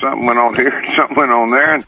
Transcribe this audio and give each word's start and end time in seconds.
Something 0.00 0.26
went 0.26 0.38
on 0.38 0.54
here, 0.54 0.84
something 0.96 1.16
went 1.16 1.30
on 1.30 1.50
there. 1.50 1.74
And 1.74 1.84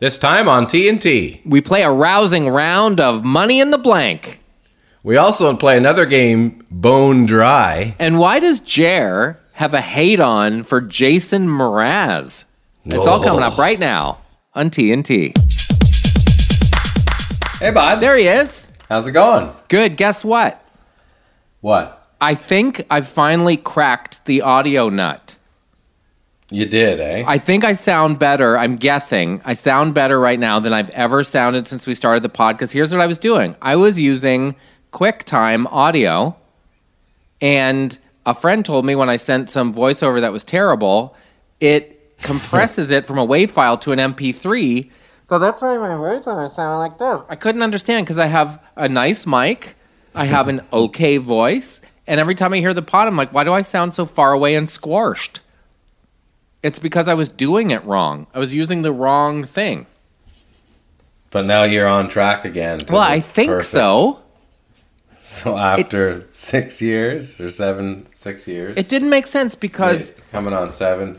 This 0.00 0.18
time 0.18 0.48
on 0.48 0.66
TNT. 0.66 1.40
We 1.44 1.60
play 1.60 1.82
a 1.82 1.90
rousing 1.90 2.48
round 2.48 3.00
of 3.00 3.24
Money 3.24 3.60
in 3.60 3.70
the 3.70 3.78
Blank. 3.78 4.40
We 5.02 5.16
also 5.16 5.54
play 5.56 5.76
another 5.76 6.06
game, 6.06 6.64
Bone 6.70 7.26
Dry. 7.26 7.94
And 7.98 8.18
why 8.18 8.38
does 8.38 8.60
Jer 8.60 9.38
have 9.52 9.74
a 9.74 9.80
hate 9.80 10.20
on 10.20 10.64
for 10.64 10.80
Jason 10.80 11.48
Mraz? 11.48 12.44
It's 12.84 13.06
all 13.06 13.22
coming 13.22 13.42
up 13.42 13.58
oh. 13.58 13.62
right 13.62 13.78
now 13.78 14.18
on 14.54 14.70
TNT. 14.70 15.36
Hey, 17.58 17.70
bud. 17.70 18.00
There 18.00 18.16
he 18.16 18.26
is. 18.26 18.66
How's 18.88 19.06
it 19.06 19.12
going? 19.12 19.52
Good. 19.68 19.96
Guess 19.96 20.24
what? 20.24 20.61
What? 21.62 21.98
I 22.20 22.34
think 22.34 22.84
I've 22.90 23.08
finally 23.08 23.56
cracked 23.56 24.26
the 24.26 24.42
audio 24.42 24.88
nut. 24.90 25.36
You 26.50 26.66
did, 26.66 27.00
eh? 27.00 27.24
I 27.26 27.38
think 27.38 27.64
I 27.64 27.72
sound 27.72 28.18
better. 28.18 28.58
I'm 28.58 28.76
guessing 28.76 29.40
I 29.44 29.54
sound 29.54 29.94
better 29.94 30.20
right 30.20 30.38
now 30.38 30.60
than 30.60 30.74
I've 30.74 30.90
ever 30.90 31.24
sounded 31.24 31.66
since 31.66 31.86
we 31.86 31.94
started 31.94 32.22
the 32.22 32.28
pod. 32.28 32.56
Because 32.56 32.70
here's 32.70 32.92
what 32.92 33.00
I 33.00 33.06
was 33.06 33.18
doing 33.18 33.56
I 33.62 33.76
was 33.76 33.98
using 33.98 34.54
QuickTime 34.92 35.66
audio, 35.72 36.36
and 37.40 37.98
a 38.26 38.34
friend 38.34 38.64
told 38.64 38.84
me 38.84 38.94
when 38.94 39.08
I 39.08 39.16
sent 39.16 39.48
some 39.48 39.72
voiceover 39.72 40.20
that 40.20 40.30
was 40.30 40.44
terrible, 40.44 41.16
it 41.60 42.18
compresses 42.22 42.90
it 42.90 43.06
from 43.06 43.18
a 43.18 43.26
WAV 43.26 43.50
file 43.50 43.78
to 43.78 43.92
an 43.92 43.98
MP3. 43.98 44.90
So 45.24 45.38
that's 45.38 45.62
why 45.62 45.78
my 45.78 45.88
voiceover 45.88 46.52
sounded 46.54 46.78
like 46.78 46.98
this. 46.98 47.22
I 47.30 47.36
couldn't 47.36 47.62
understand 47.62 48.04
because 48.04 48.18
I 48.18 48.26
have 48.26 48.62
a 48.76 48.88
nice 48.88 49.26
mic, 49.26 49.76
I 50.14 50.24
have 50.26 50.48
an 50.48 50.60
okay 50.72 51.16
voice, 51.16 51.80
and 52.06 52.20
every 52.20 52.34
time 52.34 52.52
I 52.52 52.58
hear 52.58 52.74
the 52.74 52.82
pod, 52.82 53.08
I'm 53.08 53.16
like, 53.16 53.32
why 53.32 53.44
do 53.44 53.52
I 53.52 53.62
sound 53.62 53.94
so 53.94 54.04
far 54.04 54.32
away 54.32 54.54
and 54.54 54.68
squashed? 54.68 55.40
It's 56.62 56.78
because 56.78 57.08
I 57.08 57.14
was 57.14 57.28
doing 57.28 57.70
it 57.70 57.82
wrong. 57.84 58.26
I 58.34 58.38
was 58.38 58.54
using 58.54 58.82
the 58.82 58.92
wrong 58.92 59.42
thing. 59.44 59.86
but 61.30 61.46
now 61.46 61.64
you're 61.64 61.88
on 61.88 62.08
track 62.08 62.44
again. 62.44 62.82
Well, 62.88 63.00
I 63.00 63.20
think 63.20 63.48
perfect- 63.48 63.70
so. 63.70 64.18
So 65.18 65.56
after 65.56 66.30
six 66.30 66.82
years 66.82 67.40
or 67.40 67.48
seven, 67.48 68.04
six 68.04 68.46
years. 68.46 68.76
It 68.76 68.90
didn't 68.90 69.08
make 69.08 69.26
sense 69.26 69.54
because 69.54 70.12
coming 70.30 70.52
on 70.52 70.70
seven. 70.70 71.16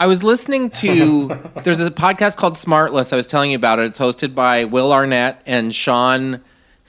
I 0.00 0.06
was 0.06 0.22
listening 0.22 0.70
to 0.70 1.28
there's 1.62 1.78
a 1.78 1.90
podcast 1.90 2.36
called 2.38 2.54
Smartless. 2.54 3.12
I 3.12 3.16
was 3.16 3.26
telling 3.26 3.50
you 3.50 3.56
about 3.56 3.78
it. 3.78 3.84
It's 3.84 3.98
hosted 3.98 4.34
by 4.34 4.64
Will 4.64 4.94
Arnett 4.94 5.42
and 5.44 5.74
Sean 5.74 6.40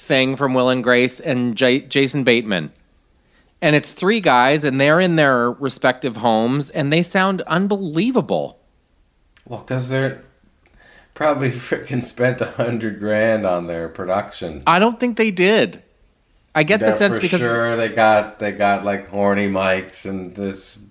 Thing 0.02 0.36
from 0.36 0.54
Will 0.54 0.70
and 0.70 0.84
Grace 0.84 1.20
and 1.20 1.56
J- 1.56 1.82
Jason 1.82 2.24
Bateman. 2.24 2.72
And 3.62 3.76
it's 3.76 3.94
three 3.94 4.20
guys 4.20 4.64
and 4.64 4.82
they're 4.82 5.00
in 5.00 5.16
their 5.16 5.52
respective 5.52 6.18
homes 6.18 6.70
and 6.72 6.92
they 6.92 7.04
sound 7.04 7.42
unbelievable. 7.42 8.60
Well, 9.46 9.60
because 9.60 9.90
they're 9.90 10.24
probably 11.14 11.50
freaking 11.50 12.02
spent 12.04 12.42
a 12.42 12.46
hundred 12.46 13.00
grand 13.00 13.46
on 13.46 13.68
their 13.68 13.90
production. 13.90 14.64
I 14.66 14.80
don't 14.80 15.00
think 15.00 15.18
they 15.18 15.32
did. 15.32 15.84
I 16.54 16.64
get 16.64 16.80
the 16.80 16.92
sense 16.92 17.16
for 17.16 17.22
because 17.22 17.40
sure 17.40 17.78
they 17.78 17.90
got 17.90 18.40
they 18.40 18.52
got 18.52 18.84
like 18.84 19.08
horny 19.08 19.48
mics 19.48 20.10
and 20.10 20.36
this 20.36 20.84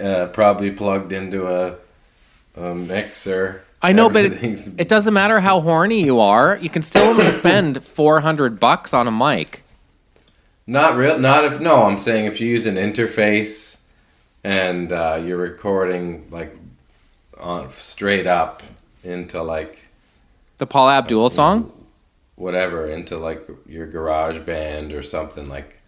uh, 0.00 0.28
probably 0.32 0.70
plugged 0.70 1.12
into 1.12 1.46
a, 1.46 1.76
a 2.56 2.74
mixer. 2.74 3.64
I 3.80 3.92
know, 3.92 4.08
but 4.10 4.24
it, 4.24 4.68
it 4.78 4.88
doesn't 4.88 5.14
matter 5.14 5.40
how 5.40 5.60
horny 5.60 6.02
you 6.02 6.18
are. 6.20 6.58
You 6.60 6.68
can 6.68 6.82
still 6.82 7.04
only 7.04 7.28
spend 7.28 7.84
400 7.84 8.58
bucks 8.58 8.92
on 8.92 9.06
a 9.06 9.12
mic. 9.12 9.62
Not 10.66 10.96
real. 10.96 11.18
Not 11.18 11.44
if 11.44 11.60
no. 11.60 11.84
I'm 11.84 11.98
saying 11.98 12.26
if 12.26 12.40
you 12.40 12.48
use 12.48 12.66
an 12.66 12.74
interface 12.74 13.78
and 14.44 14.92
uh, 14.92 15.22
you're 15.24 15.38
recording 15.38 16.26
like 16.30 16.54
on 17.38 17.70
straight 17.72 18.26
up 18.26 18.62
into 19.04 19.42
like 19.42 19.88
The 20.58 20.66
Paula 20.66 20.98
Abdul 20.98 21.28
song? 21.28 21.72
whatever 22.38 22.84
into 22.86 23.16
like 23.16 23.48
your 23.66 23.86
GarageBand 23.88 24.92
or 24.94 25.02
something 25.02 25.48
like 25.48 25.80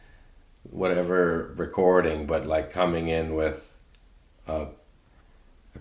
whatever 0.65 1.55
recording 1.57 2.27
but 2.27 2.45
like 2.45 2.73
coming 2.73 3.09
in 3.09 3.35
with 3.35 3.79
a 4.49 4.67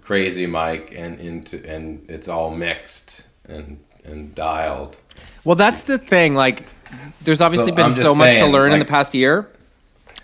crazy 0.02 0.48
mic 0.48 0.94
and 0.96 1.20
into 1.20 1.64
and 1.70 2.06
it's 2.10 2.28
all 2.28 2.52
mixed 2.52 3.28
and 3.48 3.80
and 4.06 4.34
dialed 4.36 4.98
Well, 5.44 5.56
that's 5.56 5.84
the 5.84 5.98
thing. 5.98 6.36
Like, 6.36 6.68
there's 7.22 7.42
obviously 7.42 7.72
So, 7.72 7.76
been 7.76 7.94
so 7.94 8.16
much 8.16 8.38
to 8.40 8.48
learn 8.48 8.74
in 8.74 8.80
the 8.80 8.86
past 8.86 9.14
year. 9.16 9.50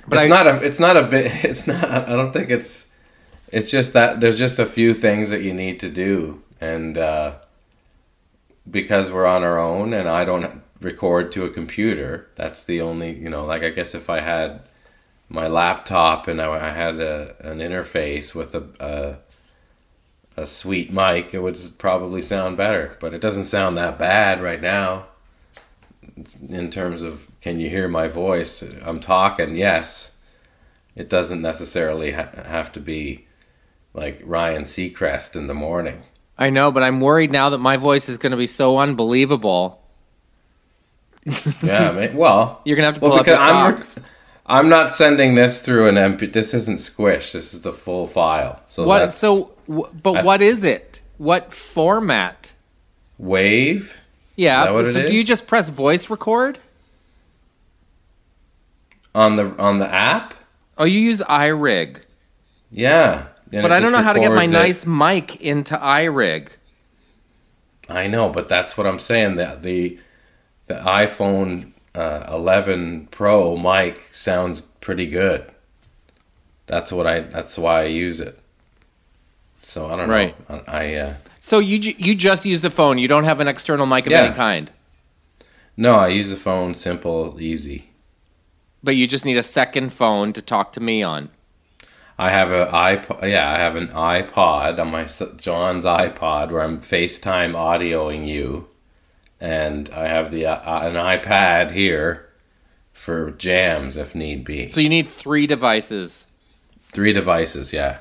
But 0.08 0.18
it's 0.18 0.26
I, 0.26 0.28
not 0.28 0.48
a 0.48 0.62
it's 0.64 0.80
not 0.80 0.98
a 0.98 1.04
bit 1.04 1.32
it's 1.46 1.68
not 1.68 1.84
i 1.84 2.16
don't 2.16 2.32
think 2.32 2.50
it's 2.50 2.88
it's 3.52 3.70
just 3.70 3.94
that 3.94 4.20
there's 4.20 4.38
just 4.38 4.60
a 4.60 4.66
few 4.66 4.94
things 4.94 5.30
that 5.30 5.42
you 5.42 5.54
need 5.54 5.80
to 5.80 5.90
do 5.90 6.42
and 6.62 6.98
uh 6.98 7.38
because 8.70 9.12
we're 9.12 9.26
on 9.26 9.44
our 9.44 9.60
own 9.60 9.94
and 9.94 10.08
i 10.08 10.26
don't 10.26 10.62
record 10.82 11.32
to 11.32 11.46
a 11.46 11.50
computer 11.50 12.28
that's 12.36 12.66
the 12.66 12.82
only 12.82 13.12
you 13.14 13.30
know 13.30 13.46
like 13.46 13.64
i 13.64 13.70
guess 13.70 13.96
if 13.96 14.10
i 14.10 14.20
had 14.20 14.62
my 15.30 15.48
laptop 15.48 16.28
and 16.28 16.42
i, 16.42 16.48
I 16.52 16.72
had 16.72 17.00
a, 17.00 17.36
an 17.40 17.60
interface 17.60 18.36
with 18.36 18.54
a, 18.56 18.64
a 18.80 19.18
a 20.38 20.46
sweet 20.46 20.92
mic 20.92 21.34
it 21.34 21.40
would 21.42 21.58
probably 21.78 22.22
sound 22.22 22.58
better 22.58 22.98
but 23.00 23.14
it 23.14 23.22
doesn't 23.22 23.46
sound 23.46 23.78
that 23.78 23.98
bad 23.98 24.42
right 24.42 24.62
now 24.62 25.06
in 26.50 26.70
terms 26.70 27.02
of 27.02 27.28
can 27.42 27.60
you 27.60 27.70
hear 27.70 27.88
my 27.88 28.08
voice 28.08 28.62
i'm 28.86 29.00
talking 29.00 29.56
yes 29.56 30.16
it 30.96 31.10
doesn't 31.10 31.42
necessarily 31.42 32.12
ha- 32.12 32.30
have 32.46 32.72
to 32.72 32.80
be 32.80 33.26
like 33.94 34.22
ryan 34.26 34.64
seacrest 34.64 35.36
in 35.36 35.48
the 35.48 35.54
morning 35.54 36.02
I 36.38 36.50
know, 36.50 36.70
but 36.70 36.84
I'm 36.84 37.00
worried 37.00 37.32
now 37.32 37.50
that 37.52 37.60
my 37.60 37.78
voice 37.78 38.10
is 38.10 38.18
going 38.18 38.32
to 38.32 38.38
be 38.38 38.46
so 38.46 38.78
unbelievable. 38.78 39.82
yeah 41.64 42.14
well 42.14 42.62
You're 42.66 42.76
going 42.76 42.84
to 42.84 42.88
have 42.88 42.94
to 42.96 43.00
pull 43.00 43.10
well 43.12 43.20
up 43.20 43.26
your 43.28 43.38
because 43.38 43.50
i'm 43.50 43.78
socks. 43.78 44.00
i'm 44.46 44.68
not 44.70 44.94
sending 44.94 45.34
this 45.36 45.62
through 45.62 45.88
an 45.88 45.96
mp 45.96 46.34
this 46.34 46.54
isn't 46.54 46.80
squish 46.80 47.32
this 47.32 47.54
is 47.54 47.62
the 47.62 47.72
full 47.74 48.06
file 48.06 48.62
so 48.66 48.86
What? 48.86 49.00
that's 49.00 49.16
So, 49.16 49.55
w- 49.68 49.88
but 50.04 50.18
I- 50.18 50.24
what 50.24 50.42
is 50.42 50.64
it? 50.64 51.02
What 51.18 51.54
format? 51.54 52.54
wave 53.18 53.98
Yeah. 54.36 54.66
that 54.66 54.74
what 54.74 54.86
it 54.86 54.92
so, 54.92 55.08
do 55.08 55.16
you 55.16 55.24
just 55.24 55.48
press 55.48 55.70
voice 55.70 56.10
record? 56.10 56.60
on 59.14 59.36
the 59.38 59.46
on 59.58 59.80
the 59.80 59.92
app 59.94 60.34
Oh, 60.78 60.84
you 60.84 61.00
use 61.00 61.22
iRig. 61.22 62.02
yeah 62.70 63.28
But 63.50 63.72
I 63.72 63.80
don't 63.80 63.94
know 63.94 64.04
how 64.04 64.12
to 64.12 64.20
get 64.20 64.34
my 64.34 64.44
it. 64.44 64.50
nice 64.50 64.86
mic 64.86 65.42
into 65.42 65.78
iRig. 65.78 66.50
I 67.88 68.08
know, 68.08 68.28
but 68.30 68.50
that's 68.50 68.78
what 68.78 68.86
I'm 68.86 69.00
saying. 69.00 69.36
That 69.38 69.64
the 69.64 69.98
the 70.68 70.74
iPhone 70.76 71.72
uh, 71.94 72.26
11 72.34 73.08
Pro 73.12 73.56
mic 73.56 74.02
sounds 74.12 74.60
pretty 74.82 75.08
good. 75.08 75.46
That's 76.66 76.92
what 76.92 77.06
I. 77.08 77.22
That's 77.22 77.58
why 77.58 77.82
I 77.84 77.86
use 77.86 78.20
it. 78.20 78.38
So 79.68 79.88
I 79.88 79.96
don't 79.96 80.08
Right. 80.08 80.50
know. 80.50 80.62
I, 80.68 80.94
uh, 80.94 81.14
So 81.40 81.58
you 81.58 81.80
ju- 81.80 81.96
you 81.98 82.14
just 82.14 82.46
use 82.46 82.62
the 82.62 82.70
phone. 82.70 83.00
You 83.00 83.08
don't 83.08 83.24
have 83.24 83.40
an 83.40 83.48
external 83.48 83.88
mic 83.88 84.06
of 84.06 84.12
Yeah. 84.12 84.26
any 84.26 84.36
kind. 84.36 84.72
no, 85.78 85.96
I 85.96 86.08
use 86.08 86.30
the 86.30 86.38
phone 86.38 86.74
simple, 86.76 87.36
easy. 87.42 87.90
But 88.82 88.96
you 88.96 89.08
just 89.08 89.26
need 89.26 89.36
a 89.38 89.44
second 89.44 89.92
phone 89.92 90.32
to 90.34 90.42
talk 90.42 90.72
to 90.74 90.80
me 90.80 91.04
on. 91.04 91.30
I 92.18 92.30
have 92.30 92.52
a 92.52 92.68
iPod. 92.68 93.30
Yeah, 93.30 93.52
I 93.52 93.58
have 93.58 93.76
an 93.76 93.88
iPod 93.90 94.80
on 94.80 94.92
my 94.92 95.04
John's 95.38 95.84
iPod 95.84 96.52
where 96.52 96.62
I'm 96.62 96.80
FaceTime 96.80 97.54
audioing 97.56 98.26
you, 98.26 98.68
and 99.42 99.90
I 99.90 100.08
have 100.08 100.32
the 100.32 100.46
uh, 100.46 100.88
an 100.88 100.94
iPad 100.96 101.72
here 101.72 102.30
for 102.94 103.32
jams 103.32 103.98
if 103.98 104.16
need 104.16 104.46
be. 104.46 104.68
So 104.70 104.80
you 104.80 104.88
need 104.90 105.08
three 105.08 105.46
devices. 105.48 106.26
Three 106.94 107.12
devices, 107.12 107.74
yeah. 107.74 107.98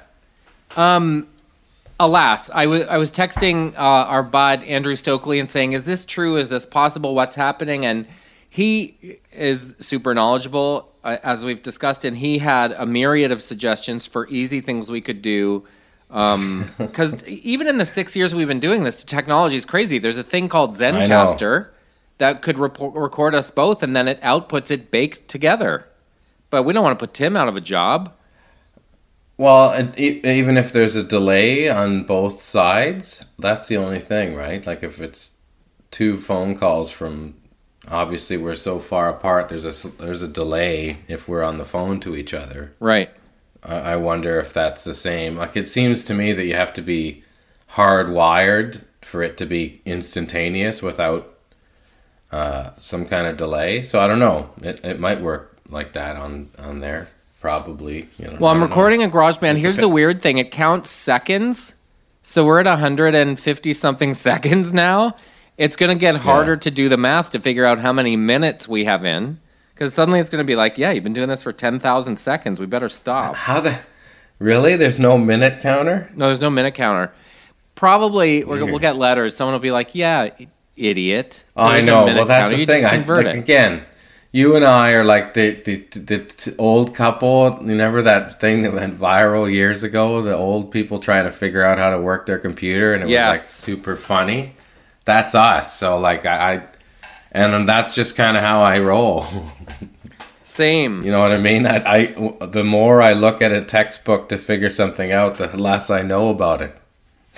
Alas, 2.00 2.50
I 2.50 2.66
was 2.66 3.10
texting 3.10 3.74
uh, 3.74 3.78
our 3.78 4.22
bud 4.22 4.64
Andrew 4.64 4.96
Stokely 4.96 5.38
and 5.38 5.50
saying, 5.50 5.72
"Is 5.72 5.84
this 5.84 6.04
true? 6.04 6.36
Is 6.36 6.48
this 6.48 6.66
possible? 6.66 7.14
What's 7.14 7.36
happening?" 7.36 7.86
And 7.86 8.06
he 8.50 9.18
is 9.32 9.76
super 9.78 10.12
knowledgeable, 10.14 10.92
uh, 11.04 11.18
as 11.22 11.44
we've 11.44 11.62
discussed, 11.62 12.04
and 12.04 12.16
he 12.16 12.38
had 12.38 12.72
a 12.72 12.86
myriad 12.86 13.30
of 13.32 13.42
suggestions 13.42 14.06
for 14.06 14.28
easy 14.28 14.60
things 14.60 14.90
we 14.90 15.00
could 15.00 15.22
do. 15.22 15.64
Because 16.78 17.24
even 17.26 17.66
in 17.66 17.78
the 17.78 17.84
six 17.84 18.14
years 18.14 18.34
we've 18.34 18.48
been 18.48 18.60
doing 18.60 18.84
this, 18.84 19.02
technology 19.04 19.56
is 19.56 19.64
crazy. 19.64 19.98
There's 19.98 20.18
a 20.18 20.24
thing 20.24 20.48
called. 20.48 20.72
Zencastr 20.72 21.68
that 22.18 22.42
could 22.42 22.58
report, 22.58 22.94
record 22.94 23.34
us 23.34 23.50
both, 23.50 23.82
and 23.82 23.96
then 23.96 24.06
it 24.08 24.20
outputs 24.22 24.70
it 24.70 24.90
baked 24.90 25.26
together. 25.28 25.86
But 26.50 26.62
we 26.62 26.72
don't 26.72 26.84
want 26.84 26.98
to 26.98 27.02
put 27.04 27.14
Tim 27.14 27.36
out 27.36 27.48
of 27.48 27.56
a 27.56 27.60
job. 27.60 28.12
Well, 29.36 29.92
even 29.96 30.56
if 30.56 30.72
there's 30.72 30.94
a 30.94 31.02
delay 31.02 31.68
on 31.68 32.04
both 32.04 32.40
sides, 32.40 33.24
that's 33.38 33.66
the 33.66 33.76
only 33.78 33.98
thing, 33.98 34.36
right? 34.36 34.64
Like 34.64 34.84
if 34.84 35.00
it's 35.00 35.36
two 35.90 36.20
phone 36.20 36.56
calls 36.56 36.90
from 36.90 37.34
obviously 37.90 38.36
we're 38.36 38.54
so 38.54 38.78
far 38.78 39.08
apart. 39.08 39.48
There's 39.48 39.84
a 39.84 39.88
there's 40.02 40.22
a 40.22 40.28
delay 40.28 40.98
if 41.08 41.28
we're 41.28 41.42
on 41.42 41.58
the 41.58 41.64
phone 41.64 42.00
to 42.00 42.16
each 42.16 42.34
other. 42.34 42.72
Right. 42.80 43.10
I, 43.62 43.76
I 43.76 43.96
wonder 43.96 44.38
if 44.40 44.52
that's 44.52 44.84
the 44.84 44.94
same. 44.94 45.36
Like 45.36 45.56
it 45.56 45.68
seems 45.68 46.04
to 46.04 46.14
me 46.14 46.32
that 46.32 46.44
you 46.44 46.54
have 46.54 46.72
to 46.74 46.82
be 46.82 47.24
hardwired 47.70 48.84
for 49.02 49.22
it 49.22 49.36
to 49.38 49.46
be 49.46 49.80
instantaneous 49.84 50.82
without 50.82 51.34
uh, 52.32 52.70
some 52.78 53.06
kind 53.06 53.26
of 53.26 53.36
delay. 53.36 53.82
So 53.82 54.00
I 54.00 54.06
don't 54.06 54.18
know. 54.18 54.50
It, 54.62 54.84
it 54.84 54.98
might 55.00 55.20
work 55.20 55.58
like 55.68 55.92
that 55.92 56.16
on 56.16 56.50
on 56.58 56.80
there. 56.80 57.08
Probably. 57.44 58.08
You 58.18 58.28
know, 58.28 58.36
Well, 58.40 58.50
I'm 58.50 58.56
don't 58.56 58.60
know. 58.60 58.66
recording 58.68 59.02
in 59.02 59.10
GarageBand. 59.10 59.50
Just 59.50 59.60
Here's 59.60 59.76
the 59.76 59.86
weird 59.86 60.22
thing: 60.22 60.38
it 60.38 60.50
counts 60.50 60.88
seconds, 60.88 61.74
so 62.22 62.42
we're 62.46 62.58
at 62.60 62.64
150 62.66 63.74
something 63.74 64.14
seconds 64.28 64.72
now. 64.72 65.14
It's 65.58 65.76
going 65.76 65.94
to 65.94 66.00
get 66.00 66.16
harder 66.16 66.56
to 66.56 66.70
do 66.70 66.88
the 66.88 66.96
math 66.96 67.32
to 67.32 67.38
figure 67.38 67.66
out 67.66 67.78
how 67.80 67.92
many 67.92 68.16
minutes 68.16 68.66
we 68.66 68.86
have 68.86 69.04
in, 69.04 69.38
because 69.74 69.92
suddenly 69.92 70.20
it's 70.20 70.30
going 70.30 70.42
to 70.42 70.46
be 70.46 70.56
like, 70.56 70.78
yeah, 70.78 70.90
you've 70.92 71.04
been 71.04 71.12
doing 71.12 71.28
this 71.28 71.42
for 71.42 71.52
10,000 71.52 72.16
seconds. 72.18 72.58
We 72.58 72.64
better 72.64 72.88
stop. 72.88 73.34
How 73.34 73.60
the 73.60 73.78
really? 74.38 74.76
There's 74.76 74.98
no 74.98 75.18
minute 75.18 75.60
counter. 75.60 76.10
No, 76.16 76.24
there's 76.28 76.40
no 76.40 76.48
minute 76.48 76.72
counter. 76.72 77.12
Probably 77.74 78.42
we're, 78.44 78.64
we'll 78.64 78.78
get 78.78 78.96
letters. 78.96 79.36
Someone 79.36 79.52
will 79.52 79.60
be 79.60 79.70
like, 79.70 79.94
yeah, 79.94 80.30
idiot. 80.78 81.44
Oh, 81.56 81.64
I 81.66 81.80
know. 81.82 82.06
Well, 82.06 82.24
that's 82.24 82.52
counter. 82.52 82.54
the 82.54 82.60
You 82.62 82.66
thing. 82.66 82.80
just 82.82 83.08
I 83.10 83.12
like 83.14 83.26
it. 83.34 83.38
again. 83.38 83.84
You 84.34 84.56
and 84.56 84.64
I 84.64 84.94
are 84.94 85.04
like 85.04 85.34
the, 85.34 85.52
the 85.62 85.76
the 85.92 86.16
the 86.16 86.56
old 86.58 86.92
couple. 86.92 87.56
You 87.62 87.68
remember 87.68 88.02
that 88.02 88.40
thing 88.40 88.62
that 88.62 88.72
went 88.72 88.98
viral 88.98 89.48
years 89.48 89.84
ago? 89.84 90.22
The 90.22 90.34
old 90.34 90.72
people 90.72 90.98
trying 90.98 91.26
to 91.26 91.30
figure 91.30 91.62
out 91.62 91.78
how 91.78 91.90
to 91.90 92.00
work 92.00 92.26
their 92.26 92.40
computer, 92.40 92.94
and 92.94 93.04
it 93.04 93.06
was 93.06 93.12
like 93.14 93.38
super 93.38 93.94
funny. 93.94 94.56
That's 95.04 95.36
us. 95.36 95.78
So 95.78 95.98
like 96.00 96.26
I, 96.26 96.54
I 96.54 96.66
and 97.30 97.68
that's 97.68 97.94
just 97.94 98.16
kind 98.16 98.36
of 98.36 98.42
how 98.42 98.60
I 98.60 98.80
roll. 98.80 99.24
Same. 100.42 101.04
You 101.04 101.12
know 101.12 101.20
what 101.20 101.30
I 101.30 101.38
mean? 101.38 101.64
I, 101.64 101.76
I 101.86 102.46
the 102.46 102.64
more 102.64 103.00
I 103.00 103.12
look 103.12 103.40
at 103.40 103.52
a 103.52 103.62
textbook 103.62 104.30
to 104.30 104.36
figure 104.36 104.68
something 104.68 105.12
out, 105.12 105.38
the 105.38 105.56
less 105.56 105.90
I 105.90 106.02
know 106.02 106.30
about 106.30 106.60
it. 106.60 106.76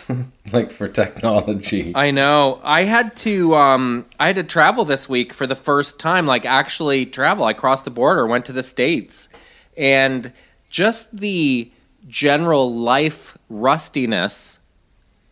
like 0.53 0.71
for 0.71 0.89
technology. 0.89 1.93
I 1.95 2.11
know. 2.11 2.61
I 2.63 2.85
had 2.85 3.17
to 3.19 3.55
um 3.55 4.07
I 4.19 4.29
had 4.29 4.37
to 4.37 4.45
travel 4.45 4.85
this 4.85 5.09
week 5.09 5.33
for 5.33 5.47
the 5.47 5.57
first 5.57 5.99
time, 5.99 6.27
like 6.27 6.45
actually 6.45 7.07
travel. 7.07 7.45
I 7.45 7.53
crossed 7.53 7.85
the 7.85 7.91
border, 7.91 8.27
went 8.27 8.47
to 8.47 8.53
the 8.53 8.63
States. 8.63 9.29
And 9.77 10.33
just 10.71 11.17
the 11.17 11.71
general 12.09 12.73
life 12.73 13.37
rustiness 13.49 14.59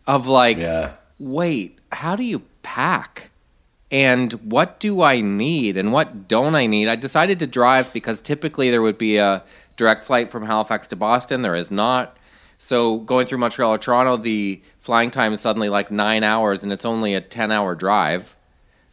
of 0.07 0.27
like 0.27 0.57
yeah. 0.57 0.93
wait, 1.19 1.79
how 1.91 2.15
do 2.15 2.23
you 2.23 2.41
pack? 2.63 3.29
And 3.91 4.33
what 4.33 4.79
do 4.79 5.01
I 5.01 5.21
need 5.21 5.77
and 5.77 5.93
what 5.93 6.27
don't 6.27 6.55
I 6.55 6.65
need? 6.65 6.87
I 6.87 6.95
decided 6.95 7.39
to 7.39 7.47
drive 7.47 7.93
because 7.93 8.19
typically 8.21 8.71
there 8.71 8.81
would 8.81 8.97
be 8.97 9.17
a 9.17 9.43
direct 9.77 10.03
flight 10.03 10.29
from 10.29 10.45
Halifax 10.45 10.87
to 10.87 10.95
Boston. 10.95 11.41
There 11.41 11.55
is 11.55 11.71
not. 11.71 12.17
So 12.65 12.97
going 12.97 13.27
through 13.27 13.37
Montreal 13.37 13.75
or 13.75 13.77
Toronto, 13.77 14.17
the 14.17 14.59
flying 14.79 15.11
time 15.11 15.33
is 15.33 15.39
suddenly 15.39 15.69
like 15.69 15.91
nine 15.91 16.23
hours 16.23 16.63
and 16.63 16.73
it's 16.73 16.83
only 16.83 17.13
a 17.13 17.21
10 17.21 17.51
hour 17.51 17.75
drive. 17.75 18.35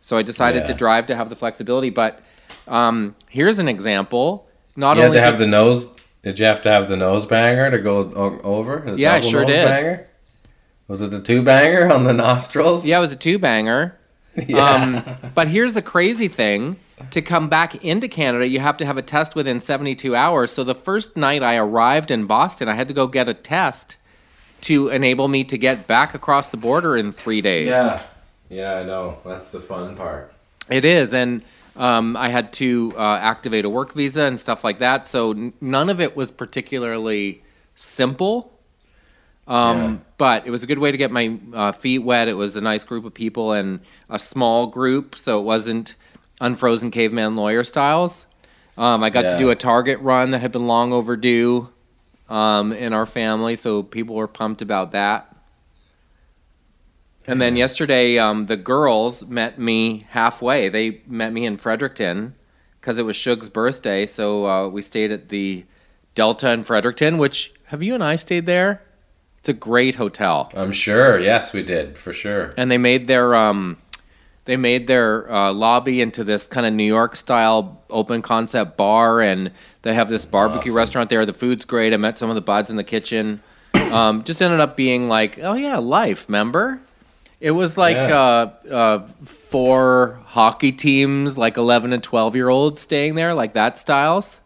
So 0.00 0.19
I 0.19 0.22
decided 0.22 0.66
to 0.66 0.74
drive 0.74 1.06
to 1.06 1.16
have 1.16 1.30
the 1.30 1.36
flexibility. 1.36 1.88
But 1.88 2.20
um, 2.69 3.16
here's 3.30 3.58
an 3.60 3.69
example. 3.69 4.46
Not 4.76 4.96
You 4.98 5.02
had 5.04 5.06
only 5.08 5.19
to 5.20 5.24
did- 5.24 5.30
have 5.30 5.38
the 5.38 5.46
nose. 5.46 5.88
Did 6.22 6.38
you 6.38 6.44
have 6.44 6.60
to 6.60 6.70
have 6.70 6.88
the 6.90 6.98
nose 6.98 7.24
banger 7.24 7.70
to 7.70 7.78
go 7.78 8.10
over? 8.44 8.82
The 8.92 8.98
Yeah, 8.98 9.14
I 9.14 9.20
sure 9.20 9.40
nose 9.40 9.48
did. 9.48 9.64
Banger? 9.64 10.06
Was 10.88 11.00
it 11.00 11.10
the 11.10 11.22
two 11.22 11.42
banger 11.42 11.90
on 11.90 12.04
the 12.04 12.12
nostrils? 12.26 12.84
yeah, 12.84 12.98
it 12.98 13.00
was 13.00 13.12
a 13.12 13.16
two 13.16 13.38
banger. 13.38 13.96
Yeah. 14.48 14.64
Um, 14.64 15.30
but 15.34 15.48
here's 15.48 15.72
the 15.72 15.82
crazy 15.82 16.28
thing 16.28 16.76
to 17.10 17.22
come 17.22 17.49
back 17.49 17.84
into 17.84 18.08
Canada, 18.08 18.46
you 18.46 18.60
have 18.60 18.76
to 18.78 18.87
have 18.87 18.96
a 18.99 19.02
test 19.02 19.34
within 19.34 19.60
72 19.60 20.14
hours. 20.14 20.52
So 20.52 20.64
the 20.64 20.75
first 20.75 21.16
night 21.16 21.43
I 21.43 21.56
arrived 21.56 22.10
in 22.10 22.26
Boston, 22.26 22.69
I 22.69 22.75
had 22.75 22.88
to 22.88 22.94
go 22.94 23.06
get 23.06 23.28
a 23.28 23.34
test 23.34 23.96
to 24.62 24.88
enable 24.88 25.28
me 25.28 25.44
to 25.44 25.58
get 25.58 25.87
back 25.87 26.14
across 26.14 26.49
the 26.49 26.56
border 26.56 26.96
in 26.96 27.12
three 27.12 27.40
days. 27.40 27.69
yeah. 27.69 28.02
Yeah, 28.49 28.75
I 28.75 28.82
know. 28.84 29.16
That's 29.25 29.50
the 29.50 29.60
fun 29.60 29.96
part. 29.96 30.31
It 30.69 30.84
is. 30.84 31.14
And 31.14 31.40
um, 31.75 32.19
I 32.19 32.28
had 32.28 32.52
to 32.54 32.93
uh, 32.99 33.16
activate 33.20 33.64
a 33.64 33.70
work 33.70 33.94
visa 33.94 34.22
and 34.25 34.38
stuff 34.38 34.62
like 34.62 34.78
that. 34.81 35.06
So 35.06 35.31
n- 35.31 35.55
none 35.62 35.88
of 35.88 36.02
it 36.02 36.14
was 36.14 36.31
particularly 36.31 37.43
simple. 37.75 38.52
Um, 39.48 39.78
Yeah. 39.78 39.96
But 40.19 40.46
it 40.46 40.50
was 40.50 40.62
a 40.62 40.66
good 40.66 40.78
way 40.78 40.93
to 40.93 40.98
get 40.98 41.10
my 41.10 41.38
uh, 41.55 41.72
feet 41.72 42.00
wet. 42.00 42.28
It 42.28 42.34
was 42.34 42.55
a 42.55 42.60
nice 42.60 42.84
group 42.84 43.05
of 43.06 43.14
people 43.14 43.52
and 43.52 43.81
a 44.10 44.19
small 44.19 44.66
group, 44.69 45.16
so 45.16 45.40
it 45.40 45.44
wasn't 45.44 45.96
unfrozen 46.43 46.91
caveman 46.91 47.37
lawyer 47.37 47.65
styles. 47.65 48.27
Um, 48.77 49.03
I 49.05 49.11
got 49.11 49.23
to 49.23 49.39
do 49.39 49.50
a 49.50 49.55
Target 49.55 50.00
run 50.00 50.31
that 50.33 50.41
had 50.41 50.53
been 50.53 50.67
long 50.67 50.93
overdue 50.93 51.69
um, 52.29 52.73
in 52.73 52.93
our 52.93 53.06
family, 53.06 53.55
so 53.55 53.83
people 53.83 54.17
were 54.17 54.29
pumped 54.29 54.61
about 54.61 54.93
that. 54.93 55.35
And 57.27 57.41
then 57.41 57.55
yesterday, 57.56 58.19
um, 58.19 58.47
the 58.47 58.56
girls 58.56 59.25
met 59.27 59.59
me 59.59 60.06
halfway. 60.11 60.69
They 60.69 61.03
met 61.06 61.33
me 61.33 61.47
in 61.47 61.56
Fredericton 61.56 62.35
because 62.81 62.99
it 62.99 63.05
was 63.05 63.15
Shug's 63.15 63.49
birthday. 63.49 64.06
So 64.06 64.44
uh, 64.44 64.69
we 64.69 64.83
stayed 64.83 65.12
at 65.12 65.29
the 65.29 65.65
Delta 66.17 66.50
in 66.50 66.65
Fredericton, 66.65 67.19
which 67.19 67.55
have 67.67 67.83
you 67.83 67.94
and 67.94 68.03
I 68.03 68.17
stayed 68.17 68.47
there? 68.47 68.83
It's 69.39 69.49
a 69.49 69.53
great 69.53 69.94
hotel. 69.94 70.50
I'm 70.55 70.73
sure. 70.73 71.21
Yes, 71.21 71.53
we 71.53 71.62
did 71.62 71.97
for 71.97 72.12
sure. 72.12 72.55
And 72.56 72.71
they 72.71 72.79
made 72.79 73.06
their 73.06 73.35
um, 73.35 73.77
they 74.44 74.56
made 74.56 74.87
their 74.87 75.31
uh, 75.33 75.53
lobby 75.53 76.00
into 76.00 76.25
this 76.25 76.47
kind 76.47 76.67
of 76.67 76.73
New 76.73 76.85
York 76.85 77.15
style 77.17 77.81
open 77.91 78.23
concept 78.23 78.77
bar, 78.77 79.21
and 79.21 79.50
they 79.83 79.94
have 79.94 80.09
this 80.09 80.25
barbecue 80.25 80.71
Awesome. 80.73 80.77
restaurant 80.77 81.11
there. 81.11 81.25
The 81.27 81.33
food's 81.33 81.65
great. 81.65 81.93
I 81.93 81.97
met 81.97 82.19
some 82.19 82.29
of 82.29 82.35
the 82.35 82.41
buds 82.41 82.71
in 82.71 82.77
the 82.77 82.85
kitchen. 82.85 83.41
Um, 83.93 84.25
just 84.25 84.41
ended 84.41 84.59
up 84.61 84.75
being 84.75 85.09
like, 85.09 85.39
oh 85.39 85.53
yeah, 85.53 85.77
life. 85.77 86.27
Remember? 86.27 86.81
It 87.41 87.50
was 87.50 87.77
like 87.77 87.97
Yeah. 87.97 88.17
uh, 88.19 88.50
uh, 88.71 89.06
four 89.23 90.19
hockey 90.25 90.73
teams, 90.73 91.37
like 91.37 91.59
eleven 91.59 91.93
and 91.93 92.03
twelve 92.03 92.35
year 92.35 92.49
olds 92.49 92.81
staying 92.81 93.17
there, 93.17 93.35
like 93.35 93.53
that 93.53 93.79
styles. 93.79 94.41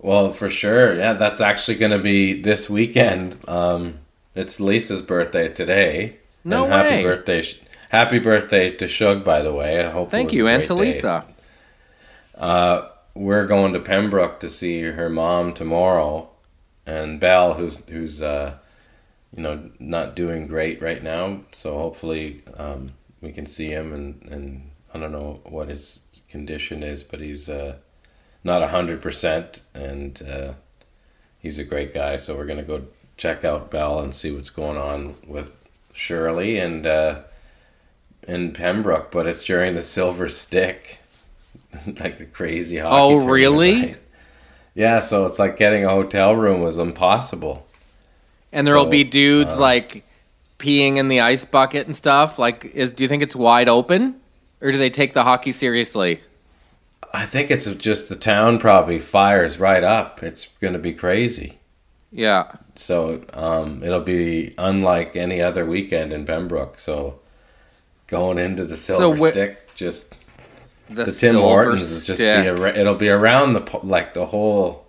Well, 0.00 0.30
for 0.30 0.50
sure. 0.50 0.96
Yeah, 0.96 1.12
that's 1.12 1.40
actually 1.40 1.76
going 1.76 1.92
to 1.92 1.98
be 2.00 2.40
this 2.42 2.68
weekend. 2.68 3.36
Um, 3.46 3.98
it's 4.34 4.58
Lisa's 4.58 5.02
birthday 5.02 5.48
today. 5.48 6.16
No 6.44 6.64
and 6.64 6.72
happy 6.72 7.02
birthday! 7.04 7.44
Happy 7.92 8.18
birthday 8.18 8.70
to 8.70 8.88
Shug, 8.88 9.22
by 9.22 9.42
the 9.42 9.52
way. 9.52 9.84
I 9.84 9.90
hope. 9.90 10.10
Thank 10.10 10.32
you, 10.32 10.48
and 10.48 10.64
to. 10.64 10.72
Lisa. 10.72 11.26
Uh, 12.34 12.88
we're 13.12 13.44
going 13.44 13.74
to 13.74 13.80
Pembroke 13.80 14.40
to 14.40 14.48
see 14.48 14.80
her 14.80 15.10
mom 15.10 15.52
tomorrow, 15.52 16.30
and 16.86 17.20
Belle, 17.20 17.52
who's 17.52 17.76
who's 17.88 18.22
uh, 18.22 18.56
you 19.36 19.42
know 19.42 19.70
not 19.78 20.16
doing 20.16 20.46
great 20.46 20.80
right 20.80 21.02
now. 21.02 21.40
So 21.52 21.72
hopefully 21.72 22.42
um, 22.56 22.92
we 23.20 23.30
can 23.30 23.44
see 23.44 23.68
him, 23.68 23.92
and 23.92 24.22
and 24.32 24.70
I 24.94 24.98
don't 24.98 25.12
know 25.12 25.42
what 25.44 25.68
his 25.68 26.00
condition 26.30 26.82
is, 26.82 27.02
but 27.02 27.20
he's 27.20 27.50
uh, 27.50 27.76
not 28.42 28.62
a 28.62 28.68
hundred 28.68 29.02
percent, 29.02 29.60
and 29.74 30.22
uh, 30.22 30.54
he's 31.40 31.58
a 31.58 31.64
great 31.64 31.92
guy. 31.92 32.16
So 32.16 32.38
we're 32.38 32.46
gonna 32.46 32.62
go 32.62 32.84
check 33.18 33.44
out 33.44 33.70
Belle 33.70 34.00
and 34.00 34.14
see 34.14 34.30
what's 34.30 34.48
going 34.48 34.78
on 34.78 35.14
with 35.26 35.54
Shirley 35.92 36.58
and 36.58 36.86
uh, 36.86 37.24
in 38.28 38.52
Pembroke, 38.52 39.10
but 39.10 39.26
it's 39.26 39.44
during 39.44 39.74
the 39.74 39.82
Silver 39.82 40.28
Stick, 40.28 40.98
like 42.00 42.18
the 42.18 42.26
crazy 42.26 42.78
hockey. 42.78 42.90
Oh, 42.90 43.16
really? 43.24 43.72
night. 43.72 43.98
Yeah, 44.74 45.00
so 45.00 45.26
it's 45.26 45.38
like 45.38 45.56
getting 45.56 45.84
a 45.84 45.90
hotel 45.90 46.36
room 46.36 46.62
was 46.62 46.78
impossible. 46.78 47.66
And 48.52 48.66
there'll 48.66 48.84
So, 48.84 48.86
be 48.86 49.04
dudes 49.04 49.58
uh, 49.58 49.58
like 49.58 50.04
peeing 50.58 50.96
in 50.96 51.08
the 51.08 51.20
ice 51.20 51.44
bucket 51.44 51.86
and 51.86 51.96
stuff. 51.96 52.38
Like, 52.38 52.66
is 52.66 52.92
do 52.92 53.04
you 53.04 53.08
think 53.08 53.22
it's 53.22 53.36
wide 53.36 53.68
open, 53.68 54.20
or 54.60 54.70
do 54.72 54.78
they 54.78 54.90
take 54.90 55.12
the 55.12 55.24
hockey 55.24 55.52
seriously? 55.52 56.22
I 57.14 57.24
think 57.26 57.50
it's 57.50 57.70
just 57.76 58.08
the 58.10 58.16
town 58.16 58.58
probably 58.58 58.98
fires 58.98 59.58
right 59.58 59.82
up. 59.82 60.22
It's 60.22 60.46
going 60.60 60.72
to 60.74 60.78
be 60.78 60.92
crazy. 60.92 61.58
Yeah. 62.12 62.52
So 62.74 63.24
um, 63.32 63.82
it'll 63.82 64.00
be 64.02 64.52
unlike 64.58 65.16
any 65.16 65.42
other 65.42 65.64
weekend 65.66 66.12
in 66.12 66.24
Pembroke. 66.24 66.78
So 66.78 67.20
going 68.12 68.38
into 68.38 68.64
the 68.64 68.76
So 68.76 68.96
Silver 68.98 69.26
wh- 69.28 69.30
Stick, 69.32 69.74
just 69.74 70.14
The, 70.90 71.04
the 71.06 71.10
Tim 71.10 71.34
Hortons 71.36 71.82
is 71.90 72.06
just 72.06 72.20
stick. 72.20 72.44
be 72.44 72.48
ar- 72.62 72.68
it'll 72.68 72.94
be 72.94 73.08
around 73.08 73.54
the 73.54 73.80
like 73.82 74.14
the 74.14 74.26
whole 74.26 74.86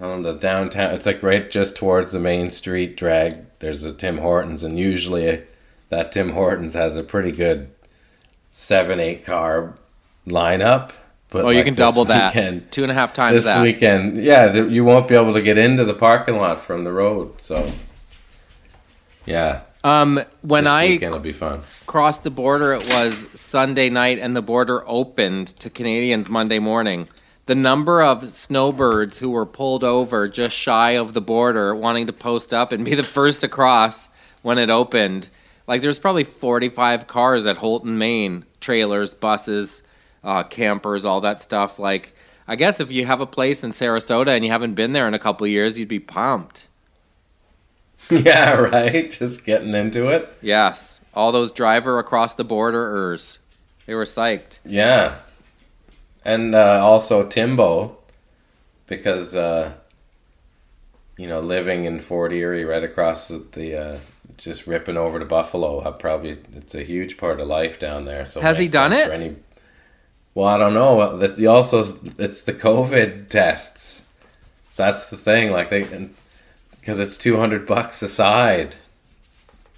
know, 0.00 0.22
the 0.22 0.34
downtown. 0.34 0.92
It's 0.94 1.06
like 1.06 1.22
right 1.22 1.50
just 1.50 1.76
towards 1.76 2.12
the 2.12 2.20
main 2.20 2.50
street 2.50 2.96
drag. 2.96 3.38
There's 3.58 3.82
a 3.84 3.92
Tim 3.92 4.18
Hortons, 4.18 4.62
and 4.64 4.78
usually 4.78 5.42
that 5.88 6.12
Tim 6.12 6.30
Hortons 6.30 6.74
has 6.74 6.96
a 6.96 7.02
pretty 7.02 7.32
good 7.32 7.68
seven 8.50 9.00
eight 9.00 9.24
car 9.24 9.74
lineup. 10.28 10.90
But 11.30 11.46
Oh, 11.46 11.50
you 11.50 11.64
can 11.64 11.74
double 11.74 12.04
that. 12.04 12.34
weekend- 12.34 12.70
Two 12.70 12.82
and 12.82 12.92
a 12.92 12.94
half 12.94 13.12
times 13.14 13.34
This 13.36 13.44
that. 13.46 13.62
weekend, 13.62 14.18
yeah, 14.22 14.52
th- 14.52 14.70
you 14.70 14.84
won't 14.84 15.08
be 15.08 15.14
able 15.16 15.32
to 15.34 15.42
get 15.42 15.58
into 15.58 15.84
the 15.84 15.94
parking 15.94 16.36
lot 16.36 16.60
from 16.60 16.84
the 16.84 16.92
road. 16.92 17.40
So, 17.40 17.66
yeah, 19.26 19.60
Um, 19.84 20.20
when 20.40 20.64
This 20.64 20.72
I 20.72 20.86
weekend 20.86 21.12
will 21.12 21.20
be 21.20 21.32
fun. 21.32 21.60
crossed 21.86 22.22
the 22.22 22.30
border, 22.30 22.72
it 22.72 22.88
was 22.94 23.26
Sunday 23.34 23.90
night, 23.90 24.18
and 24.18 24.34
the 24.34 24.40
border 24.42 24.82
opened 24.88 25.48
to 25.60 25.68
Canadians 25.68 26.30
Monday 26.30 26.58
morning. 26.58 27.06
The 27.46 27.54
number 27.54 28.02
of 28.02 28.30
snowbirds 28.30 29.18
who 29.18 29.28
were 29.28 29.44
pulled 29.44 29.84
over 29.84 30.26
just 30.26 30.56
shy 30.56 30.92
of 30.92 31.12
the 31.12 31.20
border, 31.20 31.74
wanting 31.76 32.06
to 32.06 32.14
post 32.14 32.54
up 32.54 32.72
and 32.72 32.82
be 32.82 32.94
the 32.94 33.02
first 33.02 33.42
to 33.42 33.48
cross 33.48 34.08
when 34.40 34.56
it 34.56 34.70
opened. 34.70 35.28
Like 35.66 35.82
there's 35.82 35.98
probably 35.98 36.24
45 36.24 37.06
cars 37.06 37.44
at 37.44 37.58
Houlton, 37.58 37.98
Maine, 37.98 38.46
trailers, 38.60 39.12
buses, 39.12 39.82
uh, 40.22 40.44
campers, 40.44 41.04
all 41.04 41.20
that 41.20 41.42
stuff. 41.42 41.78
Like 41.78 42.14
I 42.48 42.56
guess 42.56 42.80
if 42.80 42.90
you 42.90 43.04
have 43.04 43.20
a 43.20 43.26
place 43.26 43.62
in 43.62 43.72
Sarasota 43.72 44.28
and 44.28 44.42
you 44.44 44.50
haven't 44.50 44.74
been 44.74 44.94
there 44.94 45.06
in 45.06 45.12
a 45.12 45.18
couple 45.18 45.44
of 45.44 45.50
years, 45.50 45.78
you'd 45.78 45.88
be 45.88 46.00
pumped. 46.00 46.66
Yeah, 48.10 48.54
right. 48.54 49.10
Just 49.10 49.44
getting 49.44 49.74
into 49.74 50.08
it. 50.08 50.36
Yes, 50.42 51.00
all 51.14 51.32
those 51.32 51.52
driver 51.52 51.98
across 51.98 52.34
the 52.34 52.44
borderers, 52.44 53.38
they 53.86 53.94
were 53.94 54.04
psyched. 54.04 54.58
Yeah, 54.64 55.16
and 56.24 56.54
uh, 56.54 56.80
also 56.84 57.26
Timbo, 57.26 57.96
because 58.86 59.34
uh, 59.34 59.72
you 61.16 61.26
know 61.26 61.40
living 61.40 61.84
in 61.84 62.00
Fort 62.00 62.32
Erie, 62.32 62.64
right 62.64 62.84
across 62.84 63.28
the, 63.28 63.38
the 63.52 63.76
uh, 63.76 63.98
just 64.36 64.66
ripping 64.66 64.96
over 64.96 65.18
to 65.18 65.24
Buffalo, 65.24 65.86
I 65.86 65.90
probably 65.92 66.38
it's 66.54 66.74
a 66.74 66.82
huge 66.82 67.16
part 67.16 67.40
of 67.40 67.48
life 67.48 67.78
down 67.78 68.04
there. 68.04 68.24
So 68.24 68.40
Has 68.40 68.58
he 68.58 68.68
done 68.68 68.92
it? 68.92 69.10
Any, 69.10 69.36
well, 70.34 70.48
I 70.48 70.58
don't 70.58 70.74
know. 70.74 71.16
That 71.16 71.44
also 71.46 71.80
it's 72.18 72.42
the 72.42 72.52
COVID 72.52 73.28
tests. 73.28 74.04
That's 74.76 75.10
the 75.10 75.16
thing. 75.16 75.52
Like 75.52 75.68
they, 75.68 75.84
because 76.84 77.00
it's 77.00 77.16
two 77.16 77.38
hundred 77.38 77.66
bucks 77.66 78.02
a 78.02 78.08
side. 78.08 78.74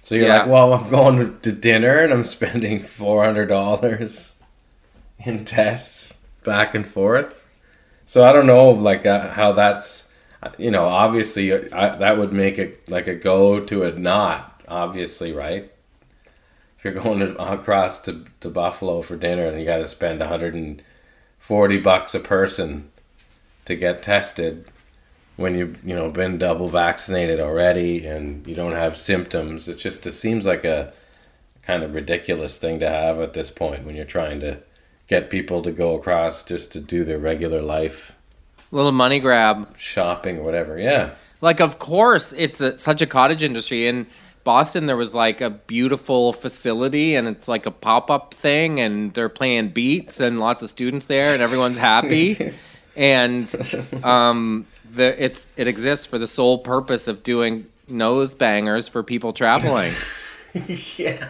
So 0.01 0.15
you're 0.15 0.27
Yeah. 0.27 0.39
like, 0.39 0.47
well, 0.47 0.73
I'm 0.73 0.89
going 0.89 1.39
to 1.39 1.51
dinner 1.53 1.99
and 1.99 2.11
I'm 2.11 2.25
spending 2.25 2.81
four 2.81 3.23
hundred 3.23 3.45
dollars 3.47 4.35
in 5.25 5.45
tests 5.45 6.15
back 6.43 6.75
and 6.75 6.85
forth. 6.85 7.47
So 8.07 8.25
I 8.25 8.33
don't 8.33 8.45
know, 8.45 8.71
like 8.71 9.05
uh, 9.05 9.29
how 9.29 9.53
that's, 9.53 10.09
you 10.57 10.69
know, 10.69 10.83
obviously 10.83 11.71
I, 11.71 11.95
that 11.95 12.17
would 12.17 12.33
make 12.33 12.59
it 12.59 12.89
like 12.89 13.07
a 13.07 13.15
go 13.15 13.61
to 13.61 13.83
a 13.83 13.93
not, 13.93 14.63
obviously, 14.67 15.31
right? 15.31 15.71
If 16.77 16.83
you're 16.83 16.93
going 16.93 17.19
to, 17.19 17.37
across 17.37 18.01
to, 18.01 18.25
to 18.41 18.49
Buffalo 18.49 19.01
for 19.01 19.15
dinner 19.15 19.45
and 19.47 19.57
you 19.57 19.65
got 19.65 19.77
to 19.77 19.87
spend 19.87 20.19
140 20.19 21.77
bucks 21.79 22.13
a 22.15 22.19
person 22.19 22.91
to 23.63 23.75
get 23.77 24.03
tested 24.03 24.67
when 25.37 25.55
you've 25.57 25.83
you 25.83 25.95
know 25.95 26.09
been 26.09 26.37
double 26.37 26.67
vaccinated 26.67 27.39
already 27.39 28.05
and 28.05 28.45
you 28.45 28.55
don't 28.55 28.73
have 28.73 28.97
symptoms, 28.97 29.67
it 29.67 29.75
just 29.75 30.05
it 30.05 30.11
seems 30.11 30.45
like 30.45 30.65
a 30.65 30.93
kind 31.61 31.83
of 31.83 31.93
ridiculous 31.93 32.59
thing 32.59 32.79
to 32.79 32.89
have 32.89 33.19
at 33.19 33.33
this 33.33 33.49
point 33.51 33.85
when 33.85 33.95
you're 33.95 34.05
trying 34.05 34.39
to 34.41 34.59
get 35.07 35.29
people 35.29 35.61
to 35.61 35.71
go 35.71 35.95
across 35.95 36.43
just 36.43 36.71
to 36.73 36.79
do 36.79 37.03
their 37.03 37.19
regular 37.19 37.61
life 37.61 38.13
Little 38.71 38.91
money 38.91 39.19
grab. 39.19 39.77
shopping 39.77 40.39
or 40.39 40.43
whatever. 40.43 40.77
Yeah. 40.77 41.11
Like, 41.39 41.61
of 41.61 41.79
course, 41.79 42.33
it's 42.33 42.59
a, 42.59 42.77
such 42.77 43.01
a 43.01 43.05
cottage 43.05 43.43
industry. 43.43 43.87
In 43.87 44.07
Boston, 44.43 44.87
there 44.87 44.97
was 44.97 45.13
like 45.13 45.39
a 45.39 45.49
beautiful 45.49 46.33
facility, 46.33 47.15
and 47.15 47.27
it's 47.27 47.47
like 47.47 47.65
a 47.65 47.71
pop 47.71 48.11
up 48.11 48.33
thing, 48.33 48.79
and 48.79 49.13
they're 49.13 49.29
playing 49.29 49.69
beats, 49.69 50.19
and 50.19 50.39
lots 50.39 50.63
of 50.63 50.69
students 50.69 51.05
there, 51.05 51.33
and 51.33 51.41
everyone's 51.41 51.77
happy. 51.77 52.53
and 52.95 53.53
um, 54.03 54.65
the 54.97 55.23
it's 55.23 55.51
it 55.55 55.67
exists 55.67 56.05
for 56.05 56.17
the 56.17 56.27
sole 56.27 56.57
purpose 56.57 57.07
of 57.07 57.23
doing 57.23 57.65
nose 57.87 58.33
bangers 58.33 58.87
for 58.87 59.03
people 59.03 59.33
traveling. 59.33 59.91
Yeah. 60.97 61.29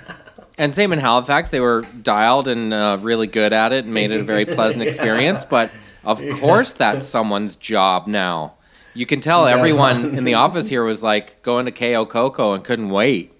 And 0.57 0.73
same 0.73 0.93
in 0.93 0.99
Halifax, 0.99 1.49
they 1.49 1.59
were 1.59 1.81
dialed 2.01 2.47
and 2.47 2.73
uh, 2.73 2.97
really 3.01 3.27
good 3.27 3.51
at 3.51 3.73
it 3.73 3.83
and 3.83 3.93
made 3.93 4.11
it 4.11 4.21
a 4.21 4.23
very 4.23 4.45
pleasant 4.45 4.83
experience. 4.87 5.43
But 5.43 5.69
of 6.05 6.21
course, 6.39 6.71
that's 6.71 7.05
someone's 7.07 7.57
job 7.57 8.07
now. 8.07 8.53
You 8.93 9.05
can 9.05 9.19
tell 9.19 9.45
everyone 9.47 10.17
in 10.17 10.23
the 10.23 10.33
office 10.45 10.69
here 10.69 10.83
was 10.83 11.03
like 11.03 11.43
going 11.43 11.65
to 11.65 11.71
KO 11.71 12.05
Coco 12.05 12.53
and 12.53 12.63
couldn't 12.63 12.89
wait. 12.89 13.33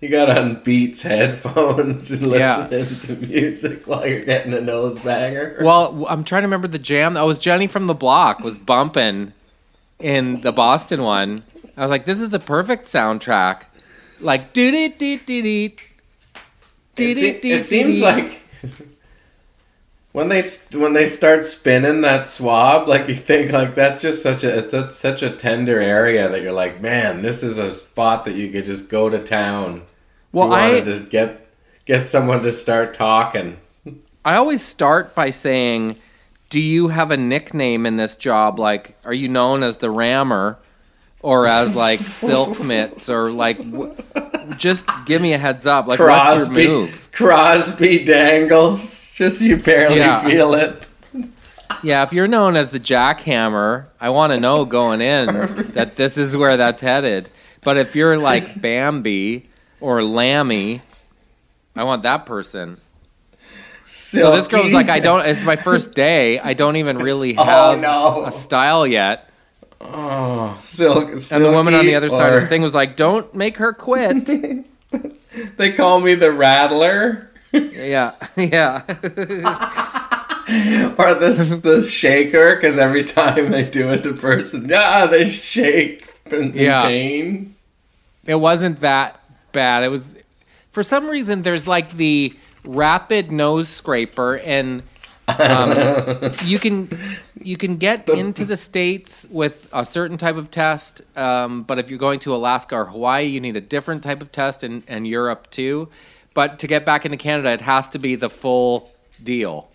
You 0.00 0.08
got 0.10 0.28
on 0.36 0.60
Beats 0.62 1.02
headphones 1.02 2.10
and 2.10 2.32
Yeah. 2.32 2.66
listening 2.68 3.16
to 3.18 3.26
music 3.26 3.86
while 3.86 4.06
you're 4.06 4.24
getting 4.24 4.52
a 4.52 4.60
nose 4.60 4.98
banger. 4.98 5.56
Well, 5.62 6.04
I'm 6.08 6.24
trying 6.24 6.42
to 6.42 6.46
remember 6.48 6.68
the 6.68 6.78
jam. 6.80 7.14
That 7.14 7.22
was 7.26 7.38
Jenny 7.38 7.66
from 7.68 7.86
the 7.86 7.94
Block 7.94 8.40
was 8.40 8.58
bumping 8.58 9.32
in 10.00 10.40
the 10.40 10.52
Boston 10.52 11.02
one. 11.02 11.42
I 11.76 11.82
was 11.82 11.90
like, 11.90 12.04
this 12.06 12.20
is 12.20 12.30
the 12.30 12.38
perfect 12.38 12.84
soundtrack. 12.84 13.64
Like, 14.20 14.52
doo 14.52 14.70
doo 14.70 14.88
doo 14.88 15.18
doo 15.18 15.42
doo. 15.42 15.68
it, 16.98 17.14
se- 17.14 17.40
it 17.42 17.64
seems 17.64 18.00
like 18.00 18.40
when 20.12 20.28
they 20.30 20.42
when 20.74 20.94
they 20.94 21.04
start 21.04 21.44
spinning 21.44 22.00
that 22.00 22.26
swab, 22.26 22.88
like 22.88 23.06
you 23.08 23.14
think 23.14 23.52
like 23.52 23.74
that's 23.74 24.00
just 24.00 24.22
such 24.22 24.44
a 24.44 24.58
it's 24.58 24.96
such 24.96 25.22
a 25.22 25.30
tender 25.36 25.78
area 25.78 26.28
that 26.30 26.40
you're 26.42 26.52
like, 26.52 26.80
man, 26.80 27.20
this 27.20 27.42
is 27.42 27.58
a 27.58 27.70
spot 27.74 28.24
that 28.24 28.34
you 28.34 28.50
could 28.50 28.64
just 28.64 28.88
go 28.88 29.10
to 29.10 29.18
town. 29.22 29.82
Well, 30.32 30.46
you 30.46 30.50
wanted 30.52 30.88
I- 30.88 30.98
to 30.98 31.00
get 31.00 31.48
get 31.84 32.06
someone 32.06 32.42
to 32.42 32.52
start 32.52 32.94
talking. 32.94 33.58
I 34.24 34.34
always 34.36 34.62
start 34.62 35.14
by 35.14 35.30
saying, 35.30 35.98
"Do 36.50 36.60
you 36.60 36.88
have 36.88 37.10
a 37.10 37.16
nickname 37.16 37.86
in 37.86 37.96
this 37.96 38.14
job? 38.14 38.58
Like, 38.58 38.96
are 39.04 39.12
you 39.14 39.28
known 39.28 39.62
as 39.62 39.78
the 39.78 39.90
Rammer, 39.90 40.58
or 41.20 41.46
as 41.46 41.74
like 41.76 41.98
Silk 42.00 42.62
Mitts, 42.62 43.08
or 43.08 43.30
like, 43.30 43.58
w- 43.58 43.94
just 44.56 44.86
give 45.06 45.20
me 45.22 45.32
a 45.32 45.38
heads 45.38 45.66
up. 45.66 45.86
Like, 45.86 45.98
what's 45.98 46.08
your 46.38 46.46
Crosby, 46.46 46.66
move? 46.68 47.08
Crosby 47.12 48.04
dangles. 48.04 49.12
Just 49.14 49.40
you 49.40 49.56
barely 49.56 49.96
Yeah. 49.96 50.24
feel 50.24 50.54
it. 50.54 50.86
Yeah, 51.82 52.02
if 52.04 52.12
you're 52.12 52.28
known 52.28 52.56
as 52.56 52.70
the 52.70 52.80
Jackhammer, 52.80 53.84
I 54.00 54.08
want 54.10 54.32
to 54.32 54.40
know 54.40 54.64
going 54.64 55.00
in 55.00 55.26
that 55.74 55.96
this 55.96 56.16
is 56.16 56.36
where 56.36 56.56
that's 56.56 56.80
headed. 56.80 57.28
But 57.62 57.76
if 57.76 57.94
you're 57.96 58.18
like 58.18 58.60
Bambi 58.62 59.48
or 59.80 60.02
Lammy, 60.02 60.80
I 61.74 61.84
want 61.84 62.02
that 62.04 62.24
person. 62.24 62.80
So 63.86 64.34
this 64.36 64.48
girl's 64.48 64.72
like, 64.72 64.88
I 64.88 64.98
don't. 65.00 65.24
It's 65.26 65.44
my 65.44 65.56
first 65.56 65.92
day. 65.94 66.38
I 66.40 66.54
don't 66.54 66.76
even 66.76 66.98
really 66.98 67.36
Oh, 67.38 67.44
have 67.44 67.80
no. 67.80 68.24
a 68.26 68.32
style 68.32 68.86
yet. 68.86 69.30
Oh, 69.80 70.56
silk. 70.60 71.08
And 71.10 71.20
the 71.44 71.52
woman 71.52 71.74
on 71.74 71.84
the 71.84 71.92
silky, 71.92 71.94
other 71.94 72.08
side 72.10 72.28
of 72.32 72.36
or- 72.38 72.40
the 72.40 72.46
thing 72.46 72.62
was 72.62 72.74
like, 72.74 72.96
"Don't 72.96 73.32
make 73.34 73.56
her 73.58 73.72
quit." 73.72 74.28
They 75.58 75.70
call 75.72 76.00
me 76.00 76.14
the 76.14 76.32
Rattler. 76.32 77.30
yeah, 77.52 78.12
yeah. 78.38 78.82
or 80.98 81.14
the 81.14 81.60
the 81.62 81.82
shaker 81.82 82.54
because 82.54 82.78
every 82.78 83.04
time 83.04 83.50
they 83.50 83.64
do 83.64 83.90
it, 83.90 84.02
the 84.02 84.14
person 84.14 84.70
ah 84.74 85.06
they 85.10 85.24
shake 85.26 86.08
in, 86.30 86.52
in 86.52 86.54
Yeah. 86.54 86.82
pain. 86.82 87.54
it 88.26 88.36
wasn't 88.36 88.80
that 88.80 89.20
bad. 89.52 89.82
It 89.84 89.88
was 89.90 90.14
for 90.72 90.82
some 90.82 91.08
reason 91.08 91.42
there's 91.42 91.68
like 91.68 91.90
the 91.92 92.32
rapid 92.66 93.30
nose 93.30 93.68
scraper 93.68 94.38
and 94.38 94.82
um, 95.28 96.30
you 96.44 96.58
can 96.58 96.88
you 97.40 97.56
can 97.56 97.76
get 97.76 98.08
into 98.08 98.44
the 98.44 98.56
states 98.56 99.26
with 99.30 99.68
a 99.72 99.84
certain 99.84 100.16
type 100.16 100.36
of 100.36 100.50
test, 100.50 101.02
um, 101.16 101.62
but 101.64 101.78
if 101.78 101.90
you're 101.90 101.98
going 101.98 102.20
to 102.20 102.34
Alaska 102.34 102.76
or 102.76 102.84
Hawaii, 102.86 103.24
you 103.24 103.40
need 103.40 103.56
a 103.56 103.60
different 103.60 104.02
type 104.02 104.22
of 104.22 104.30
test, 104.32 104.62
and, 104.62 104.82
and 104.88 105.06
Europe 105.06 105.50
too. 105.50 105.88
But 106.34 106.58
to 106.60 106.66
get 106.66 106.84
back 106.84 107.04
into 107.04 107.16
Canada, 107.16 107.50
it 107.50 107.60
has 107.60 107.88
to 107.90 107.98
be 107.98 108.14
the 108.14 108.30
full 108.30 108.92
deal. 109.22 109.68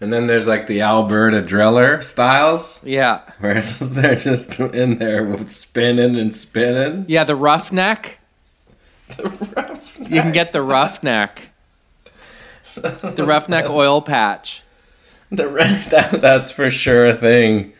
And 0.00 0.12
then 0.12 0.26
there's 0.26 0.48
like 0.48 0.66
the 0.66 0.80
Alberta 0.82 1.42
driller 1.42 2.02
styles 2.02 2.82
Yeah, 2.84 3.20
where 3.40 3.60
they're 3.80 4.16
just 4.16 4.58
in 4.58 4.98
there 4.98 5.48
spinning 5.48 6.16
and 6.16 6.34
spinning. 6.34 7.04
yeah. 7.08 7.24
the 7.24 7.36
roughneck. 7.36 8.18
The 9.16 9.24
roughneck. 9.28 10.10
You 10.10 10.20
can 10.22 10.32
get 10.32 10.52
the 10.52 10.62
roughneck. 10.62 11.51
The 13.16 13.24
roughneck 13.26 13.68
oil 13.70 14.00
patch. 14.02 14.62
The 15.30 15.44
that, 15.90 16.20
that's 16.20 16.50
for 16.52 16.70
sure 16.70 17.06
a 17.08 17.14
thing. 17.14 17.72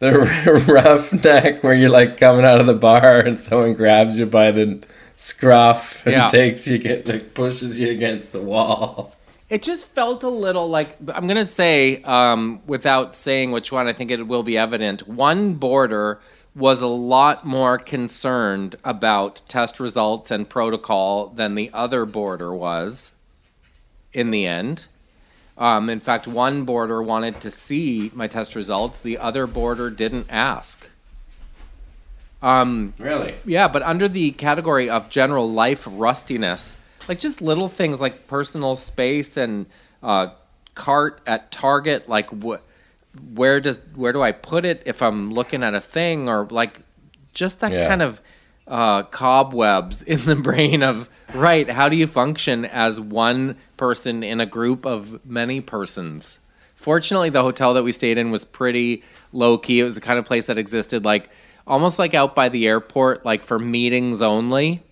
The 0.00 0.20
r- 0.20 0.56
roughneck 0.74 1.62
where 1.62 1.74
you're 1.74 1.90
like 1.90 2.16
coming 2.18 2.44
out 2.44 2.60
of 2.60 2.66
the 2.66 2.74
bar 2.74 3.20
and 3.20 3.38
someone 3.38 3.74
grabs 3.74 4.18
you 4.18 4.26
by 4.26 4.50
the 4.52 4.84
scruff 5.16 6.04
and 6.06 6.12
Yeah. 6.12 6.28
takes 6.28 6.66
you 6.66 6.78
get 6.78 7.06
like 7.06 7.34
pushes 7.34 7.78
you 7.78 7.90
against 7.90 8.32
the 8.32 8.42
wall. 8.42 9.14
It 9.50 9.62
just 9.62 9.94
felt 9.94 10.22
a 10.22 10.28
little 10.28 10.68
like 10.68 10.96
I'm 11.14 11.26
gonna 11.26 11.46
say, 11.46 12.02
um, 12.02 12.60
without 12.66 13.14
saying 13.14 13.50
which 13.50 13.72
one, 13.72 13.88
I 13.88 13.92
think 13.92 14.10
it 14.10 14.26
will 14.26 14.42
be 14.42 14.58
evident. 14.58 15.08
One 15.08 15.54
border 15.54 16.20
was 16.54 16.80
a 16.82 16.86
lot 16.86 17.46
more 17.46 17.78
concerned 17.78 18.76
about 18.84 19.40
test 19.48 19.78
results 19.80 20.30
and 20.30 20.48
protocol 20.48 21.28
than 21.28 21.54
the 21.54 21.70
other 21.72 22.04
border 22.04 22.52
was. 22.54 23.12
In 24.18 24.32
the 24.32 24.46
end, 24.46 24.86
um, 25.56 25.88
in 25.88 26.00
fact, 26.00 26.26
one 26.26 26.64
border 26.64 27.00
wanted 27.00 27.40
to 27.42 27.50
see 27.52 28.10
my 28.14 28.26
test 28.26 28.56
results. 28.56 28.98
The 29.00 29.18
other 29.18 29.46
border 29.46 29.90
didn't 29.90 30.26
ask. 30.28 30.90
Um, 32.42 32.94
Really? 32.98 33.34
yeah, 33.44 33.68
but 33.68 33.82
under 33.82 34.08
the 34.08 34.32
category 34.32 34.90
of 34.90 35.08
general 35.08 35.48
life 35.50 35.86
rustiness, 35.88 36.76
like 37.08 37.20
just 37.20 37.40
little 37.40 37.68
things 37.68 38.00
like 38.00 38.26
personal 38.26 38.74
space 38.76 39.36
and 39.36 39.66
uh, 40.02 40.28
cart 40.74 41.20
at 41.26 41.50
Target, 41.52 42.08
like 42.08 42.28
what, 42.30 42.62
where 43.34 43.60
does 43.60 43.78
where 43.94 44.12
do 44.12 44.20
I 44.22 44.32
put 44.32 44.64
it 44.64 44.82
if 44.86 45.00
I'm 45.02 45.32
looking 45.32 45.62
at 45.62 45.74
a 45.74 45.80
thing 45.80 46.28
or 46.28 46.44
like 46.50 46.80
just 47.34 47.60
that 47.60 47.70
Yeah. 47.72 47.88
kind 47.88 48.02
of 48.02 48.20
uh, 48.68 49.02
cobwebs 49.04 50.02
in 50.02 50.18
the 50.24 50.36
brain 50.48 50.82
of 50.82 51.08
right. 51.34 51.68
How 51.68 51.88
do 51.88 51.96
you 51.96 52.06
function 52.06 52.64
as 52.64 53.00
one 53.00 53.56
person 53.76 54.22
in 54.22 54.40
a 54.40 54.46
group 54.46 54.86
of 54.86 55.24
many 55.26 55.60
persons? 55.60 56.38
Fortunately, 56.74 57.28
the 57.30 57.42
hotel 57.42 57.74
that 57.74 57.82
we 57.82 57.90
stayed 57.92 58.18
in 58.18 58.30
was 58.30 58.44
pretty 58.44 59.02
low 59.32 59.58
key. 59.58 59.80
It 59.80 59.84
was 59.84 59.96
the 59.96 60.00
kind 60.00 60.18
of 60.18 60.24
place 60.24 60.46
that 60.46 60.58
existed 60.58 61.04
like 61.04 61.28
almost 61.66 61.98
like 61.98 62.14
out 62.14 62.34
by 62.34 62.48
the 62.48 62.66
airport, 62.66 63.24
like 63.24 63.42
for 63.42 63.58
meetings 63.58 64.22
only, 64.22 64.82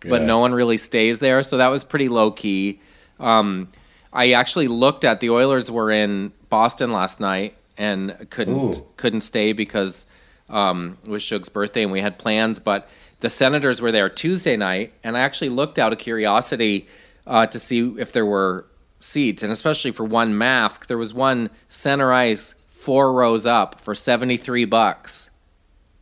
but 0.00 0.20
Yeah. 0.22 0.26
no 0.26 0.38
one 0.38 0.52
really 0.52 0.76
stays 0.76 1.18
there. 1.20 1.42
So 1.42 1.56
that 1.58 1.68
was 1.68 1.84
pretty 1.84 2.08
low 2.08 2.30
key. 2.30 2.80
Um, 3.20 3.68
I 4.12 4.32
actually 4.32 4.68
looked 4.68 5.04
at 5.04 5.20
the 5.20 5.30
Oilers 5.30 5.70
were 5.70 5.90
in 5.90 6.32
Boston 6.48 6.92
last 6.92 7.20
night 7.20 7.54
and 7.76 8.26
couldn't 8.30 8.56
Ooh. 8.76 8.86
couldn't 8.96 9.20
stay 9.20 9.52
because 9.52 10.04
um, 10.48 10.98
it 11.04 11.10
was 11.10 11.22
Shug's 11.22 11.48
birthday 11.48 11.82
and 11.82 11.92
we 11.92 12.00
had 12.00 12.18
plans. 12.18 12.58
But 12.58 12.88
the 13.20 13.30
Senators 13.30 13.80
were 13.80 13.92
there 13.92 14.08
Tuesday 14.08 14.56
night, 14.56 14.92
and 15.04 15.16
I 15.16 15.20
actually 15.20 15.50
looked 15.50 15.78
out 15.78 15.92
of 15.92 15.98
curiosity 15.98 16.86
uh, 17.26 17.46
to 17.46 17.58
see 17.58 17.94
if 17.98 18.12
there 18.12 18.26
were 18.26 18.66
seats, 19.00 19.42
and 19.42 19.52
especially 19.52 19.90
for 19.90 20.04
one 20.04 20.36
mask, 20.36 20.86
there 20.86 20.98
was 20.98 21.14
one 21.14 21.50
center 21.68 22.12
ice 22.12 22.54
four 22.66 23.12
rows 23.12 23.46
up 23.46 23.80
for 23.80 23.94
seventy 23.94 24.36
three 24.36 24.64
bucks. 24.64 25.30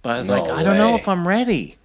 But 0.02 0.10
I 0.10 0.16
was 0.18 0.28
No 0.28 0.42
like, 0.42 0.52
I 0.52 0.62
don't 0.62 0.78
know 0.78 0.94
if 0.94 1.08
I'm 1.08 1.26
ready. 1.26 1.76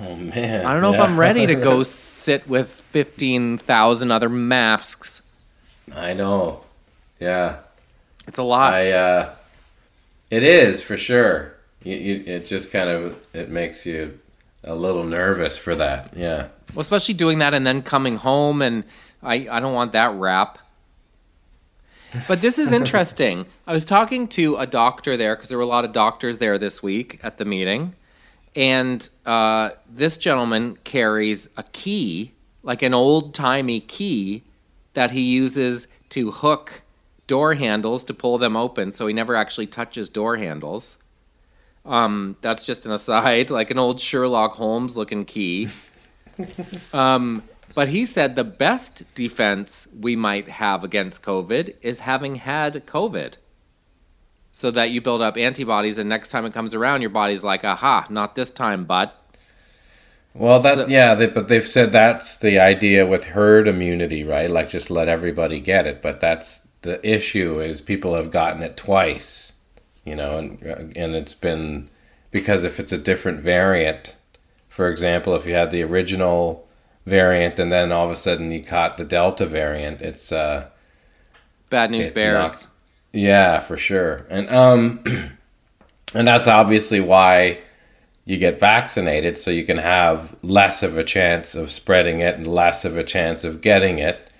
Oh 0.00 0.14
man. 0.16 0.66
I 0.66 0.72
don't 0.72 0.82
know 0.82 0.92
if 0.92 1.00
I'm 1.00 1.18
ready 1.18 1.46
to 1.46 1.54
go 1.70 1.82
sit 1.82 2.46
with 2.48 2.68
fifteen 2.90 3.58
thousand 3.58 4.10
other 4.10 4.28
masks. 4.28 5.22
I 5.94 6.12
know. 6.12 6.64
Yeah. 7.18 7.58
It's 8.26 8.38
a 8.38 8.42
lot. 8.42 8.74
I 8.74 8.92
uh 8.92 9.34
it 10.30 10.42
is 10.42 10.82
for 10.82 10.96
sure. 10.96 11.51
You, 11.84 11.96
you, 11.96 12.24
it 12.26 12.46
just 12.46 12.70
kind 12.70 12.88
of 12.88 13.20
it 13.32 13.50
makes 13.50 13.84
you 13.86 14.18
a 14.64 14.74
little 14.74 15.04
nervous 15.04 15.58
for 15.58 15.74
that. 15.74 16.12
Yeah. 16.16 16.48
Well, 16.74 16.80
especially 16.80 17.14
doing 17.14 17.38
that 17.40 17.54
and 17.54 17.66
then 17.66 17.82
coming 17.82 18.16
home, 18.16 18.62
and 18.62 18.84
I, 19.22 19.48
I 19.50 19.60
don't 19.60 19.74
want 19.74 19.92
that 19.92 20.14
rap. 20.14 20.58
But 22.28 22.40
this 22.40 22.58
is 22.58 22.72
interesting. 22.80 23.46
I 23.66 23.72
was 23.72 23.84
talking 23.84 24.28
to 24.28 24.56
a 24.56 24.66
doctor 24.66 25.16
there 25.16 25.34
because 25.34 25.48
there 25.48 25.58
were 25.58 25.64
a 25.64 25.66
lot 25.66 25.84
of 25.84 25.92
doctors 25.92 26.38
there 26.38 26.58
this 26.58 26.82
week 26.82 27.20
at 27.22 27.38
the 27.38 27.44
meeting. 27.44 27.94
And 28.54 29.08
uh, 29.24 29.70
this 29.90 30.16
gentleman 30.16 30.76
carries 30.84 31.48
a 31.56 31.62
key, 31.62 32.32
like 32.62 32.82
an 32.82 32.94
old 32.94 33.34
timey 33.34 33.80
key, 33.80 34.42
that 34.94 35.10
he 35.10 35.22
uses 35.22 35.88
to 36.10 36.30
hook 36.30 36.82
door 37.26 37.54
handles 37.54 38.04
to 38.04 38.14
pull 38.14 38.36
them 38.36 38.56
open. 38.56 38.92
So 38.92 39.06
he 39.06 39.14
never 39.14 39.34
actually 39.34 39.66
touches 39.66 40.10
door 40.10 40.36
handles. 40.36 40.98
Um, 41.84 42.36
that's 42.40 42.62
just 42.62 42.86
an 42.86 42.92
aside, 42.92 43.50
like 43.50 43.70
an 43.70 43.78
old 43.78 43.98
Sherlock 44.00 44.52
Holmes 44.52 44.96
looking 44.96 45.24
key. 45.24 45.68
Um, 46.94 47.42
but 47.74 47.88
he 47.88 48.06
said 48.06 48.36
the 48.36 48.44
best 48.44 49.02
defense 49.14 49.86
we 50.00 50.16
might 50.16 50.48
have 50.48 50.82
against 50.82 51.22
COVID 51.22 51.74
is 51.82 52.00
having 52.00 52.36
had 52.36 52.86
COVID. 52.86 53.34
So 54.50 54.70
that 54.70 54.90
you 54.90 55.00
build 55.00 55.22
up 55.22 55.36
antibodies, 55.36 55.98
and 55.98 56.08
next 56.08 56.28
time 56.28 56.44
it 56.44 56.52
comes 56.52 56.74
around, 56.74 57.00
your 57.02 57.10
body's 57.10 57.44
like, 57.44 57.64
aha, 57.64 58.06
not 58.10 58.34
this 58.34 58.50
time, 58.50 58.84
bud. 58.84 59.10
Well, 60.34 60.60
that 60.60 60.74
So- 60.76 60.86
yeah, 60.86 61.14
they, 61.14 61.26
but 61.26 61.48
they've 61.48 61.66
said 61.66 61.92
that's 61.92 62.36
the 62.38 62.58
idea 62.58 63.06
with 63.06 63.24
herd 63.24 63.68
immunity, 63.68 64.24
right? 64.24 64.50
Like 64.50 64.68
just 64.70 64.90
let 64.90 65.08
everybody 65.08 65.60
get 65.60 65.86
it. 65.86 66.00
But 66.02 66.20
that's 66.20 66.66
the 66.82 66.98
issue 67.08 67.60
is 67.60 67.80
people 67.80 68.14
have 68.14 68.30
gotten 68.30 68.62
it 68.62 68.76
twice, 68.76 69.52
you 70.04 70.14
know, 70.16 70.38
and 70.38 70.62
and 70.96 71.14
it's 71.14 71.34
been 71.34 71.88
because 72.30 72.64
if 72.64 72.80
it's 72.80 72.92
a 72.92 72.98
different 72.98 73.40
variant, 73.40 74.16
for 74.68 74.88
example, 74.90 75.34
if 75.34 75.46
you 75.46 75.54
had 75.54 75.70
the 75.70 75.82
original 75.82 76.66
variant 77.06 77.58
and 77.58 77.70
then 77.72 77.92
all 77.92 78.04
of 78.04 78.10
a 78.10 78.16
sudden 78.16 78.50
you 78.52 78.62
caught 78.62 78.96
the 78.96 79.04
Delta 79.04 79.46
variant, 79.46 80.00
it's 80.00 80.32
uh 80.32 80.68
Bad 81.70 81.90
news 81.90 82.08
It's 82.08 82.14
bears. 82.14 82.34
not- 82.34 82.66
yeah, 83.14 83.58
for 83.58 83.76
sure. 83.76 84.26
And 84.30 84.48
um 84.50 85.04
and 86.14 86.26
that's 86.26 86.48
obviously 86.48 87.00
why 87.00 87.58
you 88.24 88.36
get 88.36 88.60
vaccinated 88.60 89.36
so 89.36 89.50
you 89.50 89.64
can 89.64 89.78
have 89.78 90.36
less 90.42 90.82
of 90.82 90.96
a 90.96 91.04
chance 91.04 91.54
of 91.54 91.70
spreading 91.70 92.20
it 92.20 92.36
and 92.36 92.46
less 92.46 92.84
of 92.84 92.96
a 92.96 93.04
chance 93.04 93.44
of 93.44 93.60
getting 93.60 93.98
it. 93.98 94.30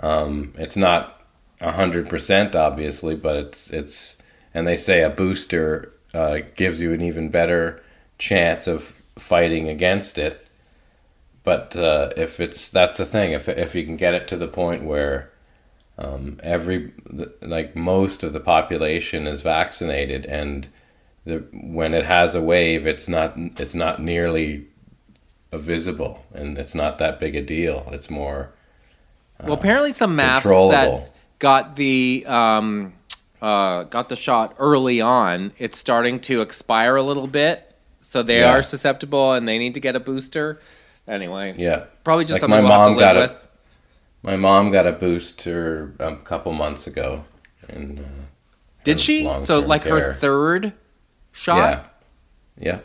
Um 0.00 0.52
it's 0.58 0.76
not 0.76 1.22
a 1.60 1.72
hundred 1.72 2.08
percent 2.08 2.54
obviously, 2.54 3.14
but 3.16 3.36
it's 3.36 3.70
it's 3.72 4.16
and 4.56 4.66
they 4.66 4.74
say 4.74 5.02
a 5.02 5.10
booster 5.10 5.92
uh, 6.14 6.38
gives 6.54 6.80
you 6.80 6.94
an 6.94 7.02
even 7.02 7.28
better 7.28 7.82
chance 8.16 8.66
of 8.66 8.84
fighting 9.18 9.68
against 9.68 10.16
it. 10.16 10.48
But 11.44 11.76
uh, 11.76 12.12
if 12.16 12.40
it's 12.40 12.70
that's 12.70 12.96
the 12.96 13.04
thing, 13.04 13.32
if 13.32 13.50
if 13.50 13.74
you 13.74 13.84
can 13.84 13.96
get 13.96 14.14
it 14.14 14.26
to 14.28 14.36
the 14.36 14.48
point 14.48 14.84
where 14.84 15.30
um, 15.98 16.40
every 16.42 16.90
like 17.42 17.76
most 17.76 18.22
of 18.24 18.32
the 18.32 18.40
population 18.40 19.26
is 19.26 19.42
vaccinated 19.42 20.24
and 20.24 20.68
the 21.26 21.44
when 21.52 21.92
it 21.92 22.06
has 22.06 22.34
a 22.34 22.40
wave 22.42 22.86
it's 22.86 23.08
not 23.08 23.34
it's 23.58 23.74
not 23.74 24.00
nearly 24.00 24.66
visible 25.52 26.24
and 26.34 26.58
it's 26.58 26.74
not 26.74 26.98
that 26.98 27.18
big 27.18 27.34
a 27.34 27.42
deal 27.42 27.88
it's 27.92 28.10
more 28.10 28.52
Well, 29.42 29.54
apparently 29.54 29.92
some 29.92 30.14
masks 30.16 30.48
that 30.48 31.12
got 31.38 31.76
the 31.76 32.24
um, 32.26 32.92
uh, 33.42 33.84
got 33.84 34.08
the 34.08 34.16
shot 34.16 34.54
early 34.58 35.00
on, 35.00 35.52
it's 35.58 35.78
starting 35.78 36.20
to 36.20 36.40
expire 36.40 36.96
a 36.96 37.02
little 37.02 37.26
bit, 37.26 37.74
so 38.00 38.22
they 38.22 38.40
Yeah. 38.40 38.52
are 38.56 38.62
susceptible 38.62 39.32
and 39.34 39.46
they 39.46 39.58
need 39.58 39.74
to 39.74 39.80
get 39.80 39.94
a 39.96 40.00
booster. 40.00 40.60
Anyway, 41.08 41.54
yeah 41.56 41.84
probably 42.02 42.24
just 42.24 42.32
Like 42.34 42.40
something 42.40 42.62
my 42.64 42.68
we'll 42.68 42.78
have 42.78 42.86
to 42.86 42.90
mom 42.90 42.98
got 42.98 43.16
a- 43.16 43.20
with. 43.20 43.44
my 44.22 44.36
mom 44.36 44.70
got 44.72 44.86
a 44.86 44.92
booster 44.92 45.92
a 46.00 46.16
couple 46.16 46.52
months 46.52 46.86
ago 46.88 47.22
and 47.68 48.00
uh, 48.00 48.02
Did 48.84 48.98
she? 49.00 49.30
So 49.44 49.60
like 49.60 49.84
her 49.84 50.14
third 50.14 50.72
shot. 51.32 51.92
yeah 52.58 52.72
yeah 52.72 52.78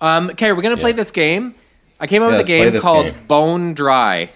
Um, 0.00 0.30
okay, 0.30 0.52
we're 0.52 0.62
gonna 0.62 0.76
play 0.76 0.90
Yeah. 0.90 0.96
this 0.96 1.10
game. 1.10 1.54
I 1.98 2.06
came 2.06 2.22
up 2.22 2.30
Yeah, 2.30 2.36
with 2.38 2.46
a 2.46 2.48
game 2.48 2.80
called 2.80 3.06
game. 3.06 3.24
Bone 3.26 3.74
Dry, 3.74 4.30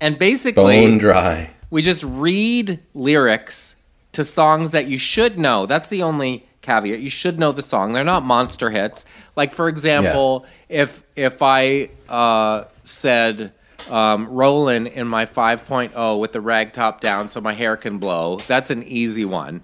and 0.00 0.18
basically, 0.18 0.80
bone 0.86 0.98
dry 0.98 1.50
we 1.72 1.80
just 1.80 2.04
read 2.04 2.78
lyrics 2.92 3.76
to 4.12 4.22
songs 4.22 4.72
that 4.72 4.88
you 4.88 4.98
should 4.98 5.38
know. 5.38 5.64
That's 5.64 5.88
the 5.88 6.02
only 6.02 6.46
caveat. 6.60 7.00
You 7.00 7.08
should 7.08 7.38
know 7.38 7.50
the 7.50 7.62
song. 7.62 7.94
They're 7.94 8.04
not 8.04 8.24
monster 8.24 8.68
hits. 8.68 9.06
Like 9.36 9.54
for 9.54 9.68
example, 9.68 10.44
if 10.68 11.02
if 11.16 11.40
I 11.40 11.88
uh, 12.10 12.64
said 12.84 13.54
um, 13.90 14.28
"Rollin' 14.28 14.86
in 14.86 15.08
my 15.08 15.24
5.0 15.24 16.20
with 16.20 16.32
the 16.32 16.42
rag 16.42 16.74
top 16.74 17.00
down 17.00 17.30
so 17.30 17.40
my 17.40 17.54
hair 17.54 17.78
can 17.78 17.96
blow," 17.96 18.36
that's 18.36 18.70
an 18.70 18.82
easy 18.82 19.24
one, 19.24 19.62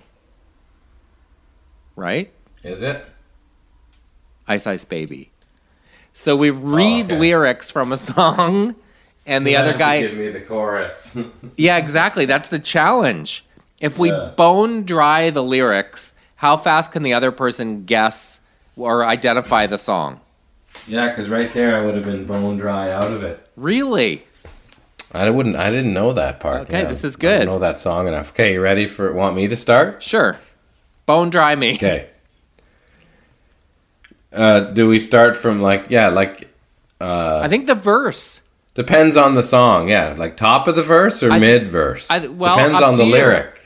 right? 1.94 2.32
is 2.64 2.82
it 2.82 3.04
Ice 4.48 4.66
Ice 4.66 4.86
Baby. 4.86 5.30
So 6.14 6.34
we 6.34 6.48
read 6.48 7.06
okay. 7.06 7.18
lyrics 7.18 7.70
from 7.70 7.92
a 7.92 7.96
song, 7.96 8.76
and 9.28 9.46
the 9.46 9.52
You 9.52 9.58
other 9.58 9.70
have 9.70 9.76
to 9.78 9.84
guy. 9.84 10.00
give 10.00 10.14
me 10.14 10.30
the 10.30 10.40
chorus 10.40 11.16
Yeah, 11.56 11.76
exactly. 11.76 12.24
That's 12.24 12.48
the 12.50 12.58
challenge. 12.58 13.44
If 13.80 13.96
we 13.98 14.10
Yeah. 14.10 14.32
bone 14.36 14.82
dry 14.84 15.30
the 15.30 15.42
lyrics, 15.44 16.14
how 16.36 16.56
fast 16.56 16.90
can 16.90 17.04
the 17.04 17.14
other 17.14 17.30
person 17.30 17.84
guess 17.84 18.40
or 18.76 19.04
identify 19.04 19.66
the 19.66 19.78
song? 19.78 20.20
yeah 20.86 21.08
because 21.08 21.28
right 21.28 21.52
there 21.54 21.76
i 21.76 21.84
would 21.84 21.94
have 21.96 22.04
been 22.04 22.24
bone 22.24 22.56
dry 22.56 22.90
out 22.90 23.10
of 23.12 23.22
it 23.22 23.46
Really? 23.56 24.24
I 25.12 25.28
wouldn't. 25.30 25.56
I 25.56 25.70
didn't 25.70 25.94
know 25.94 26.12
that 26.12 26.38
part. 26.38 26.60
Okay, 26.62 26.84
this 26.84 27.02
is 27.02 27.16
I 27.16 27.20
good. 27.20 27.38
don't 27.38 27.46
know 27.46 27.58
that 27.60 27.78
song 27.78 28.06
enough. 28.08 28.28
Okay, 28.32 28.52
you 28.52 28.60
ready 28.60 28.84
for? 28.86 29.10
Want 29.14 29.34
me 29.34 29.48
to 29.48 29.56
start? 29.56 30.02
Sure. 30.02 30.36
Bone 31.06 31.30
dry 31.30 31.54
me. 31.56 31.74
Okay. 31.76 32.10
Uh, 34.32 34.60
do 34.60 34.86
we 34.86 34.98
start 34.98 35.34
from 35.36 35.62
like 35.62 35.86
yeah, 35.88 36.08
like 36.08 36.48
uh, 37.00 37.38
I 37.40 37.48
think 37.48 37.66
the 37.66 37.74
verse. 37.74 38.42
Depends 38.78 39.16
on 39.16 39.34
the 39.34 39.42
song. 39.42 39.88
Yeah, 39.88 40.14
like 40.16 40.36
top 40.36 40.68
of 40.68 40.76
the 40.76 40.82
verse 40.82 41.20
or 41.22 41.36
mid 41.38 41.68
verse. 41.68 42.08
Well, 42.08 42.56
depends 42.56 42.80
on 42.80 42.94
the 42.94 43.04
you. 43.04 43.12
lyric. 43.12 43.60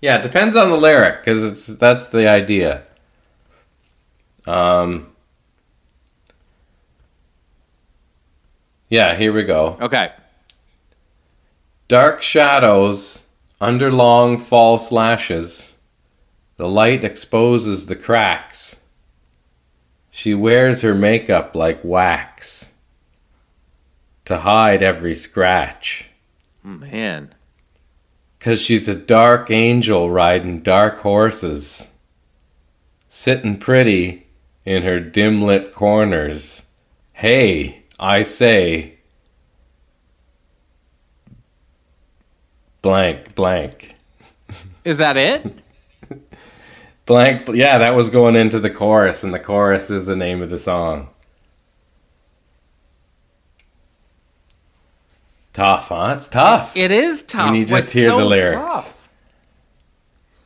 Yeah, 0.00 0.18
it 0.18 0.22
depends 0.22 0.54
on 0.54 0.70
the 0.70 0.76
lyric 0.76 1.20
because 1.20 1.42
it's 1.44 1.66
that's 1.66 2.08
the 2.08 2.28
idea. 2.28 2.84
Um. 4.46 5.10
Yeah, 8.88 9.16
here 9.16 9.32
we 9.32 9.42
go. 9.42 9.76
Okay. 9.80 10.12
Dark 11.88 12.22
shadows 12.22 13.24
under 13.60 13.90
long 13.90 14.38
false 14.38 14.92
lashes. 14.92 15.74
The 16.58 16.68
light 16.68 17.02
exposes 17.02 17.86
the 17.86 17.96
cracks. 17.96 18.80
She 20.12 20.32
wears 20.32 20.80
her 20.82 20.94
makeup 20.94 21.56
like 21.56 21.80
wax 21.82 22.73
to 24.24 24.38
hide 24.38 24.82
every 24.82 25.14
scratch. 25.14 26.08
Man. 26.62 27.34
Cause 28.40 28.60
she's 28.60 28.88
a 28.88 28.94
dark 28.94 29.50
angel 29.50 30.10
riding 30.10 30.60
dark 30.60 30.98
horses, 31.00 31.90
sitting 33.08 33.58
pretty 33.58 34.26
in 34.64 34.82
her 34.82 35.00
dim 35.00 35.42
lit 35.42 35.72
corners. 35.72 36.62
Hey, 37.12 37.82
I 37.98 38.22
say, 38.22 38.94
blank, 42.82 43.34
blank. 43.34 43.94
Is 44.84 44.98
that 44.98 45.16
it? 45.16 45.60
Blank, 47.06 47.48
yeah, 47.52 47.76
that 47.76 47.94
was 47.94 48.08
going 48.08 48.34
into 48.34 48.58
the 48.58 48.70
chorus, 48.70 49.24
and 49.24 49.34
the 49.34 49.38
chorus 49.38 49.90
is 49.90 50.06
the 50.06 50.16
name 50.16 50.40
of 50.40 50.48
the 50.48 50.58
song. 50.58 51.10
Tough, 55.54 55.88
huh? 55.88 56.14
It's 56.16 56.28
tough. 56.28 56.76
It 56.76 56.90
is 56.90 57.22
tough. 57.22 57.46
When 57.46 57.54
you 57.54 57.64
just 57.64 57.86
It's 57.86 57.94
hear 57.94 58.08
so 58.08 58.18
the 58.18 58.24
lyrics. 58.24 58.58
tough. 58.72 59.08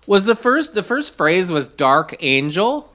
Was 0.07 0.25
the 0.25 0.37
first 0.37 0.75
the 0.75 0.83
first 0.83 1.17
phrase 1.17 1.51
was 1.51 1.67
dark 1.67 2.15
angel? 2.21 2.93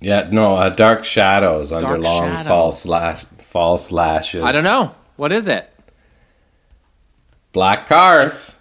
Yeah, 0.00 0.28
no, 0.30 0.54
uh, 0.54 0.68
dark 0.70 1.04
shadows 1.04 1.72
under 1.72 1.88
Dark 1.88 2.00
long 2.02 2.22
shadows. 2.28 2.46
false 2.48 2.86
lash, 2.86 3.24
false 3.48 3.90
lashes. 3.90 4.44
I 4.44 4.52
don't 4.52 4.62
know. 4.64 4.94
What 5.16 5.32
is 5.32 5.48
it? 5.48 5.68
Black 7.52 7.88
cars. 7.88 8.54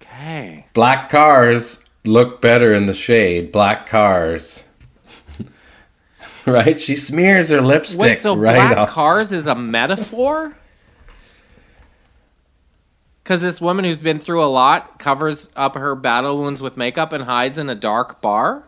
Okay. 0.00 0.64
Black 0.74 1.10
cars 1.10 1.82
look 2.04 2.40
better 2.40 2.72
in 2.72 2.86
the 2.86 2.94
shade. 2.94 3.50
Black 3.50 3.86
cars. 3.88 4.62
right? 6.46 6.78
She 6.78 6.96
smears 6.96 7.50
her 7.50 7.60
lipstick 7.60 7.98
Wait, 8.00 8.20
so 8.20 8.34
right 8.36 8.54
black 8.54 8.76
off. 8.76 8.90
cars 8.90 9.32
is 9.32 9.46
a 9.46 9.54
metaphor? 9.54 10.56
Because 13.22 13.40
this 13.40 13.60
woman 13.60 13.84
who's 13.84 13.98
been 13.98 14.18
through 14.18 14.42
a 14.42 14.46
lot 14.46 14.98
covers 14.98 15.48
up 15.56 15.76
her 15.76 15.94
battle 15.94 16.38
wounds 16.38 16.60
with 16.62 16.76
makeup 16.76 17.12
and 17.12 17.24
hides 17.24 17.58
in 17.58 17.70
a 17.70 17.74
dark 17.74 18.20
bar? 18.20 18.64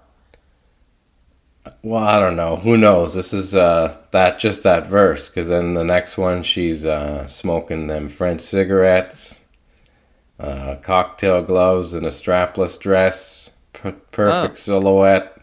Well, 1.83 2.03
I 2.03 2.19
don't 2.19 2.37
know. 2.37 2.57
Who 2.57 2.77
knows? 2.77 3.13
This 3.13 3.33
is 3.35 3.55
uh 3.55 3.97
that 4.13 4.39
just 4.39 4.63
that 4.63 4.87
verse 4.87 5.29
because 5.29 5.49
then 5.49 5.75
the 5.75 5.85
next 5.85 6.17
one 6.17 6.43
she's 6.43 6.87
uh 6.87 7.27
smoking 7.27 7.87
them 7.89 8.09
French 8.09 8.41
cigarettes, 8.41 9.41
uh 10.39 10.77
cocktail 10.83 11.43
gloves 11.43 11.93
and 11.93 12.07
a 12.07 12.11
strapless 12.11 12.79
dress, 12.79 13.51
perfect 13.73 14.55
Oh. 14.55 14.55
silhouette. 14.55 15.36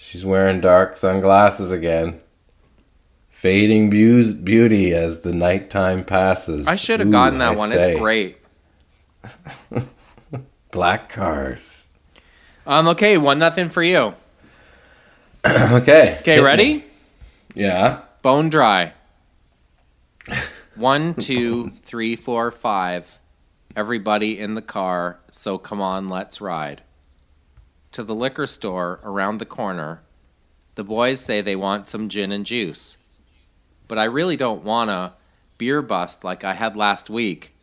She's 0.00 0.24
wearing 0.24 0.60
dark 0.60 0.96
sunglasses 0.96 1.72
again. 1.72 2.20
Fading 3.30 3.90
beau- 3.90 4.32
beauty 4.44 4.94
as 4.94 5.20
the 5.20 5.32
nighttime 5.32 6.04
passes. 6.04 6.68
I 6.68 6.76
should 6.76 7.00
have 7.00 7.10
gotten 7.10 7.40
that 7.40 7.54
I 7.54 7.56
one. 7.56 7.70
say. 7.70 7.90
It's 7.90 7.98
great. 7.98 8.38
Black 10.70 11.08
cars. 11.08 11.84
Um, 12.64 12.86
okay, 12.88 13.18
one 13.18 13.40
nothing 13.40 13.68
for 13.68 13.82
you. 13.82 14.14
okay. 15.44 16.18
Okay, 16.20 16.40
ready? 16.40 16.74
me. 16.74 16.84
Yeah. 17.54 18.02
Bone 18.22 18.50
dry. 18.50 18.92
One, 20.76 21.14
two, 21.14 21.72
three, 21.82 22.14
four, 22.14 22.52
five. 22.52 23.18
Everybody 23.74 24.38
in 24.38 24.54
the 24.54 24.62
car, 24.62 25.18
so 25.28 25.58
come 25.58 25.80
on, 25.80 26.08
let's 26.08 26.40
ride. 26.40 26.82
To 27.92 28.02
the 28.02 28.14
liquor 28.14 28.46
store 28.46 29.00
around 29.02 29.38
the 29.38 29.46
corner. 29.46 30.02
The 30.74 30.84
boys 30.84 31.20
say 31.20 31.40
they 31.40 31.56
want 31.56 31.88
some 31.88 32.08
gin 32.08 32.32
and 32.32 32.46
juice. 32.46 32.96
But 33.88 33.98
I 33.98 34.04
really 34.04 34.36
don't 34.36 34.62
want 34.62 34.90
a 34.90 35.14
beer 35.56 35.82
bust 35.82 36.22
like 36.22 36.44
I 36.44 36.54
had 36.54 36.76
last 36.76 37.10
week. 37.10 37.54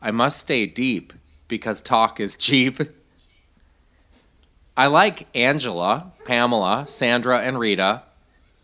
I 0.00 0.10
must 0.10 0.40
stay 0.40 0.66
deep 0.66 1.12
because 1.48 1.82
talk 1.82 2.20
is 2.20 2.36
cheap. 2.36 2.80
I 4.76 4.86
like 4.86 5.28
Angela, 5.34 6.12
Pamela, 6.24 6.86
Sandra, 6.88 7.40
and 7.40 7.58
Rita. 7.58 8.02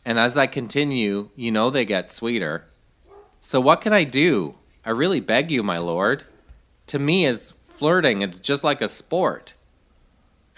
And 0.05 0.19
as 0.19 0.37
I 0.39 0.47
continue, 0.47 1.29
you 1.37 1.51
know 1.51 1.71
they 1.71 1.85
get 1.85 2.11
sweeter. 2.11 2.65
So 3.41 3.61
what 3.61 3.81
can 3.81 3.93
I 3.93 4.05
do? 4.05 4.55
I 4.85 4.91
really 4.91 5.21
beg 5.21 5.51
you, 5.51 5.63
my 5.63 5.79
lord. 5.79 6.25
To 6.89 6.99
me, 6.99 7.27
is 7.27 7.55
flirting, 7.65 8.23
it's 8.23 8.39
just 8.39 8.65
like 8.65 8.81
a 8.81 8.89
sport. 8.89 9.55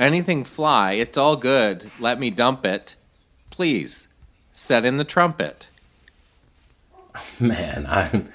Anything 0.02 0.42
fly, 0.42 0.94
it's 0.94 1.16
all 1.16 1.36
good. 1.36 1.88
Let 2.00 2.18
me 2.18 2.28
dump 2.28 2.66
it. 2.66 2.96
Please, 3.50 4.08
set 4.52 4.84
in 4.84 4.96
the 4.96 5.04
trumpet. 5.04 5.68
Man, 7.40 7.86
I'm. 7.88 8.28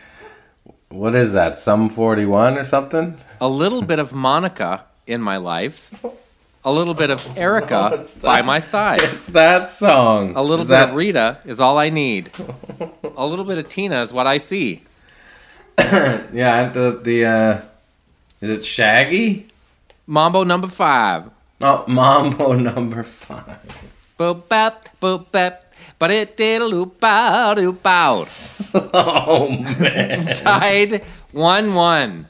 What 0.87 1.13
is 1.13 1.33
that? 1.33 1.59
Sum 1.59 1.89
forty 1.89 2.25
one 2.25 2.57
or 2.57 2.63
something? 2.63 3.17
A 3.41 3.49
little 3.49 3.81
bit 3.81 3.99
of 3.99 4.13
Monica 4.13 4.85
in 5.07 5.21
my 5.21 5.35
life. 5.35 6.05
A 6.63 6.71
little 6.71 6.93
bit 6.93 7.09
of 7.09 7.21
Erica 7.37 7.89
What's 7.91 8.13
by 8.13 8.41
my 8.41 8.59
side. 8.59 9.01
It's 9.03 9.27
that 9.27 9.69
song. 9.69 10.37
A 10.37 10.41
little 10.41 10.63
Is 10.63 10.69
bit 10.69 10.75
that, 10.75 10.89
of 10.91 10.95
Rita 10.95 11.39
is 11.43 11.59
all 11.59 11.77
I 11.77 11.89
need. 11.89 12.31
A 13.17 13.27
little 13.27 13.43
bit 13.43 13.57
of 13.57 13.67
Tina 13.67 13.99
is 13.99 14.13
what 14.13 14.25
I 14.25 14.37
see. 14.37 14.83
Yeah, 16.31 16.69
the 16.69 17.01
the 17.03 17.25
uh, 17.25 17.61
is 18.39 18.51
it 18.51 18.63
Shaggy? 18.63 19.47
Mambo 20.07 20.45
number 20.45 20.69
five. 20.69 21.29
Oh, 21.61 21.83
Mambo 21.87 22.53
number 22.57 23.03
five. 23.03 23.59
Boop 24.19 24.47
bap, 24.47 24.89
boop 25.01 25.31
bap, 25.31 25.73
but 25.99 26.11
it 26.11 26.37
did 26.37 26.61
a 26.61 26.65
loop 26.65 26.99
bow 26.99 27.55
doop 27.55 27.81
bow. 27.83 28.25
Oh 28.93 29.49
man, 29.79 30.25
Tied 30.35 31.03
one 31.31 31.73
one. 31.75 32.27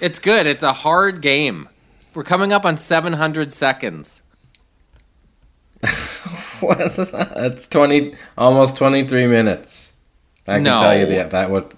It's 0.00 0.18
good. 0.18 0.46
It's 0.46 0.62
a 0.64 0.72
hard 0.72 1.20
game. 1.20 1.68
We're 2.14 2.24
coming 2.24 2.52
up 2.52 2.64
on 2.64 2.76
seven 2.76 3.12
hundred 3.14 3.52
seconds. 3.52 4.22
what 6.60 6.80
is 6.80 6.96
that? 7.10 7.32
It's 7.36 7.66
twenty, 7.66 8.14
almost 8.36 8.76
twenty 8.76 9.06
three 9.06 9.26
minutes. 9.26 9.92
I 10.46 10.56
can 10.56 10.64
No. 10.64 10.78
tell 10.78 10.98
you 10.98 11.06
that 11.06 11.30
that 11.30 11.50
what. 11.50 11.74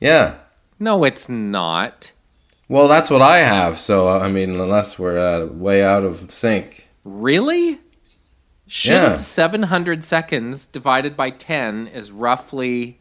Yeah, 0.00 0.34
No, 0.78 1.04
it's 1.04 1.28
not. 1.28 2.12
Well, 2.68 2.88
that's 2.88 3.10
what 3.10 3.22
I 3.22 3.38
have. 3.38 3.78
So 3.78 4.08
I 4.08 4.28
mean, 4.28 4.50
unless 4.50 4.98
we're 4.98 5.18
uh, 5.18 5.46
way 5.46 5.84
out 5.84 6.04
of 6.04 6.30
sync. 6.30 6.88
Really? 7.04 7.80
Shouldn't 8.66 9.10
Yeah. 9.10 9.14
seven 9.14 9.64
hundred 9.64 10.02
seconds 10.04 10.66
divided 10.66 11.16
by 11.16 11.30
ten 11.30 11.86
is 11.86 12.10
roughly 12.10 12.98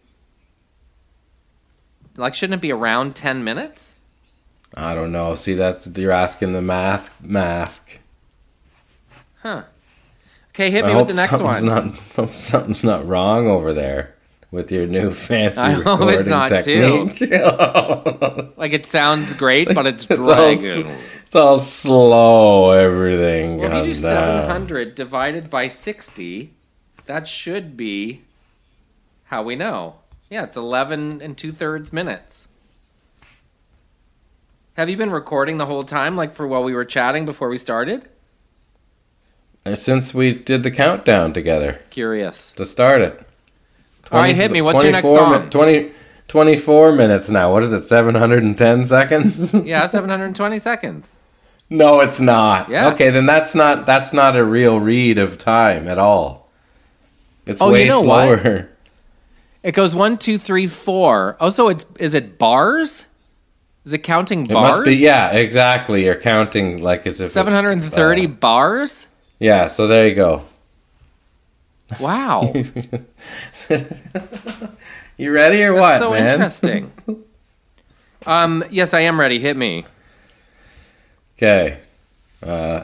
like 2.15 2.33
shouldn't 2.33 2.59
it 2.59 2.61
be 2.61 2.71
around 2.71 3.15
ten 3.15 3.43
minutes? 3.43 3.93
I 4.75 4.93
don't 4.93 5.11
know. 5.11 5.35
See, 5.35 5.53
that's 5.53 5.87
you're 5.87 6.11
asking 6.11 6.53
the 6.53 6.61
math, 6.61 7.15
math. 7.21 7.97
Huh. 9.41 9.63
Okay, 10.49 10.69
hit 10.69 10.85
I 10.85 10.87
me 10.87 10.93
hope 10.93 11.07
with 11.07 11.15
the 11.15 11.21
next 11.21 11.37
something's 11.37 11.63
one. 11.63 11.93
Not, 11.93 11.95
hope 12.15 12.33
something's 12.33 12.83
not 12.83 13.07
wrong 13.07 13.47
over 13.47 13.73
there 13.73 14.14
with 14.51 14.71
your 14.71 14.85
new 14.87 15.11
fancy 15.13 15.59
I 15.59 15.71
hope 15.73 15.99
recording 15.99 16.19
it's 16.19 16.29
not, 16.29 16.49
too. 16.63 17.09
technique. 17.09 17.31
Like 18.57 18.73
it 18.73 18.85
sounds 18.85 19.33
great, 19.33 19.73
but 19.73 19.85
it's 19.85 20.05
It's 20.09 20.19
all, 20.19 20.25
dragging. 20.55 20.87
it's 21.25 21.35
all 21.35 21.59
slow. 21.59 22.71
Everything. 22.71 23.57
Well, 23.57 23.71
if 23.71 23.87
you 23.87 23.93
do 23.93 23.99
700 23.99 24.95
divided 24.95 25.49
by 25.49 25.67
60, 25.67 26.51
that 27.05 27.27
should 27.27 27.75
be 27.77 28.21
how 29.25 29.43
we 29.43 29.55
know. 29.55 29.95
Yeah, 30.29 30.43
it's 30.43 30.57
11 30.57 31.21
and 31.21 31.37
two 31.37 31.51
thirds 31.51 31.91
minutes. 31.93 32.47
Have 34.75 34.89
you 34.89 34.97
been 34.97 35.11
recording 35.11 35.57
the 35.57 35.65
whole 35.65 35.83
time, 35.83 36.15
like 36.15 36.33
for 36.33 36.47
while 36.47 36.63
we 36.63 36.73
were 36.73 36.85
chatting 36.85 37.25
before 37.25 37.49
we 37.49 37.57
started? 37.57 38.07
Uh, 39.65 39.75
since 39.75 40.13
we 40.13 40.33
did 40.33 40.63
the 40.63 40.71
countdown 40.71 41.33
together 41.33 41.79
Curious. 41.89 42.51
to 42.53 42.65
start 42.65 43.01
it. 43.01 43.24
All 44.11 44.19
right, 44.19 44.35
hit 44.35 44.51
me. 44.51 44.61
What's 44.61 44.83
your 44.83 44.91
next 44.91 45.07
24 45.09 45.29
mi- 45.29 45.35
song? 45.37 45.49
20, 45.49 45.91
24 46.27 46.91
minutes 46.93 47.29
now. 47.29 47.51
What 47.51 47.63
is 47.63 47.73
it? 47.73 47.83
710 47.83 48.85
seconds? 48.85 49.53
Yeah, 49.65 49.85
720 49.85 50.59
seconds. 50.59 51.15
no, 51.69 52.01
it's 52.01 52.19
not. 52.19 52.69
Yeah. 52.69 52.89
Okay, 52.89 53.09
then 53.09 53.25
that's 53.25 53.55
not 53.55 53.85
that's 53.85 54.13
not 54.13 54.35
a 54.35 54.43
real 54.43 54.79
read 54.79 55.17
of 55.17 55.37
time 55.37 55.87
at 55.87 55.97
all. 55.97 56.49
It's 57.47 57.61
Oh, 57.61 57.67
you 57.67 57.73
way 57.73 57.89
know 57.89 58.01
what? 58.01 58.67
It 59.63 59.71
goes 59.73 59.95
one, 59.95 60.17
two, 60.17 60.37
three, 60.37 60.67
four. 60.67 61.37
Oh, 61.39 61.49
so 61.49 61.69
it's 61.69 61.85
is 61.99 62.13
it 62.13 62.37
bars? 62.37 63.05
Is 63.83 63.93
it 63.93 63.99
counting 63.99 64.43
bars? 64.45 64.75
It 64.77 64.79
must 64.79 64.85
be 64.85 64.95
yeah, 64.95 65.31
exactly. 65.31 66.05
You're 66.05 66.15
counting 66.15 66.77
like 66.77 67.05
as 67.07 67.21
if 67.21 67.29
730 67.29 68.25
uh, 68.25 68.27
bars? 68.29 69.07
yeah, 69.39 69.67
so 69.67 69.87
there 69.87 70.07
you 70.07 70.15
go. 70.15 70.43
Wow. 71.99 72.53
You 75.17 75.31
ready 75.31 75.63
or 75.63 75.73
what, 75.73 75.99
so 75.99 76.11
man? 76.11 76.31
interesting. 76.31 76.91
um, 78.25 78.63
yes, 78.69 78.93
I 78.93 79.01
am 79.01 79.19
ready. 79.19 79.39
Hit 79.39 79.55
me. 79.55 79.85
Okay. 81.37 81.79
Uh, 82.43 82.83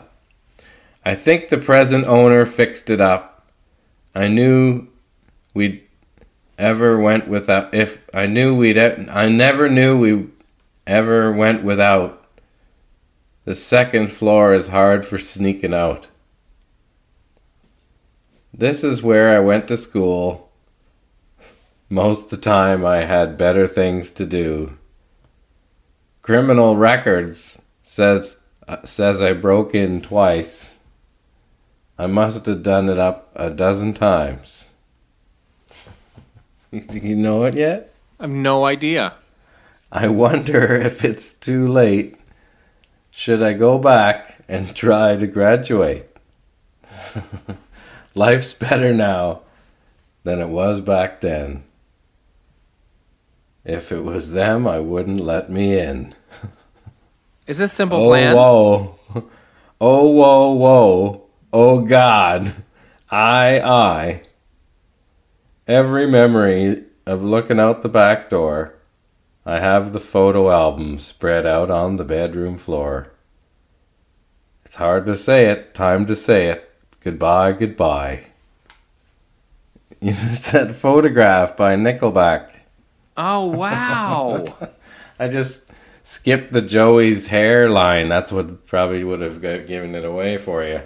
I 1.04 1.15
think 1.15 1.50
the 1.50 1.58
present 1.58 2.08
owner 2.08 2.45
fixed 2.45 2.89
it 2.89 3.02
up. 3.02 3.45
I 4.15 4.28
knew 4.28 4.88
we'd 5.54 5.84
ever 6.58 7.00
went 7.00 7.28
without. 7.28 7.74
If 7.74 7.97
I 8.13 8.28
knew 8.28 8.56
we'd, 8.56 8.78
I 8.78 9.28
never 9.28 9.69
knew 9.69 9.97
we 9.97 10.28
ever 10.88 11.34
went 11.34 11.63
without. 11.63 12.26
The 13.43 13.56
second 13.56 14.10
floor 14.10 14.54
is 14.54 14.67
hard 14.67 15.06
for 15.06 15.17
sneaking 15.17 15.74
out. 15.74 16.08
This 18.62 18.84
is 18.84 19.02
where 19.02 19.36
I 19.36 19.39
went 19.39 19.67
to 19.69 19.76
school. 19.76 20.52
Most 21.89 22.30
the 22.30 22.38
time 22.38 22.86
I 22.86 22.97
had 22.97 23.36
better 23.36 23.67
things 23.67 24.12
to 24.12 24.24
do. 24.24 24.78
Criminal 26.21 26.78
records 26.78 27.60
says 27.82 28.38
uh, 28.67 28.78
says 28.84 29.19
I 29.19 29.34
broke 29.34 29.74
in 29.74 30.00
twice. 30.00 30.76
I 31.97 32.06
must 32.06 32.45
have 32.45 32.62
done 32.62 32.88
it 32.88 33.00
up 33.00 33.32
a 33.36 33.50
dozen 33.50 33.93
times. 33.93 34.76
Do 36.71 36.84
you 37.02 37.15
know 37.15 37.45
it 37.45 37.56
yet? 37.56 37.95
I 38.19 38.26
have 38.26 38.32
no 38.32 38.65
idea. 38.65 39.15
I 39.91 40.08
wonder 40.08 40.76
if 40.76 41.04
it's 41.04 41.34
too 41.34 41.65
late. 41.65 42.15
Should 43.10 43.41
I 43.41 43.54
go 43.54 43.80
back 43.80 44.38
and 44.47 44.76
try 44.76 45.15
to 45.15 45.26
graduate? 45.26 46.06
Life's 48.15 48.54
better 48.54 48.93
now 48.93 49.41
than 50.24 50.39
it 50.41 50.47
was 50.50 50.82
back 50.82 51.21
then. 51.21 51.63
If 53.63 53.91
it 53.91 54.04
was 54.04 54.32
them, 54.32 54.67
I 54.67 54.80
wouldn't 54.80 55.19
let 55.21 55.50
me 55.50 55.80
in. 55.80 56.13
Is 57.47 57.60
this 57.60 57.74
simple 57.74 58.00
Oh, 58.00 58.08
plan? 58.10 58.36
whoa. 58.36 59.00
Oh, 59.80 60.10
whoa, 60.10 60.52
whoa. 60.54 61.24
Oh, 61.54 61.80
God. 61.82 62.54
I, 63.10 63.60
I. 63.60 64.21
Every 65.67 66.08
memory 66.08 66.84
of 67.06 67.24
looking 67.24 67.60
out 67.60 67.82
the 67.82 67.89
back 67.89 68.30
door. 68.30 68.76
I 69.45 69.60
have 69.60 69.91
the 69.91 70.00
photo 70.00 70.50
album 70.52 71.00
spread 71.00 71.45
out 71.45 71.71
on 71.71 71.95
the 71.97 72.04
bedroom 72.04 72.58
floor. 72.58 73.12
It's 74.65 74.76
hard 74.76 75.06
to 75.08 75.15
say 75.15 75.47
it, 75.47 75.74
time 75.74 76.06
to 76.06 76.15
say 76.15 76.47
it. 76.47 76.70
Goodbye, 77.03 77.53
goodbye. 77.53 78.25
It's 80.03 80.51
that 80.51 80.73
photograph 80.75 81.55
by 81.55 81.75
Nickelback. 81.75 82.55
Oh 83.17 83.45
wow. 83.47 84.47
I 85.19 85.27
just 85.27 85.69
skipped 86.01 86.53
the 86.53 86.61
Joey's 86.61 87.27
hairline. 87.27 88.09
That's 88.09 88.31
what 88.31 88.65
probably 88.65 89.03
would 89.03 89.21
have 89.21 89.41
given 89.41 89.93
it 89.93 90.03
away 90.03 90.37
for 90.37 90.63
you. 90.63 90.81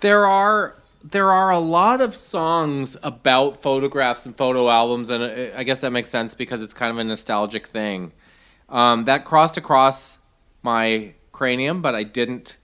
there 0.00 0.24
are 0.24 0.76
there 1.04 1.30
are 1.30 1.50
a 1.50 1.58
lot 1.58 2.00
of 2.00 2.14
songs 2.14 2.96
about 3.02 3.60
photographs 3.62 4.24
and 4.24 4.34
photo 4.36 4.68
albums, 4.70 5.10
and 5.10 5.22
uh, 5.22 5.56
I 5.56 5.62
guess 5.64 5.82
that 5.82 5.90
makes 5.90 6.08
sense 6.10 6.34
because 6.34 6.62
it's 6.62 6.72
kind 6.74 6.90
of 6.90 6.96
a 6.98 7.04
nostalgic 7.04 7.66
thing. 7.66 8.12
Um, 8.70 9.04
that 9.04 9.26
crossed 9.26 9.58
across 9.58 10.18
my 10.62 11.12
cranium, 11.32 11.82
but 11.82 11.94
I 11.94 12.02
didn't 12.02 12.56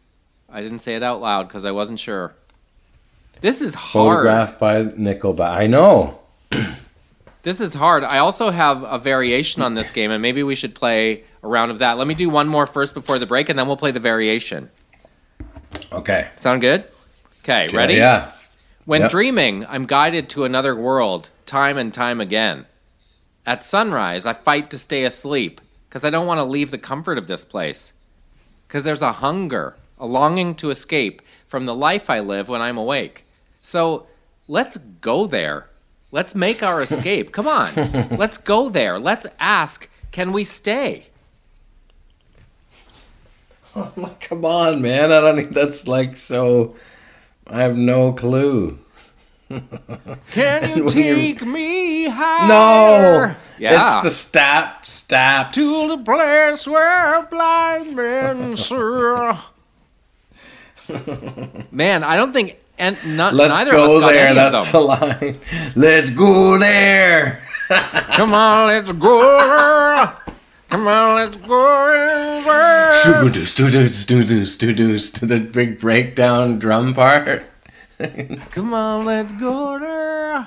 I 0.48 0.62
didn't 0.62 0.78
say 0.78 0.94
it 0.94 1.02
out 1.02 1.20
loud 1.20 1.48
because 1.48 1.66
I 1.66 1.72
wasn't 1.72 1.98
sure. 2.00 2.34
This 3.40 3.60
is 3.60 3.74
hard. 3.74 4.16
Photographed 4.24 4.58
by 4.58 4.84
Nickelback. 4.84 5.50
I 5.50 5.66
know. 5.66 6.18
This 7.44 7.60
is 7.60 7.74
hard. 7.74 8.04
I 8.04 8.18
also 8.20 8.48
have 8.48 8.82
a 8.84 8.98
variation 8.98 9.60
on 9.60 9.74
this 9.74 9.90
game, 9.90 10.10
and 10.10 10.22
maybe 10.22 10.42
we 10.42 10.54
should 10.54 10.74
play 10.74 11.24
a 11.42 11.46
round 11.46 11.70
of 11.70 11.80
that. 11.80 11.98
Let 11.98 12.06
me 12.06 12.14
do 12.14 12.30
one 12.30 12.48
more 12.48 12.64
first 12.64 12.94
before 12.94 13.18
the 13.18 13.26
break, 13.26 13.50
and 13.50 13.58
then 13.58 13.66
we'll 13.66 13.76
play 13.76 13.90
the 13.90 14.00
variation. 14.00 14.70
Okay. 15.92 16.28
Sound 16.36 16.62
good? 16.62 16.84
Okay, 17.42 17.68
ready? 17.68 17.96
Yeah. 17.96 18.32
When 18.86 19.02
Yep. 19.02 19.10
dreaming, 19.10 19.66
I'm 19.66 19.84
guided 19.84 20.30
to 20.30 20.44
another 20.44 20.74
world, 20.74 21.28
time 21.44 21.76
and 21.76 21.92
time 21.92 22.18
again. 22.18 22.64
At 23.44 23.62
sunrise, 23.62 24.24
I 24.24 24.32
fight 24.32 24.70
to 24.70 24.78
stay 24.78 25.04
asleep 25.04 25.60
because 25.90 26.02
I 26.02 26.08
don't 26.08 26.26
want 26.26 26.38
to 26.38 26.44
leave 26.44 26.70
the 26.70 26.78
comfort 26.78 27.18
of 27.18 27.26
this 27.26 27.44
place. 27.44 27.92
Because 28.66 28.84
there's 28.84 29.02
a 29.02 29.12
hunger, 29.12 29.76
a 29.98 30.06
longing 30.06 30.54
to 30.54 30.70
escape 30.70 31.20
from 31.46 31.66
the 31.66 31.74
life 31.74 32.08
I 32.08 32.20
live 32.20 32.48
when 32.48 32.62
I'm 32.62 32.78
awake. 32.78 33.23
So 33.64 34.06
let's 34.46 34.76
go 34.76 35.26
there. 35.26 35.66
Let's 36.12 36.34
make 36.34 36.62
our 36.62 36.82
escape. 36.86 37.32
Come 37.32 37.48
on. 37.48 37.74
Let's 38.10 38.36
go 38.38 38.68
there. 38.68 38.98
Let's 38.98 39.26
ask, 39.40 39.88
can 40.12 40.32
we 40.32 40.44
stay? 40.44 41.06
Come 44.20 44.44
on, 44.44 44.82
man. 44.82 45.10
I 45.10 45.20
don't 45.20 45.34
think 45.36 45.52
that's 45.52 45.88
like 45.88 46.16
so. 46.16 46.76
I 47.46 47.62
have 47.62 47.76
no 47.76 48.12
clue. 48.12 48.78
Can 50.30 50.76
you 50.76 50.84
when 50.84 50.96
you- 50.96 51.14
take 51.16 51.42
me 51.44 52.06
higher? 52.08 52.48
No. 52.48 53.34
Yeah. 53.58 53.96
It's 53.96 54.04
the 54.04 54.10
stap 54.10 54.84
staps. 54.86 55.56
to 55.56 55.88
the 55.88 55.98
place 55.98 56.66
where 56.66 57.22
blind 57.24 57.94
men 57.96 58.56
see. 58.56 58.74
Man, 61.70 62.04
I 62.04 62.16
don't 62.16 62.32
think 62.32 62.58
and 62.78 62.96
not, 63.16 63.34
Let's 63.34 63.58
neither 63.60 63.74
of 63.76 63.84
us 63.84 63.92
go 63.92 64.00
got 64.00 64.12
there. 64.12 64.26
any 64.26 64.34
That's 64.36 64.66
of 64.66 64.72
the 64.72 64.80
line. 64.80 65.40
Let's 65.76 66.10
go 66.10 66.58
there. 66.58 67.40
Come 68.16 68.34
on, 68.34 68.66
let's 68.66 68.92
go. 68.92 70.12
Come 70.68 70.86
on, 70.86 71.14
let's 71.14 71.36
go. 71.36 72.90
Shoo-doo-doo, 73.02 73.46
doo-doo, 73.46 73.88
doo-doo, 73.88 74.44
doo-doo, 74.44 74.98
to 74.98 75.26
the 75.26 75.40
big 75.40 75.80
breakdown 75.80 76.58
drum 76.58 76.92
part. 76.92 77.42
Come 78.50 78.74
on, 78.74 79.06
let's 79.06 79.32
go 79.32 79.78
there. 79.78 80.46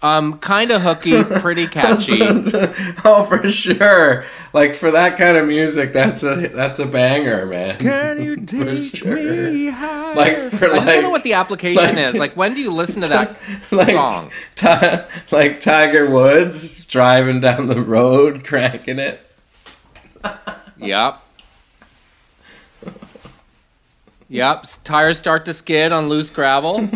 Um, 0.00 0.38
kind 0.38 0.70
of 0.70 0.82
hooky, 0.82 1.24
pretty 1.40 1.66
catchy. 1.66 2.20
oh, 3.04 3.26
for 3.28 3.48
sure. 3.48 4.24
Like 4.52 4.76
for 4.76 4.92
that 4.92 5.18
kind 5.18 5.36
of 5.36 5.46
music, 5.48 5.92
that's 5.92 6.22
a 6.22 6.48
that's 6.48 6.78
a 6.78 6.86
banger, 6.86 7.46
man. 7.46 7.78
Can 7.78 8.22
you 8.22 8.36
For 8.46 8.46
take 8.46 8.94
sure. 8.94 9.16
me 9.16 9.66
higher? 9.70 10.14
Like 10.14 10.38
for 10.38 10.66
I 10.66 10.76
just 10.76 10.88
don't 10.88 11.02
know 11.02 11.10
what 11.10 11.24
the 11.24 11.32
application 11.34 11.96
like- 11.96 11.98
is. 11.98 12.14
Like, 12.14 12.36
when 12.36 12.54
do 12.54 12.60
you 12.60 12.70
listen 12.72 13.02
to 13.02 13.08
that 13.08 13.36
like, 13.72 13.90
song? 13.90 14.30
Ti- 14.54 15.34
like 15.36 15.58
Tiger 15.58 16.08
Woods 16.08 16.84
driving 16.84 17.40
down 17.40 17.66
the 17.66 17.80
road, 17.80 18.44
cranking 18.44 19.00
it. 19.00 19.20
Yep. 20.78 21.20
Yep. 24.28 24.64
Tires 24.84 25.18
start 25.18 25.44
to 25.46 25.52
skid 25.52 25.90
on 25.90 26.08
loose 26.08 26.30
gravel. 26.30 26.86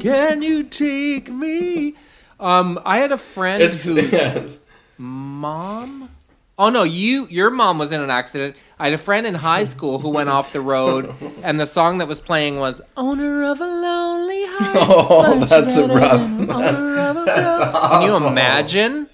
Can 0.00 0.40
you 0.40 0.62
take 0.62 1.30
me? 1.30 1.94
Um, 2.38 2.78
I 2.84 2.98
had 2.98 3.12
a 3.12 3.18
friend 3.18 3.62
It's 3.62 3.84
whose 3.86 4.12
yes. 4.12 4.58
mom. 4.98 6.10
Oh 6.58 6.70
no, 6.70 6.84
you 6.84 7.26
your 7.28 7.50
mom 7.50 7.78
was 7.78 7.92
in 7.92 8.00
an 8.00 8.08
accident. 8.10 8.56
I 8.78 8.84
had 8.84 8.92
a 8.94 8.98
friend 8.98 9.26
in 9.26 9.34
high 9.34 9.64
school 9.64 9.98
who 9.98 10.10
went 10.10 10.28
off 10.30 10.52
the 10.52 10.60
road, 10.62 11.12
and 11.42 11.60
the 11.60 11.66
song 11.66 11.98
that 11.98 12.08
was 12.08 12.20
playing 12.20 12.58
was 12.58 12.80
"Owner 12.96 13.44
of 13.44 13.60
a 13.60 13.66
Lonely 13.66 14.44
Heart." 14.48 14.76
Oh, 14.88 15.44
that's 15.44 15.76
a 15.76 15.86
rough. 15.86 16.20
than 16.20 16.50
owner 16.50 16.98
of 16.98 17.16
a 17.18 17.24
That's 17.26 17.58
road." 17.74 17.90
Can 17.90 18.02
you 18.02 18.16
imagine? 18.16 19.08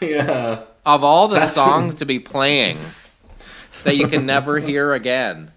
Yeah. 0.00 0.62
of 0.84 1.02
all 1.02 1.26
the 1.28 1.34
That's- 1.36 1.54
songs 1.54 1.94
to 1.94 2.04
be 2.04 2.18
playing 2.20 2.76
that 3.82 3.96
you 3.96 4.06
can 4.06 4.26
never 4.26 4.58
hear 4.60 4.92
again. 4.92 5.50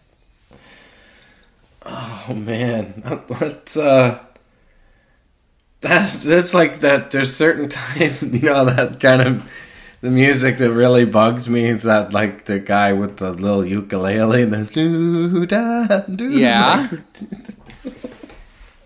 Oh 1.86 2.34
man, 2.36 2.86
what? 3.28 3.76
Uh, 3.78 4.20
that 5.82 6.12
that's 6.22 6.54
like 6.54 6.80
that. 6.82 7.12
There's 7.12 7.36
certain 7.36 7.70
time, 7.70 8.14
you 8.22 8.42
know, 8.42 8.66
that 8.66 9.00
kind 9.00 9.22
of 9.22 9.52
the 10.02 10.10
music 10.10 10.58
that 10.60 10.72
really 10.72 11.06
bugs 11.06 11.50
me 11.50 11.66
is 11.66 11.84
that 11.84 12.14
like 12.14 12.46
the 12.46 12.60
guy 12.60 12.94
with 12.94 13.18
the 13.18 13.32
little 13.32 13.66
ukulele 13.66 14.44
and 14.44 14.54
the 14.54 14.66
doo 14.66 15.46
da 15.46 16.00
doo. 16.02 16.30
Yeah. 16.32 16.88
like, 16.92 17.02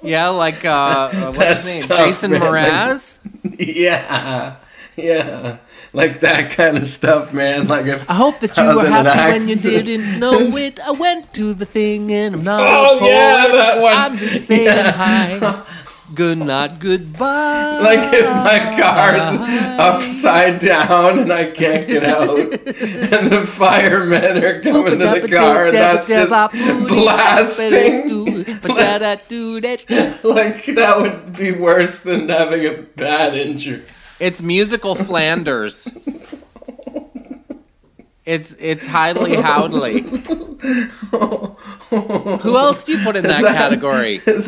Yeah, 0.02 0.28
like 0.30 0.66
uh, 0.66 1.32
what's 1.32 1.66
his 1.72 1.74
name? 1.76 1.82
tough, 1.84 1.98
Jason 1.98 2.32
man. 2.32 2.42
Mraz. 2.42 3.20
yeah, 3.58 4.58
yeah, 4.98 5.58
like 5.94 6.20
that 6.22 6.52
kind 6.52 6.76
of 6.76 6.86
stuff, 6.86 7.32
man. 7.34 7.70
Like 7.70 7.86
if 7.86 8.10
I 8.10 8.16
hope 8.16 8.42
that 8.42 8.58
you 8.58 8.64
were 8.66 8.86
happy 8.86 9.40
when 9.40 9.48
you 9.48 9.56
didn't 9.56 10.20
know 10.20 10.40
it. 10.58 10.78
I 10.82 10.92
went 10.92 11.34
to 11.36 11.54
the 11.54 11.66
thing 11.66 12.12
and 12.12 12.36
I'm 12.36 12.42
not 12.42 12.60
Oh, 12.60 12.98
a 12.98 13.00
poet. 13.00 13.10
yeah, 13.12 13.48
that 13.54 13.82
one. 13.82 13.94
I'm 13.94 14.18
just 14.18 14.46
saying 14.46 14.66
Yeah. 14.66 14.92
hi. 14.92 15.64
Good 16.14 16.38
night, 16.38 16.80
goodbye. 16.80 17.80
Like 17.80 18.14
if 18.14 18.26
my 18.26 18.78
car's 18.80 19.22
upside 19.80 20.60
down 20.60 21.20
and 21.20 21.32
I 21.32 21.50
can't 21.50 21.88
get 21.88 22.04
out, 22.04 22.38
and 22.40 23.28
the 23.32 23.46
firemen 23.48 24.44
are 24.44 24.62
coming 24.62 25.00
to 25.00 25.20
the 25.22 25.28
car, 25.28 25.66
and 25.68 25.74
that's 25.74 26.10
just 26.10 26.88
blasting. 26.88 28.44
Like 30.24 30.66
that 30.66 30.98
would 31.02 31.38
be 31.38 31.52
worse 31.52 32.04
than 32.04 32.30
having 32.30 32.66
a 32.66 32.82
bad 32.82 33.34
injury. 33.36 33.84
It's 34.20 34.42
musical 34.42 34.96
Flanders. 34.96 35.90
It's 38.26 38.56
it's 38.58 38.88
highly 38.88 39.36
howdly. 39.36 40.00
Who 40.02 40.58
else 42.58 42.86
do 42.86 42.94
you 42.94 43.04
put 43.04 43.18
in 43.18 43.24
that, 43.24 43.44
category? 43.44 44.22
Is, 44.26 44.48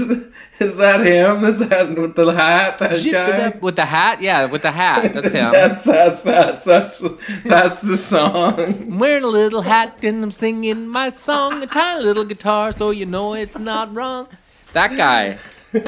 is 0.60 0.78
that 0.78 1.06
him? 1.06 1.44
Is 1.44 1.60
that 1.68 1.90
with 1.90 2.16
the 2.16 2.34
hat? 2.34 2.80
That 2.80 3.06
guy? 3.12 3.50
With 3.60 3.76
the 3.76 3.86
hat? 3.86 4.22
Yeah, 4.22 4.46
with 4.46 4.62
the 4.62 4.72
hat. 4.72 5.14
That's 5.14 5.34
him. 5.34 5.52
That's 5.52 5.84
that's 5.84 6.24
that's 6.24 6.64
that's 6.64 7.04
that's 7.44 7.80
the 7.80 7.98
song. 7.98 8.62
I'm 8.62 8.98
wearing 8.98 9.26
a 9.26 9.28
little 9.28 9.62
hat 9.62 10.02
and 10.06 10.24
I'm 10.24 10.32
singing 10.32 10.88
my 10.88 11.10
song. 11.10 11.62
A 11.62 11.68
tiny 11.68 12.02
little 12.02 12.24
guitar, 12.24 12.72
so 12.72 12.92
you 12.92 13.06
know 13.06 13.34
it's 13.34 13.60
not 13.60 13.94
wrong. 13.94 14.30
That 14.72 14.96
guy. 14.96 15.38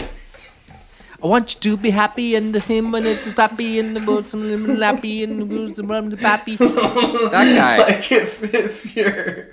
I 1.24 1.28
want 1.28 1.56
you 1.56 1.72
to 1.72 1.78
be 1.78 1.90
happy 1.90 2.36
and 2.36 2.54
the 2.54 2.60
him 2.60 2.94
and 2.94 3.06
it's 3.06 3.32
happy 3.32 3.80
and 3.80 3.96
the 3.96 4.02
boots 4.02 4.36
and 4.36 4.52
the 4.52 4.86
happy 4.86 5.24
and 5.24 5.40
the 5.40 5.46
boots 5.46 5.80
and 5.80 6.12
the 6.12 6.18
happy. 6.18 6.56
That 6.58 7.54
guy. 7.56 7.78
Like 7.88 8.12
if 8.12 8.44
if 8.54 8.96
you're 8.96 9.48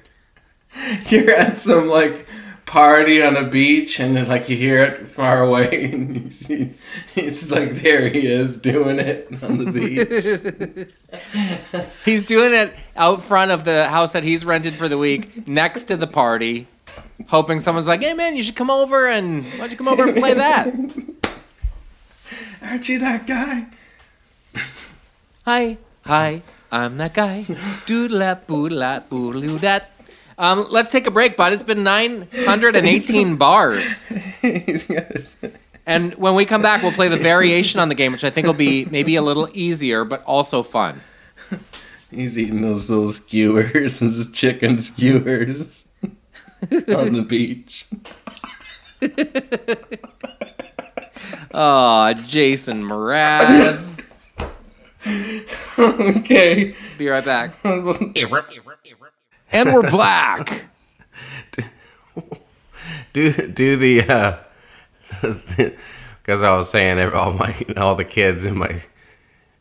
you're 1.08 1.30
at 1.30 1.58
some 1.58 1.88
like 1.88 2.26
party 2.66 3.22
on 3.22 3.36
a 3.36 3.48
beach 3.48 4.00
and 4.00 4.18
it's 4.18 4.28
like 4.28 4.48
you 4.48 4.56
hear 4.56 4.78
it 4.78 5.06
far 5.06 5.42
away 5.42 5.84
and 5.92 6.16
you 6.16 6.30
see 6.30 6.74
it's 7.16 7.50
like 7.50 7.72
there 7.76 8.08
he 8.08 8.26
is 8.26 8.58
doing 8.58 8.98
it 8.98 9.28
on 9.42 9.64
the 9.64 9.72
beach. 9.72 10.88
He's 12.04 12.22
doing 12.22 12.52
it 12.52 12.74
out 12.96 13.22
front 13.22 13.52
of 13.52 13.64
the 13.64 13.88
house 13.88 14.12
that 14.12 14.24
he's 14.24 14.44
rented 14.44 14.74
for 14.74 14.88
the 14.88 14.98
week, 14.98 15.48
next 15.48 15.84
to 15.84 15.96
the 15.96 16.06
party, 16.06 16.66
hoping 17.28 17.60
someone's 17.60 17.88
like, 17.88 18.02
"Hey 18.02 18.12
man, 18.12 18.36
you 18.36 18.42
should 18.42 18.56
come 18.56 18.70
over 18.70 19.08
and 19.08 19.44
why 19.44 19.58
don't 19.58 19.70
you 19.70 19.76
come 19.76 19.88
over 19.88 20.08
and 20.08 20.16
play 20.16 20.34
that?" 20.34 20.66
Aren't 22.64 22.88
you 22.88 22.98
that 23.00 23.26
guy? 23.26 23.66
Hi, 25.44 25.76
hi, 26.04 26.42
I'm 26.72 26.96
that 26.98 27.14
guy. 27.14 27.44
Doodle 27.86 28.36
boodle 28.46 29.00
boodle 29.10 29.58
dat. 29.58 29.90
Um, 30.38 30.66
let's 30.70 30.90
take 30.90 31.06
a 31.06 31.10
break, 31.10 31.36
bud. 31.36 31.52
It's 31.52 31.62
been 31.62 31.84
918 31.84 33.36
bars. 33.44 34.02
He's 34.42 34.84
got 34.84 35.06
his- 35.12 35.34
And 35.86 36.14
when 36.14 36.34
we 36.34 36.44
come 36.46 36.62
back, 36.62 36.82
we'll 36.82 36.92
play 36.92 37.08
the 37.08 37.16
variation 37.18 37.78
on 37.78 37.88
the 37.90 37.94
game, 37.94 38.10
which 38.12 38.24
I 38.24 38.30
think 38.30 38.46
will 38.46 38.54
be 38.54 38.86
maybe 38.86 39.16
a 39.16 39.22
little 39.22 39.48
easier, 39.52 40.04
but 40.04 40.24
also 40.24 40.62
fun. 40.62 41.00
He's 42.10 42.38
eating 42.38 42.62
those 42.62 42.88
little 42.88 43.12
skewers, 43.12 43.98
those 44.00 44.30
chicken 44.32 44.80
skewers 44.80 45.84
on 46.72 47.12
the 47.12 47.24
beach. 47.28 47.86
Oh, 51.56 52.12
Jason 52.26 52.82
Mraz. 52.82 53.92
Okay. 55.78 56.74
Be 56.96 57.08
right 57.08 57.24
back. 57.24 57.52
And 59.52 59.72
we're 59.72 59.82
back. 59.82 60.64
do 63.12 63.30
do 63.32 63.76
the 63.76 64.00
uh 64.02 64.38
because 66.18 66.42
I 66.42 66.56
was 66.56 66.70
saying 66.70 66.98
all 67.12 67.34
my 67.34 67.54
all 67.76 67.94
the 67.94 68.04
kids 68.04 68.46
in 68.46 68.58
my 68.58 68.82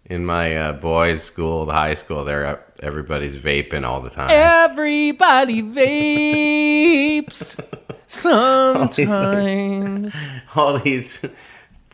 in 0.06 0.25
my 0.25 0.56
uh, 0.56 0.73
boys' 0.73 1.21
school, 1.21 1.65
the 1.65 1.73
high 1.73 1.93
school, 1.93 2.23
they're 2.23 2.45
up, 2.45 2.79
everybody's 2.82 3.38
vaping 3.38 3.84
all 3.84 4.01
the 4.01 4.10
time. 4.10 4.29
Everybody 4.32 5.62
vapes 5.62 7.60
sometimes. 8.08 10.15
All 10.56 10.79
these 10.79 11.19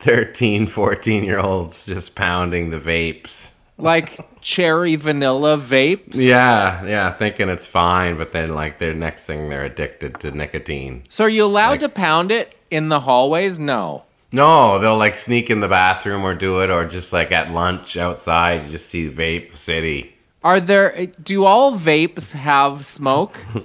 13, 0.00 0.66
14 0.66 1.24
year 1.24 1.38
olds 1.38 1.86
just 1.86 2.14
pounding 2.14 2.70
the 2.70 2.78
vapes. 2.78 3.50
like 3.78 4.18
cherry 4.42 4.96
vanilla 4.96 5.56
vapes. 5.58 6.14
Yeah, 6.14 6.84
yeah, 6.84 7.12
thinking 7.12 7.48
it's 7.48 7.66
fine, 7.66 8.16
but 8.18 8.32
then 8.32 8.54
like 8.54 8.78
the 8.78 8.94
next 8.94 9.26
thing 9.26 9.48
they're 9.48 9.64
addicted 9.64 10.20
to 10.20 10.30
nicotine. 10.32 11.04
So 11.08 11.24
are 11.24 11.28
you 11.28 11.44
allowed 11.44 11.70
Like- 11.72 11.80
to 11.80 11.88
pound 11.90 12.30
it 12.32 12.54
in 12.70 12.88
the 12.88 13.00
hallways? 13.00 13.58
No. 13.58 14.04
No, 14.32 14.78
they'll 14.78 14.96
like 14.98 15.16
sneak 15.16 15.50
in 15.50 15.60
the 15.60 15.68
bathroom 15.68 16.22
or 16.24 16.34
do 16.34 16.60
it, 16.62 16.70
or 16.70 16.84
just 16.86 17.12
like 17.12 17.32
at 17.32 17.50
lunch 17.52 17.96
outside, 17.96 18.64
you 18.64 18.70
just 18.70 18.86
see 18.88 19.08
vape 19.10 19.52
city. 19.54 20.14
Are 20.44 20.60
there 20.60 21.06
do 21.22 21.44
all 21.44 21.72
vapes 21.72 22.32
have 22.32 22.86
smoke? 22.86 23.38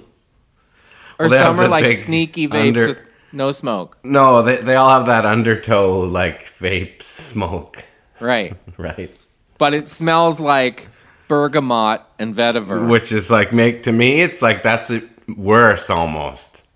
Or 1.18 1.28
Well, 1.30 1.42
some 1.42 1.58
are 1.60 1.66
like 1.68 1.84
big 1.84 1.96
sneaky 1.96 2.46
vapes 2.46 2.66
under- 2.68 2.86
with 2.88 3.05
no 3.36 3.50
smoke. 3.52 3.98
No, 4.02 4.42
they 4.42 4.56
they 4.56 4.74
all 4.74 4.90
have 4.90 5.06
that 5.06 5.26
undertow 5.26 6.00
like 6.00 6.52
vape 6.58 7.02
smoke, 7.02 7.84
Right. 8.20 8.54
right? 8.78 9.14
But 9.58 9.74
it 9.74 9.88
smells 9.88 10.40
like 10.40 10.88
bergamot 11.28 12.02
and 12.18 12.34
vetiver. 12.34 12.88
Which 12.88 13.12
is 13.12 13.30
like 13.30 13.52
make 13.52 13.82
to 13.84 13.92
me, 13.92 14.22
it's 14.22 14.42
like 14.42 14.62
that's 14.62 14.90
it 14.90 15.04
worse 15.36 15.90
almost. 15.90 16.66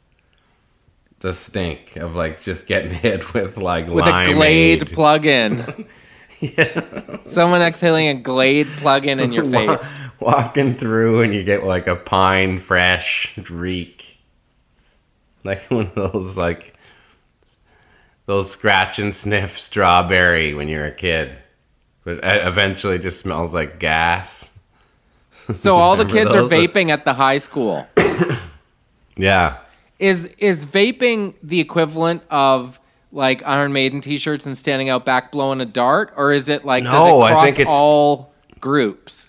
The 1.20 1.33
stink 1.33 1.96
of 1.96 2.14
like 2.16 2.40
just 2.40 2.66
getting 2.66 2.90
hit 3.07 3.35
with 3.35 3.57
like 3.59 3.88
with 3.88 4.07
a 4.07 4.33
Glade 4.33 4.87
plug-in. 4.92 5.87
yeah. 6.40 7.16
Someone 7.25 7.61
exhaling 7.62 8.09
a 8.09 8.14
Glade 8.14 8.66
plug-in 8.79 9.20
in 9.20 9.33
your 9.33 9.44
face. 9.44 9.94
Walking 10.18 10.75
through 10.75 11.23
and 11.23 11.35
you 11.35 11.42
get 11.44 11.64
like 11.64 11.87
a 11.87 11.96
pine 11.96 12.59
fresh 12.59 13.37
reek. 13.51 14.10
Like 15.44 15.62
one 15.70 15.87
of 15.96 16.12
those 16.12 16.37
like 16.37 16.74
those 18.26 18.50
scratch 18.50 18.98
and 18.98 19.14
sniff 19.14 19.59
strawberry 19.59 20.53
when 20.55 20.68
you're 20.68 20.85
a 20.85 20.94
kid. 20.94 21.40
But 22.05 22.20
eventually 22.22 22.98
just 22.98 23.20
smells 23.20 23.55
like 23.55 23.79
gas. 23.79 24.50
So 25.53 25.76
all 25.79 25.96
the 25.96 26.05
kids 26.05 26.35
are 26.35 26.42
vaping 26.42 26.90
at 26.90 27.05
the 27.05 27.14
high 27.14 27.38
school. 27.38 27.87
Yeah. 29.16 29.59
Is 29.98 30.24
is 30.38 30.64
vaping 30.64 31.35
the 31.42 31.61
equivalent 31.61 32.22
of 32.31 32.81
like 33.12 33.46
Iron 33.46 33.72
Maiden 33.72 34.00
t-shirts 34.00 34.46
and 34.46 34.57
standing 34.57 34.88
out 34.88 35.05
back 35.05 35.31
blowing 35.31 35.61
a 35.61 35.66
dart, 35.66 36.12
or 36.16 36.33
is 36.33 36.48
it 36.48 36.64
like 36.64 36.85
does 36.85 36.92
No, 36.92 37.26
it 37.26 37.33
I 37.33 37.44
think 37.46 37.59
it's- 37.61 37.76
all 37.79 38.33
groups? 38.61 39.29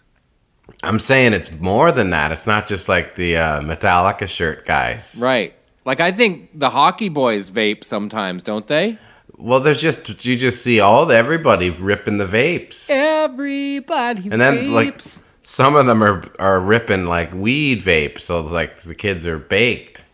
I'm 0.83 0.97
saying 0.99 1.33
it's 1.33 1.51
more 1.59 1.91
than 1.91 2.09
that. 2.11 2.31
It's 2.31 2.47
not 2.47 2.67
just 2.67 2.87
like 2.89 3.15
the 3.15 3.37
uh, 3.37 3.61
Metallica 3.61 4.27
shirt 4.27 4.65
guys. 4.65 5.19
Right. 5.21 5.53
Like 5.85 5.99
I 5.99 6.11
think 6.11 6.49
the 6.57 6.69
hockey 6.69 7.09
boys 7.09 7.49
vape 7.51 7.83
sometimes, 7.83 8.43
don't 8.43 8.67
they? 8.67 8.97
Well, 9.37 9.59
there's 9.59 9.81
just 9.81 10.23
you 10.23 10.37
just 10.37 10.61
see 10.61 10.79
all 10.79 11.05
the 11.05 11.15
everybody 11.15 11.69
ripping 11.71 12.17
the 12.17 12.25
vapes, 12.27 12.89
Everybody 12.89 14.29
and 14.29 14.39
then 14.39 14.71
like 14.71 15.01
some 15.43 15.75
of 15.75 15.87
them 15.87 16.03
are 16.03 16.23
are 16.39 16.59
ripping 16.59 17.05
like 17.05 17.33
weed 17.33 17.81
vapes. 17.81 18.21
So 18.21 18.39
it's 18.41 18.51
like 18.51 18.77
the 18.81 18.95
kids 18.95 19.25
are 19.25 19.39
baked. 19.39 20.05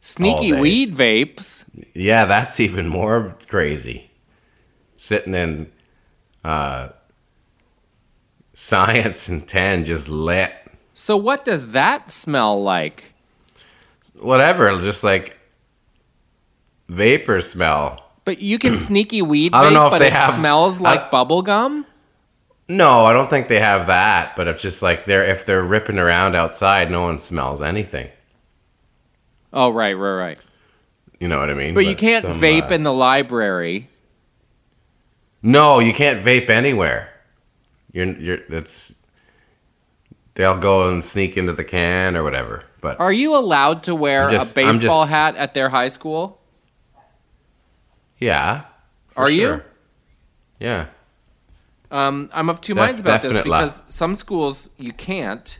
Sneaky 0.00 0.54
weed 0.54 0.94
vapes. 0.94 1.64
Yeah, 1.92 2.24
that's 2.24 2.58
even 2.58 2.88
more 2.88 3.36
crazy. 3.48 4.10
Sitting 4.96 5.34
in 5.34 5.70
uh, 6.42 6.88
science 8.54 9.28
and 9.28 9.46
ten, 9.46 9.84
just 9.84 10.08
lit. 10.08 10.54
So 10.94 11.18
what 11.18 11.44
does 11.44 11.68
that 11.68 12.10
smell 12.10 12.62
like? 12.62 13.09
Whatever, 14.18 14.70
just 14.80 15.04
like 15.04 15.36
vapor 16.88 17.40
smell. 17.40 18.04
But 18.24 18.40
you 18.40 18.58
can 18.58 18.74
sneaky 18.76 19.22
weed 19.22 19.54
I 19.54 19.62
don't 19.62 19.72
vape, 19.72 19.74
know 19.74 19.86
if 19.86 19.92
but 19.92 19.98
they 19.98 20.06
it 20.08 20.12
have- 20.12 20.34
smells 20.34 20.80
like 20.80 21.00
I- 21.00 21.08
bubble 21.10 21.42
gum. 21.42 21.86
No, 22.68 23.04
I 23.04 23.12
don't 23.12 23.28
think 23.28 23.48
they 23.48 23.58
have 23.58 23.88
that. 23.88 24.36
But 24.36 24.46
it's 24.46 24.62
just 24.62 24.80
like 24.82 25.04
they're 25.04 25.24
if 25.24 25.44
they're 25.44 25.62
ripping 25.62 25.98
around 25.98 26.36
outside, 26.36 26.88
no 26.90 27.02
one 27.02 27.18
smells 27.18 27.60
anything. 27.60 28.08
Oh 29.52 29.70
right, 29.70 29.94
right, 29.94 30.14
right. 30.14 30.38
You 31.18 31.26
know 31.28 31.40
what 31.40 31.50
I 31.50 31.54
mean? 31.54 31.74
But 31.74 31.84
you 31.86 31.96
can't 31.96 32.22
some, 32.22 32.34
vape 32.40 32.70
uh, 32.70 32.74
in 32.74 32.84
the 32.84 32.92
library. 32.92 33.88
No, 35.42 35.80
you 35.80 35.92
can't 35.92 36.24
vape 36.24 36.48
anywhere. 36.48 37.10
You're 37.92 38.06
you're 38.18 38.38
it's. 38.50 38.94
They'll 40.34 40.56
go 40.58 40.88
and 40.88 41.04
sneak 41.04 41.36
into 41.36 41.52
the 41.52 41.64
can 41.64 42.16
or 42.16 42.22
whatever. 42.22 42.62
But 42.80 42.98
Are 43.00 43.12
you 43.12 43.36
allowed 43.36 43.82
to 43.84 43.94
wear 43.94 44.30
just- 44.30 44.52
a 44.52 44.54
baseball 44.54 45.00
just- 45.02 45.10
hat 45.10 45.36
at 45.36 45.54
their 45.54 45.68
high 45.68 45.88
school? 45.88 46.40
yeah, 48.18 48.62
Are 49.16 49.30
you? 49.30 49.62
Yeah. 50.58 50.86
Um, 51.90 52.30
I'm 52.32 52.48
of 52.48 52.60
two 52.60 52.74
Def- 52.74 52.80
minds 52.80 53.00
about 53.00 53.22
this 53.22 53.36
because 53.36 53.82
some 53.88 54.14
schools 54.14 54.70
you 54.78 54.92
can't, 54.92 55.58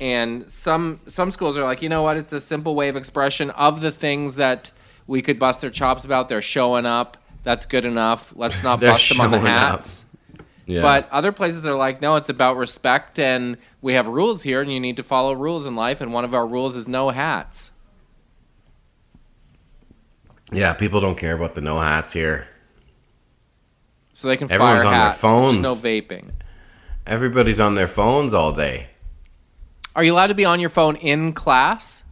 and 0.00 0.50
some 0.50 1.00
some 1.06 1.30
schools 1.30 1.56
are 1.56 1.64
like, 1.64 1.82
you 1.82 1.88
know 1.88 2.02
what? 2.02 2.16
It's 2.16 2.32
a 2.32 2.40
simple 2.40 2.74
way 2.74 2.88
of 2.88 2.96
expression 2.96 3.50
of 3.50 3.80
the 3.80 3.90
things 3.90 4.34
that 4.36 4.72
we 5.06 5.22
could 5.22 5.38
bust 5.38 5.60
their 5.60 5.70
chops 5.70 6.04
about. 6.04 6.28
They're 6.28 6.42
showing 6.42 6.84
up. 6.86 7.16
That's 7.44 7.64
good 7.66 7.84
enough. 7.84 8.32
Let's 8.36 8.62
not 8.62 8.80
bust 8.80 9.08
them 9.08 9.20
on 9.20 9.30
the 9.30 9.38
hats. 9.38 10.02
up. 10.02 10.07
Yeah. 10.68 10.82
But 10.82 11.08
other 11.10 11.32
places 11.32 11.66
are 11.66 11.74
like, 11.74 12.02
no, 12.02 12.16
it's 12.16 12.28
about 12.28 12.58
respect, 12.58 13.18
and 13.18 13.56
we 13.80 13.94
have 13.94 14.06
rules 14.06 14.42
here, 14.42 14.60
and 14.60 14.70
you 14.70 14.78
need 14.78 14.98
to 14.98 15.02
follow 15.02 15.32
rules 15.32 15.64
in 15.64 15.74
life. 15.74 16.02
And 16.02 16.12
one 16.12 16.26
of 16.26 16.34
our 16.34 16.46
rules 16.46 16.76
is 16.76 16.86
no 16.86 17.08
hats. 17.08 17.70
yeah, 20.52 20.74
people 20.74 21.00
don't 21.00 21.16
care 21.16 21.34
about 21.34 21.54
the 21.54 21.62
no 21.62 21.78
hats 21.80 22.12
here. 22.12 22.46
So 24.12 24.28
they 24.28 24.36
can 24.36 24.50
Everyone's 24.52 24.82
fire 24.82 24.88
on 24.88 24.92
their 24.92 25.00
hats. 25.06 25.16
just 25.16 25.20
phones. 25.22 25.58
no 25.58 25.74
vaping. 25.74 26.32
Everybody's 27.06 27.60
on 27.60 27.74
their 27.74 27.86
phones 27.88 28.34
all 28.34 28.52
day. 28.52 28.88
Are 29.96 30.04
you 30.04 30.12
allowed 30.12 30.26
to 30.26 30.34
be 30.34 30.44
on 30.44 30.60
your 30.60 30.68
phone 30.68 30.96
in 30.96 31.32
class? 31.32 32.04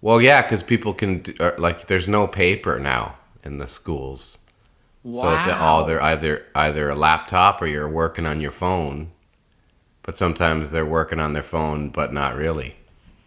Well, 0.00 0.20
yeah, 0.20 0.42
because 0.42 0.64
people 0.64 0.94
can 0.94 1.20
do, 1.20 1.34
uh, 1.38 1.52
like. 1.58 1.86
There's 1.86 2.08
no 2.08 2.26
paper 2.26 2.80
now 2.80 3.18
in 3.44 3.58
the 3.58 3.68
schools, 3.68 4.38
so 5.04 5.34
it's 5.34 5.46
all 5.46 5.84
they're 5.84 6.02
either 6.02 6.44
either 6.54 6.90
a 6.90 6.94
laptop 6.94 7.62
or 7.62 7.66
you're 7.66 7.88
working 7.88 8.26
on 8.26 8.40
your 8.40 8.50
phone. 8.50 9.12
But 10.02 10.16
sometimes 10.16 10.70
they're 10.70 10.86
working 10.86 11.20
on 11.20 11.34
their 11.34 11.42
phone, 11.42 11.90
but 11.90 12.12
not 12.12 12.34
really. 12.34 12.76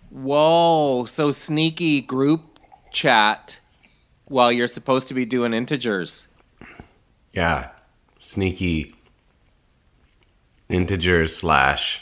Whoa, 0.10 1.06
so 1.06 1.32
sneaky 1.32 2.02
group 2.02 2.60
chat 2.92 3.60
while 4.26 4.52
you're 4.52 4.68
supposed 4.68 5.08
to 5.08 5.14
be 5.14 5.26
doing 5.26 5.54
integers. 5.54 6.28
Yeah, 7.34 7.70
sneaky 8.20 8.96
integers 10.70 11.36
slash 11.36 12.02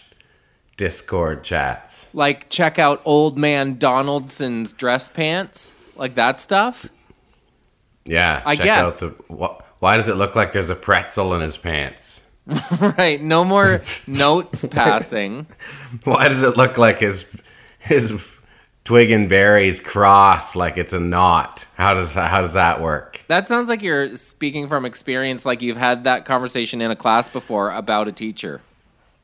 Discord 0.77 1.43
chats. 1.43 2.07
Like 2.13 2.49
check 2.49 2.79
out 2.79 3.01
old 3.05 3.37
man 3.37 3.77
Donaldson's 3.77 4.73
dress 4.73 5.07
pants, 5.07 5.73
like 5.95 6.15
that 6.15 6.39
stuff. 6.39 6.89
Yeah, 8.11 8.41
I 8.45 8.55
guess. 8.55 9.01
Out 9.01 9.15
the, 9.29 9.33
wh- 9.33 9.81
why 9.81 9.95
does 9.95 10.09
it 10.09 10.15
look 10.15 10.35
like 10.35 10.51
there's 10.51 10.69
a 10.69 10.75
pretzel 10.75 11.33
in 11.33 11.41
his 11.41 11.55
pants? 11.55 12.21
right, 12.97 13.21
no 13.21 13.45
more 13.45 13.81
notes 14.07 14.65
passing. 14.65 15.47
Why 16.03 16.27
does 16.27 16.43
it 16.43 16.57
look 16.57 16.77
like 16.77 16.99
his 16.99 17.25
his 17.79 18.13
twig 18.83 19.11
and 19.11 19.29
berries 19.29 19.79
cross 19.79 20.57
like 20.57 20.77
it's 20.77 20.91
a 20.91 20.99
knot? 20.99 21.65
How 21.75 21.93
does 21.93 22.13
how 22.13 22.41
does 22.41 22.53
that 22.53 22.81
work? 22.81 23.23
That 23.29 23.47
sounds 23.47 23.69
like 23.69 23.81
you're 23.81 24.15
speaking 24.17 24.67
from 24.67 24.85
experience, 24.85 25.45
like 25.45 25.61
you've 25.61 25.77
had 25.77 26.03
that 26.03 26.25
conversation 26.25 26.81
in 26.81 26.91
a 26.91 26.95
class 26.95 27.29
before 27.29 27.71
about 27.71 28.09
a 28.09 28.11
teacher. 28.11 28.59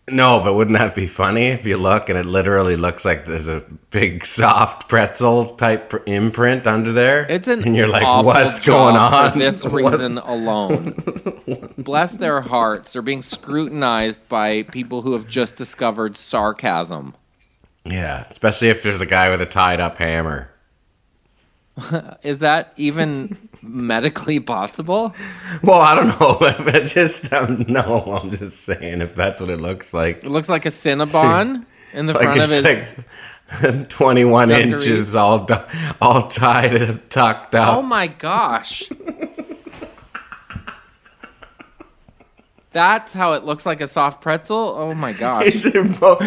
No, 0.10 0.40
but 0.42 0.54
wouldn't 0.54 0.78
that 0.78 0.96
be 0.96 1.06
funny 1.06 1.48
if 1.48 1.66
you 1.66 1.76
look 1.76 2.08
and 2.08 2.18
it 2.18 2.26
literally 2.26 2.78
looks 2.78 3.04
like 3.04 3.26
there's 3.26 3.50
a 3.50 3.60
big 3.92 4.26
soft 4.38 4.88
pretzel 4.88 5.46
type 5.56 5.94
imprint 6.08 6.66
under 6.66 6.94
there? 6.94 7.26
It's 7.30 7.50
an 7.50 7.64
and 7.66 7.76
you're 7.76 7.88
like, 7.88 8.06
awful 8.06 8.28
what's 8.28 8.60
going 8.62 8.96
on? 8.96 9.34
for 9.34 9.40
this 9.40 9.66
What- 9.66 9.92
reason 9.92 10.18
alone. 10.20 11.74
Bless 11.78 12.14
their 12.14 12.40
hearts, 12.40 12.94
they're 12.94 13.02
being 13.02 13.22
scrutinized 13.22 14.28
by 14.30 14.64
people 14.64 15.02
who 15.02 15.12
have 15.14 15.28
just 15.28 15.58
discovered 15.58 16.16
sarcasm. 16.16 17.14
Yeah, 17.84 18.26
especially 18.30 18.70
if 18.70 18.84
there's 18.84 19.02
a 19.02 19.06
guy 19.06 19.30
with 19.30 19.42
a 19.42 19.46
tied 19.46 19.80
up 19.82 19.98
hammer. 19.98 20.50
Is 22.24 22.40
that 22.40 22.74
even 22.78 23.47
medically 23.62 24.40
possible? 24.40 25.16
Well, 25.64 25.80
I 25.82 25.96
don't 25.96 26.08
know, 26.20 26.38
but 26.40 26.86
just 26.86 27.32
um, 27.34 27.66
no. 27.68 28.04
I'm 28.22 28.30
just 28.30 28.62
saying 28.62 29.02
if 29.02 29.16
that's 29.16 29.42
what 29.42 29.50
it 29.50 29.60
looks 29.62 29.94
like. 29.94 30.24
It 30.24 30.30
looks 30.30 30.50
like 30.50 30.66
a 30.66 30.70
Cinnabon 30.70 31.66
in 31.94 32.06
the 32.06 32.14
Like 32.14 32.24
front 32.36 32.42
of 32.42 32.50
his. 32.50 32.98
like 33.64 33.90
21 33.90 34.50
dungarees. 34.50 34.72
inches, 34.88 35.16
all 35.16 35.46
du- 35.46 35.68
all 36.02 36.28
tied 36.28 36.76
and 36.76 37.10
tucked 37.10 37.56
up. 37.56 37.78
Oh 37.78 37.82
my 37.82 38.08
gosh. 38.08 38.90
That's 42.74 43.14
how 43.14 43.34
it 43.34 43.44
looks 43.44 43.66
like 43.66 43.82
a 43.82 43.88
soft 43.88 44.22
pretzel. 44.22 44.76
Oh 44.78 44.94
my 44.94 45.14
gosh. 45.14 45.46
He's, 45.46 45.72
bow- 46.00 46.20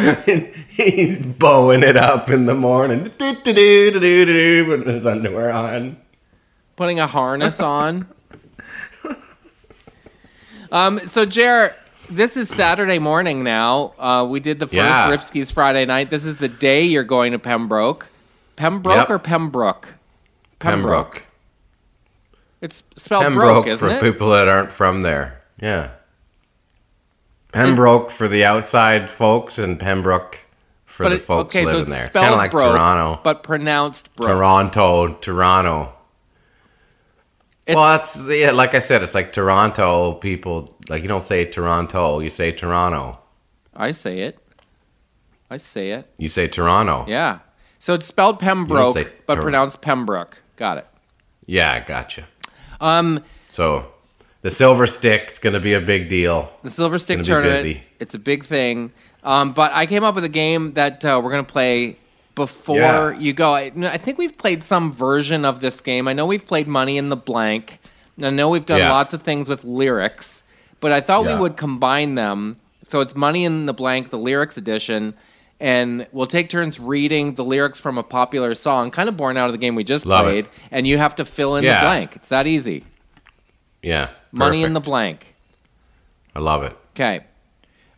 he's 0.69 1.19
bowing 1.19 1.83
it 1.85 1.97
up 1.97 2.29
in 2.31 2.47
the 2.47 2.55
morning. 2.55 3.05
Do-do-do-do-do-do, 3.05 4.65
Putting 4.65 4.93
his 4.95 5.07
underwear 5.07 5.53
on. 5.53 5.97
Putting 6.81 6.99
a 6.99 7.07
harness 7.07 7.61
on. 7.61 8.07
Um, 10.73 10.99
so 11.05 11.27
Jer, 11.27 11.75
this 12.11 12.39
is 12.39 12.49
Saturday 12.49 12.99
morning 12.99 13.45
now. 13.45 13.93
Uh, 13.99 14.27
we 14.27 14.41
did 14.41 14.59
the 14.59 14.67
first 14.67 15.35
Yeah. 15.35 15.45
Friday 15.53 15.85
night. 15.85 16.09
This 16.09 16.25
is 16.25 16.37
the 16.37 16.49
day 16.49 16.85
you're 16.85 17.05
going 17.05 17.33
to 17.33 17.39
Pembroke. 17.39 18.07
Pembroke 18.57 18.97
Yep. 18.97 19.11
or 19.11 19.19
Pembroke? 19.19 19.89
Pembroke. 20.59 21.25
It's 22.63 22.83
spelled 22.97 23.25
Pembroke 23.25 23.65
broke, 23.65 23.67
isn't 23.67 23.87
for 23.87 23.95
it? 23.97 24.01
people 24.01 24.31
that 24.31 24.49
aren't 24.49 24.73
from 24.73 25.03
there. 25.03 25.39
Yeah. 25.61 25.91
Pembroke 27.53 28.11
for 28.11 28.27
the 28.27 28.43
outside 28.47 29.11
folks 29.11 29.59
and 29.59 29.79
Pembroke 29.79 30.39
for 30.87 31.11
the 31.11 31.17
it- 31.17 31.23
folks 31.25 31.55
okay, 31.55 31.67
so 31.67 31.73
living 31.73 31.89
it's 31.89 31.91
there. 31.95 32.07
It's 32.07 32.17
kind 32.17 32.33
of 32.33 32.39
like 32.39 32.53
broke, 32.53 32.73
Toronto. 32.73 33.21
but 33.23 33.43
pronounced 33.43 34.17
broke. 34.17 34.31
Toronto, 34.31 35.09
Toronto. 35.21 35.93
It's, 37.71 37.77
well, 37.77 37.97
that's 37.97 38.27
yeah. 38.29 38.51
Like 38.53 38.75
I 38.75 38.79
said, 38.81 39.03
it's 39.03 39.15
like 39.15 39.33
Toronto 39.33 40.15
people. 40.15 40.77
Like 40.89 41.03
you 41.03 41.09
don't 41.09 41.23
say 41.25 41.45
Toronto, 41.45 42.21
you 42.21 42.31
say 42.31 42.53
Toronto. 42.53 43.19
I 43.75 43.93
say 43.93 44.21
it. 44.21 44.39
I 45.51 45.57
say 45.57 45.91
it. 45.91 46.07
You 46.19 46.29
say 46.29 46.49
Toronto. 46.49 47.05
Yeah. 47.09 47.39
So 47.79 47.95
it's 47.95 48.07
spelled 48.07 48.39
Pembroke, 48.39 48.95
but 49.27 49.35
Tor- 49.35 49.43
pronounced 49.43 49.81
Pembroke. 49.81 50.43
Got 50.57 50.79
it. 50.79 50.87
Yeah, 51.47 51.73
I 51.73 51.81
gotcha. 51.81 52.27
Um, 52.81 53.25
So 53.49 53.87
the 54.43 54.51
silver 54.51 54.87
stick 54.87 55.31
is 55.33 55.39
going 55.39 55.55
to 55.55 55.61
be 55.61 55.73
a 55.73 55.81
big 55.81 56.09
deal. 56.09 56.51
the 56.63 56.71
Silver 56.71 56.99
Stick 56.99 57.23
Tournament. 57.23 57.57
busy. 57.63 57.83
It's 57.99 58.15
a 58.15 58.19
big 58.19 58.45
thing. 58.45 58.93
Um, 59.25 59.53
but 59.53 59.73
I 59.73 59.87
came 59.87 60.05
up 60.05 60.15
with 60.15 60.25
a 60.25 60.29
game 60.31 60.73
that 60.75 61.05
uh, 61.05 61.21
we're 61.23 61.31
gonna 61.31 61.43
play 61.45 61.97
before 62.35 63.13
Yeah. 63.13 63.19
you 63.19 63.33
go. 63.33 63.55
I, 63.55 63.73
I 63.77 63.97
think 63.99 64.19
we've 64.19 64.37
played 64.37 64.63
some 64.63 64.93
version 64.93 65.45
of 65.45 65.61
this 65.61 65.81
game. 65.81 66.09
I 66.09 66.13
know 66.13 66.27
we've 66.27 66.47
played 66.47 66.69
Money 66.69 66.97
in 66.97 67.09
the 67.09 67.17
Blank. 67.17 67.81
I 68.23 68.31
know 68.31 68.49
we've 68.51 68.67
done 68.67 68.79
Yeah. 68.81 68.93
lots 68.93 69.13
of 69.15 69.23
things 69.23 69.49
with 69.49 69.65
lyrics, 69.65 70.43
but 70.81 70.93
I 70.93 71.01
thought 71.01 71.25
Yeah. 71.25 71.35
we 71.37 71.41
would 71.41 71.57
combine 71.57 72.15
them. 72.15 72.57
So 72.83 73.01
it's 73.01 73.15
Money 73.15 73.45
in 73.45 73.67
the 73.67 73.75
Blank, 73.75 74.11
the 74.11 74.19
lyrics 74.19 74.57
edition. 74.57 75.15
And 75.63 76.07
we'll 76.13 76.27
take 76.27 76.49
turns 76.49 76.81
reading 76.81 77.35
the 77.35 77.45
lyrics 77.45 77.79
from 77.79 77.99
a 77.99 78.03
popular 78.03 78.55
song, 78.55 78.91
kind 78.91 79.09
of 79.11 79.17
born 79.19 79.37
out 79.37 79.47
of 79.47 79.53
the 79.53 79.59
game 79.59 79.75
we 79.75 79.85
just 79.85 80.07
Love 80.07 80.27
it. 80.27 80.31
played, 80.31 80.49
and 80.71 80.87
you 80.87 80.97
have 80.97 81.15
to 81.17 81.25
fill 81.27 81.57
in 81.57 81.65
the 81.65 81.71
blank. 81.83 82.17
It's 82.17 82.29
that 82.29 82.47
easy. 82.47 82.85
Yeah. 83.83 84.09
Money 84.33 84.63
in 84.65 84.73
the 84.73 84.81
blank. 84.81 85.35
I 86.35 86.39
love 86.39 86.63
it. 86.63 86.75
Okay. 86.95 87.21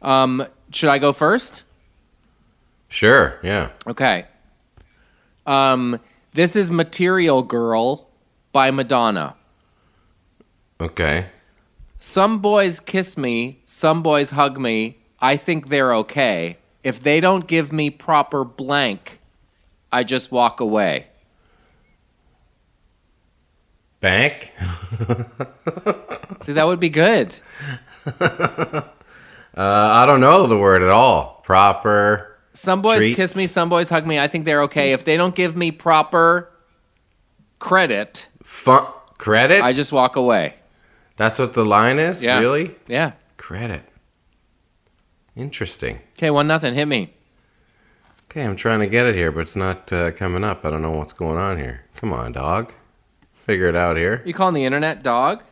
Um, 0.01 0.45
should 0.73 0.89
I 0.89 0.99
go 0.99 1.13
first? 1.13 1.63
Sure. 2.93 3.39
Yeah. 3.43 3.71
Okay. 3.87 4.27
Um, 5.47 5.99
this 6.35 6.55
is 6.55 6.71
Material 6.71 7.43
Girl 7.43 8.07
by 8.53 8.71
Madonna. 8.71 9.35
Okay. 10.79 11.27
Some 11.99 12.41
boys 12.41 12.81
kiss 12.81 13.17
me, 13.17 13.63
some 13.65 14.03
boys 14.03 14.33
hug 14.33 14.61
me. 14.61 14.99
I 15.21 15.39
think 15.39 15.71
they're 15.71 15.95
okay. 15.95 16.59
If 16.85 17.01
they 17.01 17.19
don't 17.19 17.47
give 17.47 17.73
me 17.73 17.89
proper 17.89 18.45
blank, 18.45 19.21
I 19.91 20.05
just 20.05 20.31
walk 20.31 20.61
away. 20.61 21.07
Bank. 24.01 24.53
See, 26.43 26.53
that 26.53 26.67
would 26.67 26.81
be 26.81 26.91
good. 26.91 27.35
Uh, 29.55 29.61
I 29.93 30.07
don't 30.07 30.23
know 30.23 30.47
the 30.47 30.57
word 30.57 30.83
at 30.83 30.89
all. 30.89 31.43
Proper. 31.45 32.32
Some 32.53 32.83
boys 32.83 32.99
Treats. 32.99 33.17
kiss 33.17 33.37
me, 33.37 33.47
some 33.47 33.69
boys 33.69 33.89
hug 33.89 34.07
me. 34.07 34.19
I 34.19 34.29
think 34.29 34.45
they're 34.45 34.63
okay. 34.65 34.93
If 34.93 35.05
they 35.05 35.17
don't 35.17 35.35
give 35.35 35.57
me 35.57 35.71
proper 35.71 36.53
credit, 37.59 38.29
Fun. 38.43 38.85
Credit. 39.19 39.63
I 39.63 39.73
just 39.73 39.93
walk 39.93 40.17
away. 40.17 40.55
That's 41.17 41.39
what 41.39 41.53
the 41.53 41.65
line 41.65 41.99
is. 41.99 42.23
Yeah. 42.23 42.41
Really. 42.41 42.75
Yeah. 42.89 43.13
Credit. 43.37 43.83
Interesting. 45.37 46.01
Okay, 46.19 46.31
one 46.31 46.47
nothing. 46.47 46.75
Hit 46.75 46.87
me. 46.87 47.15
Okay, 48.31 48.43
I'm 48.43 48.57
trying 48.57 48.81
to 48.81 48.87
get 48.87 49.07
it 49.07 49.15
here, 49.15 49.31
but 49.31 49.41
it's 49.41 49.57
not 49.57 49.93
uh, 49.93 50.11
coming 50.11 50.43
up. 50.45 50.65
I 50.65 50.71
don't 50.71 50.83
know 50.83 50.91
what's 50.91 51.13
going 51.13 51.39
on 51.39 51.59
here. 51.59 51.85
Come 51.97 52.13
on, 52.13 52.33
dog. 52.33 52.73
Figure 53.33 53.67
it 53.69 53.77
out 53.77 53.97
here. 53.97 54.23
You 54.25 54.35
calling 54.35 54.55
the 54.55 54.65
internet 54.65 55.03
dog? 55.03 55.43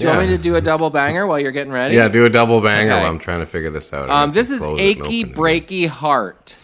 Do 0.00 0.06
you 0.06 0.12
want 0.14 0.28
me 0.30 0.36
to 0.36 0.42
do 0.42 0.56
a 0.56 0.62
double 0.62 0.88
banger 0.88 1.26
while 1.26 1.38
you're 1.38 1.52
getting 1.52 1.72
ready? 1.72 1.94
Yeah, 1.94 2.08
do 2.08 2.24
a 2.24 2.30
double 2.30 2.62
banger 2.62 2.90
Okay. 2.90 3.02
while 3.02 3.10
I'm 3.10 3.18
trying 3.18 3.40
to 3.40 3.46
figure 3.46 3.68
this 3.70 3.92
out. 3.92 4.08
Um, 4.08 4.32
this 4.32 4.50
is 4.50 4.62
Achy. 4.64 5.24
Breaky 5.24 5.86
Heart. 5.86 6.56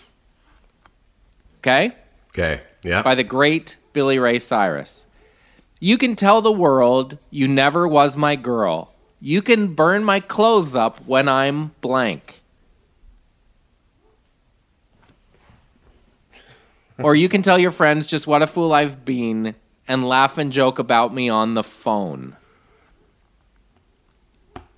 Okay? 1.59 1.93
Okay. 2.31 2.63
Yeah. 2.83 3.03
By 3.03 3.15
the 3.15 3.25
great 3.25 3.77
Billy 3.93 4.19
Ray 4.19 4.39
Cyrus. 4.39 5.07
You 5.81 5.99
can 5.99 6.17
tell 6.17 6.41
the 6.41 6.51
world 6.53 7.19
you 7.31 7.47
never 7.47 7.87
was 7.87 8.17
my 8.17 8.37
girl. 8.37 8.95
You 9.21 9.43
can 9.43 9.75
burn 9.75 10.03
my 10.03 10.21
clothes 10.21 10.75
up 10.75 11.07
when 11.07 11.29
I'm 11.29 11.73
blank. 11.83 12.41
or 17.03 17.15
you 17.15 17.29
can 17.29 17.43
tell 17.43 17.59
your 17.59 17.71
friends 17.71 18.07
just 18.07 18.27
what 18.27 18.41
a 18.41 18.47
fool 18.47 18.73
I've 18.73 19.05
been 19.05 19.55
and 19.87 20.09
laugh 20.09 20.39
and 20.39 20.51
joke 20.51 20.79
about 20.79 21.13
me 21.13 21.29
on 21.29 21.53
the 21.53 21.63
phone. 21.63 22.37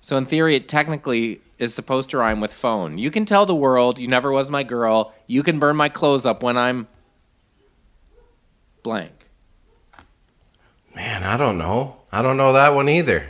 So, 0.09 0.17
in 0.17 0.25
theory, 0.25 0.55
it 0.55 0.67
technically 0.67 1.39
is 1.59 1.75
supposed 1.75 2.09
to 2.09 2.17
rhyme 2.17 2.41
with 2.41 2.51
phone. 2.51 2.97
You 2.97 3.11
can 3.11 3.25
tell 3.25 3.45
the 3.45 3.53
world 3.53 3.99
you 3.99 4.07
never 4.07 4.31
was 4.31 4.49
my 4.49 4.63
girl. 4.63 5.13
You 5.27 5.43
can 5.43 5.59
burn 5.59 5.75
my 5.75 5.87
clothes 5.87 6.25
up 6.25 6.41
when 6.41 6.57
I'm 6.57 6.87
blank. 8.81 9.11
Man, 10.95 11.21
I 11.21 11.37
don't 11.37 11.59
know. 11.59 11.97
I 12.11 12.23
don't 12.23 12.37
know 12.37 12.53
that 12.53 12.73
one 12.73 12.89
either. 12.89 13.29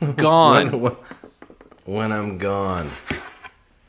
Gone. 0.16 0.80
When, 0.80 0.96
when 1.84 2.12
I'm 2.12 2.38
gone. 2.38 2.88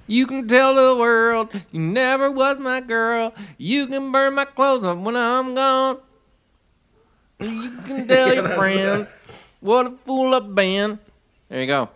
You 0.05 0.27
can 0.27 0.49
tell 0.49 0.75
the 0.75 0.99
world 0.99 1.53
you 1.71 1.79
never 1.79 2.29
was 2.29 2.59
my 2.59 2.81
girl. 2.81 3.33
You 3.57 3.87
can 3.87 4.11
burn 4.11 4.33
my 4.33 4.43
clothes 4.43 4.83
up 4.83 4.97
when 4.97 5.15
I'm 5.15 5.55
gone. 5.55 5.99
You 7.39 7.71
can 7.85 8.05
tell 8.09 8.33
your 8.33 8.49
friends 8.49 9.07
what 9.61 9.87
a 9.87 9.91
fool 10.03 10.35
I've 10.35 10.53
been. 10.53 10.99
There 11.53 11.61
you 11.61 11.67
go. 11.67 11.89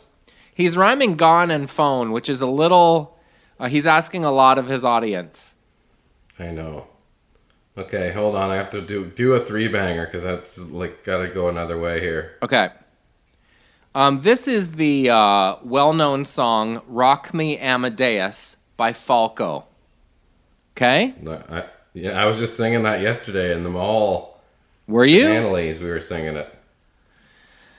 He's 0.54 0.78
rhyming 0.78 1.16
gone 1.16 1.50
and 1.50 1.68
phone, 1.68 2.12
which 2.12 2.30
is 2.30 2.42
a 2.42 2.46
little. 2.46 3.18
Uh, 3.60 3.70
he's 3.70 3.88
asking 3.88 4.24
a 4.24 4.30
lot 4.30 4.60
of 4.60 4.68
his 4.68 4.86
audience. 4.86 5.56
I 6.38 6.52
know. 6.52 6.86
Okay, 7.76 8.12
hold 8.12 8.36
on. 8.36 8.52
I 8.52 8.56
have 8.56 8.70
to 8.70 8.82
do 8.84 9.08
do 9.08 9.34
a 9.34 9.40
three 9.40 9.68
banger 9.68 10.06
because 10.06 10.22
that's 10.22 10.60
like 10.60 11.04
got 11.04 11.24
to 11.24 11.30
go 11.30 11.50
another 11.50 11.80
way 11.80 12.00
here. 12.00 12.38
Okay. 12.44 12.70
Um, 13.96 14.22
this 14.22 14.48
is 14.48 14.74
the 14.74 15.10
uh, 15.10 15.56
well 15.64 15.92
known 15.92 16.26
song 16.26 16.84
Rock 16.88 17.34
Me 17.34 17.58
Amadeus 17.58 18.58
by 18.78 18.94
Falco. 18.94 19.66
Okay? 20.74 21.16
No, 21.20 21.42
I, 21.50 21.66
yeah, 21.96 22.12
I 22.12 22.28
was 22.28 22.38
just 22.38 22.58
singing 22.58 22.84
that 22.84 23.02
yesterday 23.02 23.56
in 23.56 23.64
the 23.64 23.72
mall. 23.72 24.40
Were 24.88 25.06
you? 25.06 25.28
Annalise, 25.28 25.80
we 25.80 25.88
were 25.88 26.00
singing 26.00 26.36
it. 26.36 26.54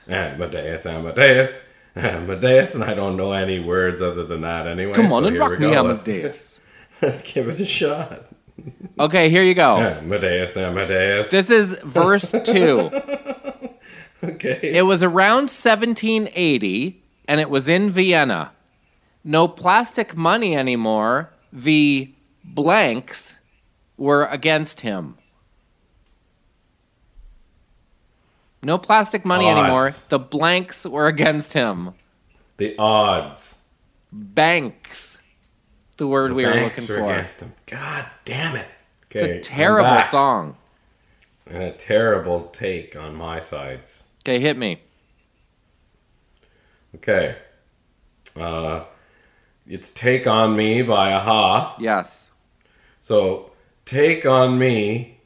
Amadeus, 0.09 0.85
Amadeus, 0.85 1.63
Amadeus, 1.95 2.75
and 2.75 2.83
I 2.83 2.93
don't 2.93 3.17
know 3.17 3.31
any 3.31 3.59
words 3.59 4.01
other 4.01 4.23
than 4.23 4.41
that 4.41 4.67
anyway. 4.67 4.93
Come 4.93 5.11
on 5.11 5.23
so 5.23 5.27
and 5.29 5.37
rock 5.37 5.59
me. 5.59 5.67
Let's- 5.67 6.07
Amadeus. 6.07 6.61
Let's 7.01 7.21
give 7.21 7.47
it 7.47 7.59
a 7.59 7.65
shot. 7.65 8.25
Okay, 8.99 9.29
here 9.29 9.43
you 9.43 9.53
go. 9.53 9.77
Amadeus, 9.77 10.57
Amadeus. 10.57 11.29
This 11.29 11.49
is 11.49 11.73
verse 11.83 12.33
two. 12.43 12.91
okay. 14.23 14.59
It 14.61 14.85
was 14.85 15.01
around 15.01 15.43
1780 15.49 17.01
and 17.27 17.39
it 17.39 17.49
was 17.49 17.69
in 17.69 17.89
Vienna. 17.89 18.51
No 19.23 19.47
plastic 19.47 20.17
money 20.17 20.55
anymore. 20.57 21.31
The 21.53 22.13
blanks 22.43 23.37
were 23.97 24.25
against 24.25 24.81
him. 24.81 25.17
No 28.61 28.77
plastic 28.77 29.23
money 29.25 29.47
Odds. 29.49 29.59
anymore. 29.59 29.91
The 30.09 30.19
blanks 30.19 30.85
were 30.85 31.07
against 31.07 31.53
him. 31.53 31.93
the 32.57 32.75
odds. 32.77 33.55
Banks. 34.11 35.17
The 35.97 36.07
word 36.07 36.33
we 36.33 36.45
were 36.45 36.53
Banks 36.53 36.79
looking 36.81 36.93
were 36.95 37.01
for. 37.07 37.13
against 37.13 37.39
him. 37.41 37.53
God 37.67 38.05
damn 38.25 38.55
it. 38.55 38.67
It's 39.11 39.23
Okay, 39.23 39.31
a 39.31 39.35
I'm 39.35 39.41
terrible 39.41 40.01
song. 40.01 40.57
And 41.45 41.63
a 41.63 41.71
terrible 41.71 42.43
take 42.45 42.97
on 42.97 43.15
my 43.15 43.39
sides. 43.39 44.03
Okay, 44.23 44.39
hit 44.39 44.57
me. 44.57 44.81
Okay. 46.95 47.35
Uh, 48.39 48.83
it's 49.67 49.91
Take 49.91 50.27
On 50.27 50.55
Me 50.55 50.81
by 50.81 51.09
a-ha. 51.11 51.75
Yes. 51.79 52.29
So, 53.01 53.51
Take 53.85 54.25
On 54.25 54.57
Me, 54.57 55.19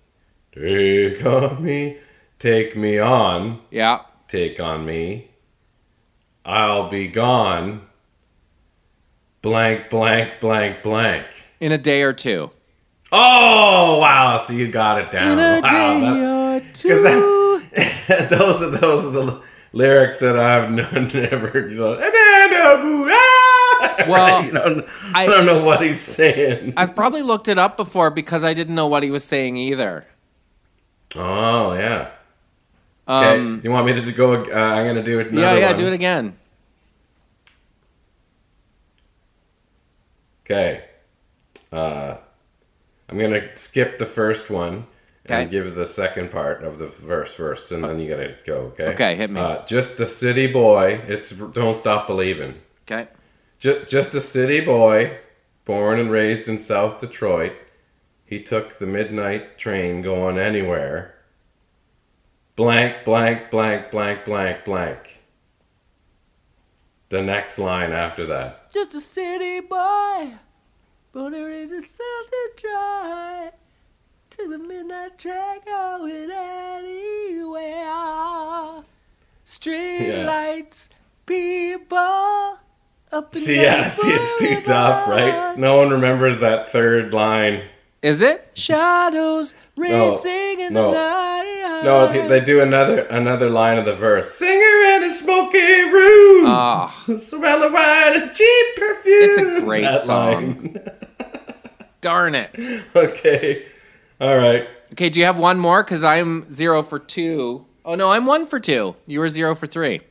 Take 0.53 1.25
On 1.25 1.61
Me, 1.63 1.97
Take 2.43 2.75
Me 2.75 2.99
On, 2.99 3.61
Yeah. 3.71 3.99
Take 4.27 4.59
On 4.59 4.85
Me, 4.85 5.29
I'll 6.43 6.89
Be 6.89 7.07
Gone, 7.07 7.83
blank, 9.41 9.89
blank, 9.89 10.41
blank, 10.41 10.83
blank. 10.83 11.25
In 11.61 11.71
a 11.71 11.77
day 11.77 12.01
or 12.01 12.11
two. 12.11 12.51
Oh, 13.13 13.97
wow. 14.01 14.35
So 14.39 14.51
you 14.51 14.67
got 14.67 14.99
it 14.99 15.09
down. 15.09 15.39
In 15.39 15.61
wow. 15.63 16.59
that- 16.59 16.59
or 16.59 16.59
'cause 16.73 17.03
that- 17.03 18.27
those 18.29 18.61
are 18.61 18.71
those 18.71 19.05
are 19.05 19.11
the 19.11 19.41
lyrics 19.71 20.19
that 20.19 20.37
I've 20.37 20.69
never. 21.13 21.49
Ah! 21.55 21.63
You 21.63 22.51
know, 22.51 24.11
Well, 24.11 24.45
you 24.45 24.51
know, 24.51 24.85
I, 25.13 25.23
I- 25.23 25.25
don't 25.27 25.45
know 25.45 25.63
what 25.63 25.81
he's 25.81 26.01
saying. 26.01 26.73
I've 26.75 26.93
probably 26.93 27.21
looked 27.21 27.47
it 27.47 27.57
up 27.57 27.77
before 27.77 28.09
because 28.11 28.43
I 28.43 28.53
didn't 28.53 28.75
know 28.75 28.87
what 28.87 29.01
he 29.01 29.11
was 29.11 29.23
saying 29.23 29.55
either. 29.55 30.05
Oh 31.15 31.71
yeah. 31.71 32.09
Okay. 33.07 33.39
Um, 33.39 33.59
do 33.59 33.67
you 33.67 33.73
want 33.73 33.85
me 33.85 33.93
to 33.93 34.11
go? 34.11 34.43
Uh, 34.43 34.55
I'm 34.55 34.85
gonna 34.87 35.03
do 35.03 35.19
it. 35.19 35.33
yeah, 35.33 35.55
yeah, 35.55 35.73
do 35.73 35.87
it 35.87 35.93
again. 35.93 36.37
Okay. 40.45 40.85
Uh, 41.71 42.17
I'm 43.09 43.17
gonna 43.17 43.53
skip 43.55 43.97
the 43.97 44.05
first 44.05 44.49
one 44.49 44.87
Okay. 45.25 45.43
and 45.43 45.51
give 45.51 45.75
the 45.75 45.85
second 45.85 46.31
part 46.31 46.63
of 46.63 46.79
the 46.79 46.87
verse 46.87 47.33
first, 47.33 47.71
and 47.71 47.83
then 47.83 47.99
you 47.99 48.09
gotta 48.09 48.35
go. 48.45 48.55
Okay. 48.73 48.87
Okay, 48.87 49.15
hit 49.15 49.29
me. 49.29 49.39
Uh, 49.39 49.65
just 49.65 49.99
a 49.99 50.05
city 50.05 50.47
boy. 50.47 51.01
It's 51.07 51.29
don't 51.29 51.75
stop 51.75 52.07
believing. 52.07 52.55
Okay. 52.89 53.07
Just, 53.59 53.87
just 53.87 54.13
a 54.15 54.19
city 54.19 54.59
boy, 54.59 55.17
born 55.63 55.97
and 55.99 56.11
raised 56.11 56.49
in 56.49 56.57
South 56.57 56.99
Detroit. 56.99 57.53
He 58.25 58.41
took 58.41 58.79
the 58.79 58.85
midnight 58.85 59.57
train 59.57 60.01
going 60.01 60.37
anywhere. 60.37 61.12
Blank, 62.55 63.03
blank, 63.03 63.49
blank, 63.49 63.89
blank, 63.89 64.25
blank, 64.25 64.63
blank. 64.65 65.19
The 67.09 67.21
next 67.21 67.57
line 67.57 67.91
after 67.91 68.25
that. 68.27 68.71
Just 68.73 68.93
a 68.93 69.01
city 69.01 69.59
boy, 69.59 70.33
born 71.11 71.33
and 71.33 71.45
raised 71.45 71.73
in 71.73 71.81
South 71.81 72.31
Detroit. 72.55 73.53
To 74.31 74.47
the 74.49 74.57
midnight 74.59 75.17
train 75.19 75.59
going 75.65 76.31
anywhere. 76.31 77.91
Street 79.45 80.07
Yeah. 80.07 80.25
lights, 80.25 80.89
people. 81.27 81.97
Up 83.11 83.33
and 83.35 83.43
See, 83.43 83.55
down 83.55 83.63
yeah, 83.63 83.87
see, 83.89 84.09
it's 84.11 84.39
too 84.39 84.61
tough, 84.61 85.07
right? 85.07 85.55
No 85.57 85.77
one 85.77 85.91
remembers 85.91 86.39
that 86.39 86.71
third 86.71 87.13
line. 87.13 87.63
Is 88.01 88.21
it? 88.21 88.49
Shadows 88.55 89.53
racing 89.77 90.59
in 90.61 90.73
no. 90.73 90.89
the 90.91 90.97
night. 90.97 91.42
No, 91.83 92.27
they- 92.27 92.39
do 92.39 92.61
another 92.61 92.99
another 93.05 93.49
line 93.49 93.77
of 93.77 93.85
the 93.85 93.95
verse. 93.95 94.31
Singer 94.33 94.95
in 94.95 95.03
a 95.03 95.11
smoky 95.13 95.59
room. 95.83 96.45
Ah, 96.47 97.03
Smell 97.19 97.63
of 97.63 97.71
wine 97.73 98.21
and 98.21 98.31
cheap 98.33 98.75
perfume. 98.75 99.29
It's 99.29 99.37
a 99.37 99.61
great 99.61 99.81
That 99.83 100.01
song. 100.01 100.75
darn 102.01 102.35
it. 102.35 102.85
okay. 102.95 103.65
All 104.19 104.37
right. 104.37 104.67
Okay, 104.93 105.09
do 105.09 105.19
you 105.19 105.25
have 105.25 105.37
one 105.39 105.57
more? 105.59 105.83
Because 105.83 106.03
I'm 106.03 106.51
zero 106.53 106.83
for 106.83 106.99
two. 106.99 107.65
Oh, 107.85 107.95
no, 107.95 108.11
I'm 108.11 108.25
one 108.25 108.45
for 108.45 108.59
two. 108.59 108.95
You 109.07 109.19
were 109.19 109.29
zero 109.29 109.55
for 109.55 109.67
three. 109.67 110.01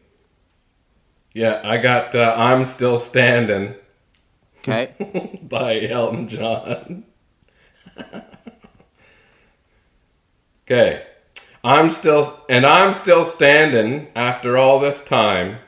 Yeah, 1.34 1.60
I 1.64 1.76
got 1.78 2.14
uh, 2.14 2.34
I'm 2.36 2.64
Still 2.64 2.98
Standing 2.98 3.74
Okay. 4.58 5.38
by 5.48 5.80
Elton 5.82 6.28
John. 6.28 7.04
okay. 10.64 11.04
I'm 11.64 11.90
still 11.90 12.40
and 12.48 12.66
I'm 12.66 12.92
still 12.94 13.24
standing 13.24 14.08
after 14.16 14.56
all 14.56 14.78
this 14.80 15.02
time 15.04 15.58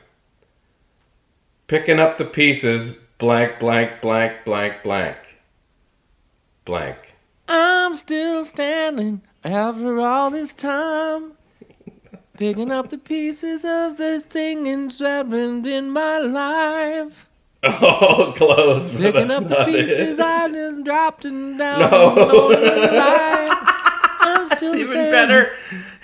picking 1.67 1.99
up 1.99 2.17
the 2.17 2.25
pieces 2.25 2.91
blank 3.17 3.59
blank 3.59 4.01
blank 4.01 4.43
blank 4.43 4.83
blank 4.83 5.17
blank. 6.65 7.15
I'm 7.47 7.93
still 7.95 8.43
standing 8.43 9.21
after 9.43 9.99
all 10.01 10.31
this 10.31 10.53
time, 10.53 11.33
picking 12.37 12.71
up 12.71 12.89
the 12.89 12.97
pieces 12.97 13.63
of 13.63 13.97
the 13.97 14.19
things 14.19 14.99
happened 14.99 15.65
in 15.65 15.89
my 15.91 16.19
life. 16.19 17.29
Oh, 17.67 18.31
close. 18.37 18.89
but 18.91 19.01
Picking 19.01 19.31
up 19.31 19.47
the 19.47 19.55
not 19.55 19.69
it. 19.69 19.87
pieces 19.87 20.19
I 20.19 20.47
dropped 20.83 21.25
and 21.25 21.57
down. 21.57 21.79
No. 21.79 22.49
Along 24.61 24.77
the 24.77 24.79
line. 24.79 24.81
I'm 24.81 24.81
still 24.81 24.81
It's 24.81 24.89
even 24.89 25.11
better. 25.11 25.55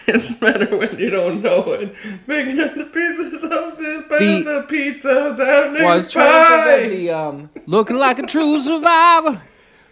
It's 0.08 0.34
better 0.34 0.78
when 0.78 0.98
you 0.98 1.10
don't 1.12 1.42
know 1.42 1.72
it. 1.74 1.96
Picking 2.26 2.60
up 2.60 2.74
the 2.74 2.86
pieces 2.86 3.44
of 3.44 3.78
this 3.78 4.04
pizza 4.18 4.66
pizza 4.68 5.36
down 5.38 5.74
there. 5.76 5.86
Was 5.86 6.12
trying 6.12 6.90
to 6.90 6.98
the 6.98 7.12
um, 7.12 7.50
looking 7.68 7.98
like 7.98 8.18
a 8.18 8.24
true 8.24 8.60
survivor, 8.60 9.40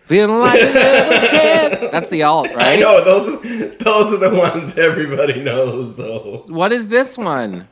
feeling 0.05 0.39
like 0.39 0.59
a 0.59 0.65
little 0.65 1.29
kid. 1.29 1.91
That's 1.91 2.09
the 2.09 2.23
alt, 2.23 2.47
right? 2.55 2.77
I 2.77 2.81
know 2.81 3.03
those. 3.03 3.77
Those 3.77 4.13
are 4.13 4.29
the 4.29 4.35
ones 4.35 4.77
everybody 4.79 5.41
knows, 5.41 5.95
though. 5.95 6.43
What 6.47 6.71
is 6.71 6.87
this 6.87 7.15
one? 7.17 7.67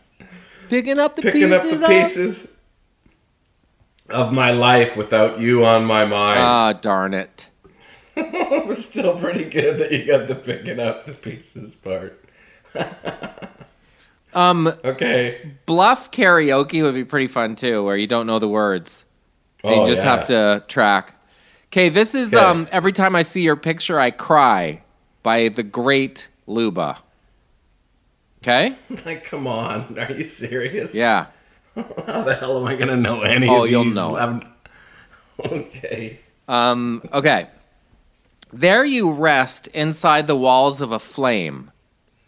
Picking 0.70 1.00
up 1.00 1.16
the 1.16 1.24
Picking 1.24 1.52
up 1.54 1.64
pieces 1.64 1.82
the 1.82 1.88
pieces 1.88 2.52
of 4.10 4.32
my 4.32 4.52
life 4.52 4.96
without 4.96 5.40
you 5.40 5.66
on 5.66 5.86
my 5.86 6.06
mind. 6.06 6.40
Ah, 6.40 6.74
darn 6.74 7.14
it. 7.16 7.47
it 8.62 8.68
was 8.68 8.84
still 8.84 9.18
pretty 9.20 9.46
good 9.46 9.80
that 9.80 9.92
you 9.92 10.06
got 10.06 10.28
the 10.28 10.36
picking 10.36 10.80
up 10.80 11.06
the 11.06 11.14
pieces 11.14 11.74
part. 11.74 12.24
Um, 14.34 14.68
Okay. 14.84 15.52
bluff 15.66 16.12
karaoke 16.12 16.84
would 16.84 16.94
be 16.94 17.06
pretty 17.06 17.26
fun 17.28 17.56
too, 17.56 17.84
where 17.84 17.98
you 17.98 18.06
don't 18.06 18.28
know 18.28 18.38
the 18.38 18.48
words. 18.48 19.06
Oh, 19.64 19.82
you 19.82 19.88
just 19.88 20.04
yeah. 20.04 20.16
have 20.16 20.26
to 20.26 20.64
track. 20.68 21.16
Okay, 21.68 21.90
this 21.90 22.14
is 22.14 22.34
Okay. 22.34 22.44
um 22.44 22.68
every 22.72 22.92
time 22.92 23.16
I 23.16 23.24
see 23.24 23.42
your 23.42 23.56
picture 23.56 24.00
I 24.00 24.12
cry 24.12 24.82
by 25.24 25.50
the 25.50 25.64
great 25.64 26.28
Luba. 26.46 27.00
Okay? 28.44 28.76
Like, 29.06 29.24
come 29.24 29.48
on. 29.48 29.98
Are 29.98 30.12
you 30.12 30.24
serious? 30.24 30.94
Yeah. 30.94 31.28
How 31.76 32.22
the 32.22 32.36
hell 32.36 32.60
am 32.60 32.66
I 32.68 32.76
gonna 32.76 32.98
know 32.98 33.22
any 33.22 33.48
Oh, 33.50 33.64
of 33.64 33.70
these? 33.70 33.78
Oh, 33.78 33.84
you'll 33.84 33.94
know. 33.96 34.16
I'm- 34.18 34.44
Okay. 35.46 36.20
Um, 36.48 37.02
okay. 37.14 37.48
There 38.60 38.84
you 38.84 39.12
rest 39.12 39.68
inside 39.68 40.26
the 40.26 40.36
walls 40.36 40.82
of 40.82 40.92
a 40.92 40.98
flame. 40.98 41.72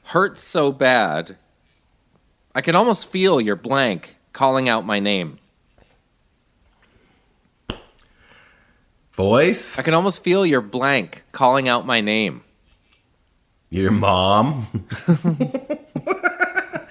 Hurt 0.04 0.40
so 0.40 0.72
bad. 0.72 1.38
I 2.54 2.62
can 2.62 2.76
almost 2.76 3.10
feel 3.12 3.42
your 3.42 3.56
blank 3.56 4.16
calling 4.32 4.70
out 4.70 4.86
my 4.86 5.00
name. 5.00 5.40
Voice? 9.14 9.80
I 9.80 9.82
can 9.82 9.96
almost 9.96 10.24
feel 10.24 10.46
your 10.46 10.62
blank 10.62 11.24
calling 11.32 11.68
out 11.68 11.88
my 11.88 12.00
name. 12.00 12.44
Your 13.72 13.90
mom? 13.90 14.68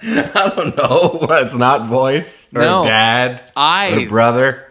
I 0.03 0.51
don't 0.53 0.75
know. 0.75 1.27
It's 1.39 1.55
not 1.55 1.85
voice 1.87 2.49
or 2.53 2.61
No. 2.61 2.83
dad 2.83 3.39
or 3.39 3.51
Eyes. 3.55 4.09
brother. 4.09 4.65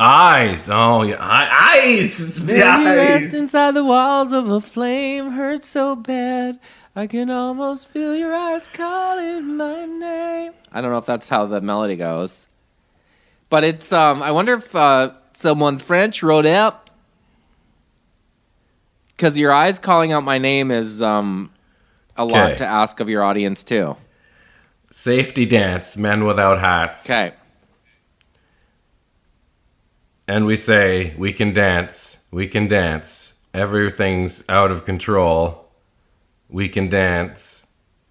Eyes. 0.00 0.68
Oh 0.68 1.02
yeah, 1.02 1.16
Eye- 1.20 1.72
eyes. 1.76 2.16
The 2.38 2.42
There 2.44 2.78
you 2.80 2.84
rest 3.24 3.34
inside 3.34 3.72
the 3.72 3.84
walls 3.84 4.32
of 4.32 4.48
a 4.50 4.60
flame. 4.60 5.30
Hurt 5.32 5.64
so 5.64 5.94
bad. 5.94 6.58
I 6.96 7.06
can 7.06 7.30
almost 7.30 7.88
feel 7.88 8.14
your 8.16 8.34
eyes 8.34 8.66
calling 8.68 9.56
my 9.56 9.84
name. 9.86 10.52
I 10.72 10.80
don't 10.80 10.90
know 10.90 10.98
if 10.98 11.06
that's 11.06 11.28
how 11.28 11.46
the 11.46 11.60
melody 11.60 11.96
goes. 11.96 12.46
But 13.50 13.62
it's 13.64 13.92
um 13.92 14.22
I 14.22 14.32
wonder 14.32 14.54
if 14.54 14.74
uh 14.74 15.12
someone 15.32 15.78
French 15.78 16.22
wrote 16.22 16.46
it 16.46 16.74
cuz 19.16 19.38
your 19.38 19.52
eyes 19.52 19.78
calling 19.78 20.12
out 20.12 20.24
my 20.24 20.38
name 20.38 20.70
is 20.70 21.00
um 21.02 21.50
a 22.16 22.24
lot 22.24 22.46
Okay. 22.46 22.56
to 22.56 22.66
ask 22.66 22.98
of 23.00 23.08
your 23.08 23.22
audience 23.22 23.62
too. 23.62 23.96
Safety 24.90 25.46
dance. 25.46 25.96
Men 25.96 26.24
without 26.24 26.58
hats. 26.60 27.08
Okay. 27.08 27.32
And 30.26 30.46
we 30.46 30.56
say, 30.56 31.14
we 31.18 31.32
can 31.32 31.52
dance. 31.52 32.18
We 32.30 32.48
can 32.48 32.66
dance. 32.66 33.34
Everything's 33.52 34.42
out 34.48 34.70
of 34.70 34.84
control. 34.84 35.68
We 36.48 36.68
can 36.68 36.88
dance. 36.88 37.66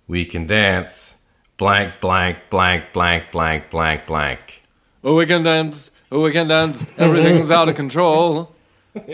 We 0.08 0.26
can 0.26 0.46
dance. 0.46 1.16
Blank, 1.58 1.96
blank, 2.02 2.38
blank, 2.50 2.94
blank, 2.94 3.32
blank, 3.32 3.70
blank, 3.70 4.06
blank. 4.06 4.64
Oh, 5.04 5.16
we 5.16 5.26
can 5.26 5.44
dance. 5.44 5.92
Oh, 6.12 6.22
we 6.22 6.32
can 6.32 6.48
dance. 6.48 6.86
Everything's 6.98 7.52
out 7.52 7.70
of 7.70 7.76
control. 7.76 8.50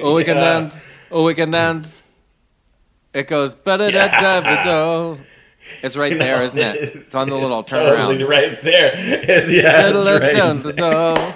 Oh, 0.02 0.14
we 0.16 0.26
can 0.26 0.36
dance. 0.36 0.86
Oh, 1.10 1.24
we 1.24 1.34
can 1.34 1.52
dance. 1.52 2.04
It 3.14 3.28
goes 3.30 3.56
better 3.56 3.90
da 3.90 4.08
da 4.08 4.42
da 4.42 4.64
da. 4.64 5.18
It's 5.82 5.96
right 5.96 6.18
there, 6.18 6.44
isn't 6.44 6.60
it? 6.60 6.76
It's 6.76 7.16
on 7.16 7.30
the 7.30 7.36
little 7.44 7.62
It's 7.62 7.70
totally 7.70 8.18
turnaround. 8.18 8.28
right 8.28 8.60
there. 8.60 8.92
It's, 8.94 9.50
yeah, 9.52 9.88
it's 9.88 10.76
right 10.76 10.76
there. 10.76 11.36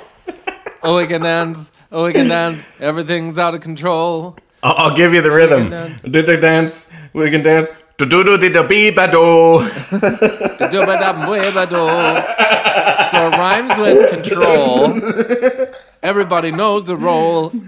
Oh, 0.84 0.98
we 0.98 1.06
can 1.06 1.22
dance. 1.22 1.72
Oh, 1.92 2.06
we 2.06 2.14
can 2.14 2.28
dance. 2.28 2.66
Everything's 2.80 3.38
out 3.40 3.54
of 3.56 3.62
control. 3.62 4.36
I'll, 4.64 4.76
I'll 4.78 4.96
give 4.96 5.14
you 5.14 5.22
the 5.22 5.32
rhythm. 5.32 5.70
dance. 5.70 6.02
Do 6.02 6.22
the 6.22 6.38
dance. 6.38 6.88
We 7.14 7.30
can 7.30 7.44
dance. 7.44 7.70
Do 7.98 8.06
do 8.06 8.24
do 8.24 8.38
do 8.50 8.64
be 8.68 8.90
ba 8.90 9.08
do. 9.10 9.62
Da-da-da-da-da-da. 10.58 11.86
So 13.12 13.28
it 13.28 13.32
rhymes 13.38 13.78
with 13.78 14.10
control. 14.10 15.00
Everybody 16.02 16.52
knows 16.52 16.86
the 16.86 16.98
role. 16.98 17.52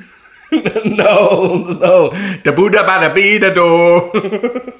No, 0.85 1.55
no. 1.81 2.11
Da 2.43 2.51
boo 2.51 2.69
da 2.69 2.83
ba 2.85 2.99
da 3.01 3.13
be 3.13 3.39
da 3.39 3.49
do. 3.53 4.71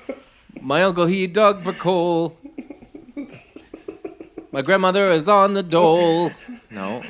My 0.61 0.83
uncle 0.83 1.05
he 1.07 1.27
dug 1.27 1.63
for 1.63 1.73
coal. 1.73 2.37
My 4.51 4.61
grandmother 4.61 5.11
is 5.11 5.27
on 5.27 5.53
the 5.53 5.63
dole. 5.63 6.31
No. 6.71 7.01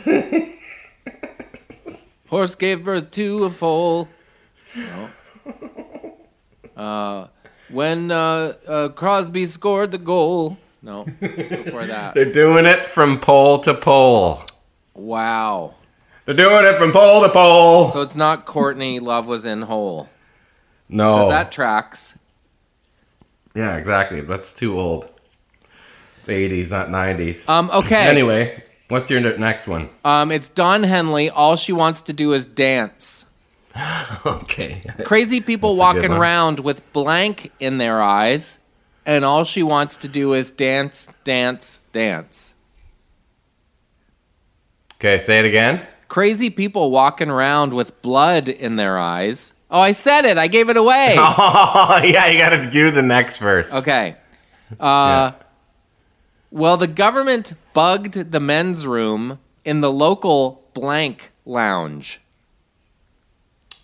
Horse 2.36 2.56
gave 2.56 2.84
birth 2.84 3.12
to 3.12 3.46
a 3.46 3.50
foal. 3.50 4.10
No. 4.76 5.10
Uh, 6.76 7.28
when 7.70 8.12
uh, 8.12 8.56
uh, 8.68 8.90
Crosby 8.90 9.46
scored 9.46 9.92
the 9.92 9.98
goal. 9.98 10.58
No. 10.82 11.06
Before 11.22 11.86
that. 11.86 12.14
They're 12.14 12.30
doing 12.30 12.66
it 12.66 12.88
from 12.88 13.22
pole 13.22 13.60
to 13.60 13.74
pole. 13.74 14.42
Wow. 14.94 15.76
They're 16.26 16.36
doing 16.36 16.66
it 16.66 16.76
from 16.76 16.92
pole 16.92 17.24
to 17.24 17.30
pole. 17.30 17.92
So 17.92 18.02
it's 18.02 18.18
not 18.18 18.46
Courtney 18.46 19.00
Love 19.00 19.28
was 19.28 19.46
in 19.46 19.62
hole. 19.62 20.10
no. 20.90 21.16
Because 21.16 21.30
that 21.30 21.54
tracks. 21.54 22.18
Yeah, 23.56 23.78
exactly. 23.78 24.20
That's 24.20 24.52
too 24.52 24.78
old. 24.78 25.08
It's 26.20 26.28
80s, 26.28 26.70
not 26.70 26.90
90s. 26.90 27.48
Um, 27.48 27.70
okay. 27.72 28.06
Anyway, 28.10 28.62
what's 28.90 29.10
your 29.10 29.20
next 29.38 29.68
one? 29.68 29.90
Um, 30.04 30.32
it's 30.32 30.50
Don 30.50 30.84
Henley. 30.84 31.30
All 31.30 31.56
she 31.56 31.74
wants 31.74 32.02
to 32.04 32.14
do 32.14 32.34
is 32.34 32.46
dance. 32.46 33.26
Okay. 34.26 34.82
Crazy 35.04 35.42
people 35.42 35.76
walking 35.76 36.12
around 36.12 36.62
with 36.62 36.82
blank 36.94 37.52
in 37.60 37.78
their 37.78 38.02
eyes, 38.02 38.60
and 39.06 39.26
all 39.26 39.44
she 39.44 39.64
wants 39.64 39.98
to 39.98 40.08
do 40.08 40.34
is 40.34 40.50
dance, 40.50 41.10
dance, 41.26 41.80
dance. 41.92 42.54
Okay, 44.96 45.18
say 45.20 45.40
it 45.40 45.46
again. 45.46 45.86
Crazy 46.08 46.50
people 46.50 46.90
walking 46.90 47.30
around 47.30 47.74
with 47.74 48.02
blood 48.02 48.48
in 48.48 48.78
their 48.78 48.98
eyes. 48.98 49.54
Oh, 49.70 49.82
I 49.82 49.92
said 49.92 50.24
it. 50.24 50.38
I 50.38 50.48
gave 50.48 50.70
it 50.70 50.78
away. 50.78 51.16
Oh, 51.20 52.00
yeah, 52.04 52.28
you 52.28 52.38
gotta 52.40 52.70
do 52.70 52.92
the 52.92 53.02
next 53.02 53.38
verse. 53.38 53.74
Okay. 53.76 54.16
Uh, 54.80 55.32
Well, 56.56 56.78
the 56.78 56.88
government 56.88 57.52
bugged 57.74 58.32
the 58.32 58.40
men's 58.40 58.88
room 58.88 59.40
in 59.66 59.82
the 59.82 59.92
local 59.92 60.64
blank 60.74 61.34
lounge. 61.44 62.22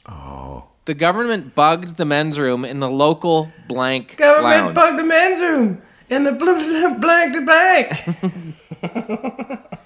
Oh. 0.06 0.64
The 0.86 0.94
government 0.94 1.54
bugged 1.54 1.98
the 1.98 2.06
men's 2.06 2.40
room 2.40 2.64
in 2.64 2.80
the 2.80 2.90
local 2.90 3.52
blank 3.68 4.16
lounge. 4.18 4.20
Government 4.20 4.64
lounge. 4.64 4.76
bugged 4.76 5.00
the 5.00 5.04
men's 5.04 5.40
room 5.42 5.82
in 6.10 6.24
the 6.24 6.32
bl- 6.32 6.46
bl- 6.96 7.00
blank 7.02 7.34
to 7.36 7.42
blank. 7.42 7.88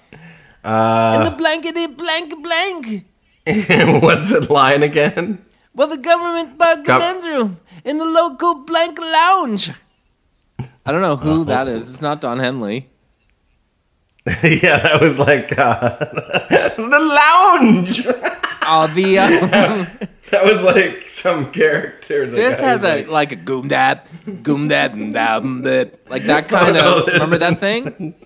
Uh. 0.64 1.14
in 1.18 1.24
the 1.24 1.36
blankety 1.36 1.86
blank 1.86 2.34
blank. 2.42 3.04
What's 4.02 4.30
the 4.30 4.46
line 4.50 4.82
again? 4.82 5.44
Well, 5.74 5.86
the 5.86 5.96
government 5.96 6.58
bugged 6.58 6.86
Gov- 6.86 6.94
the 6.94 6.98
men's 6.98 7.24
room 7.26 7.58
in 7.84 7.98
the 7.98 8.04
local 8.04 8.54
blank 8.64 8.98
lounge. 8.98 9.70
I 10.58 10.92
don't 10.92 11.00
know 11.02 11.16
who 11.16 11.44
that 11.46 11.68
is. 11.68 11.88
It's 11.88 12.00
not 12.00 12.20
Don 12.20 12.38
Henley. 12.38 12.88
yeah, 14.42 14.80
that 14.80 14.98
was 15.00 15.18
like 15.18 15.56
uh, 15.58 15.96
the 15.98 17.56
lounge. 17.56 18.06
Oh, 18.68 18.88
the 18.88 19.16
um, 19.20 19.86
that 20.32 20.44
was 20.44 20.60
like 20.60 21.02
some 21.02 21.52
character. 21.52 22.26
This 22.28 22.58
has 22.58 22.82
a 22.82 23.04
like, 23.04 23.08
like 23.08 23.30
a 23.32 23.36
goom 23.36 23.68
dat, 23.68 24.08
goom 24.42 24.66
dat, 24.66 24.92
and 24.92 25.12
dam 25.14 25.62
that, 25.62 26.10
like 26.10 26.24
that 26.24 26.48
kind 26.48 26.76
of. 26.76 27.06
Remember 27.06 27.38
that 27.38 27.60
thing? 27.60 28.16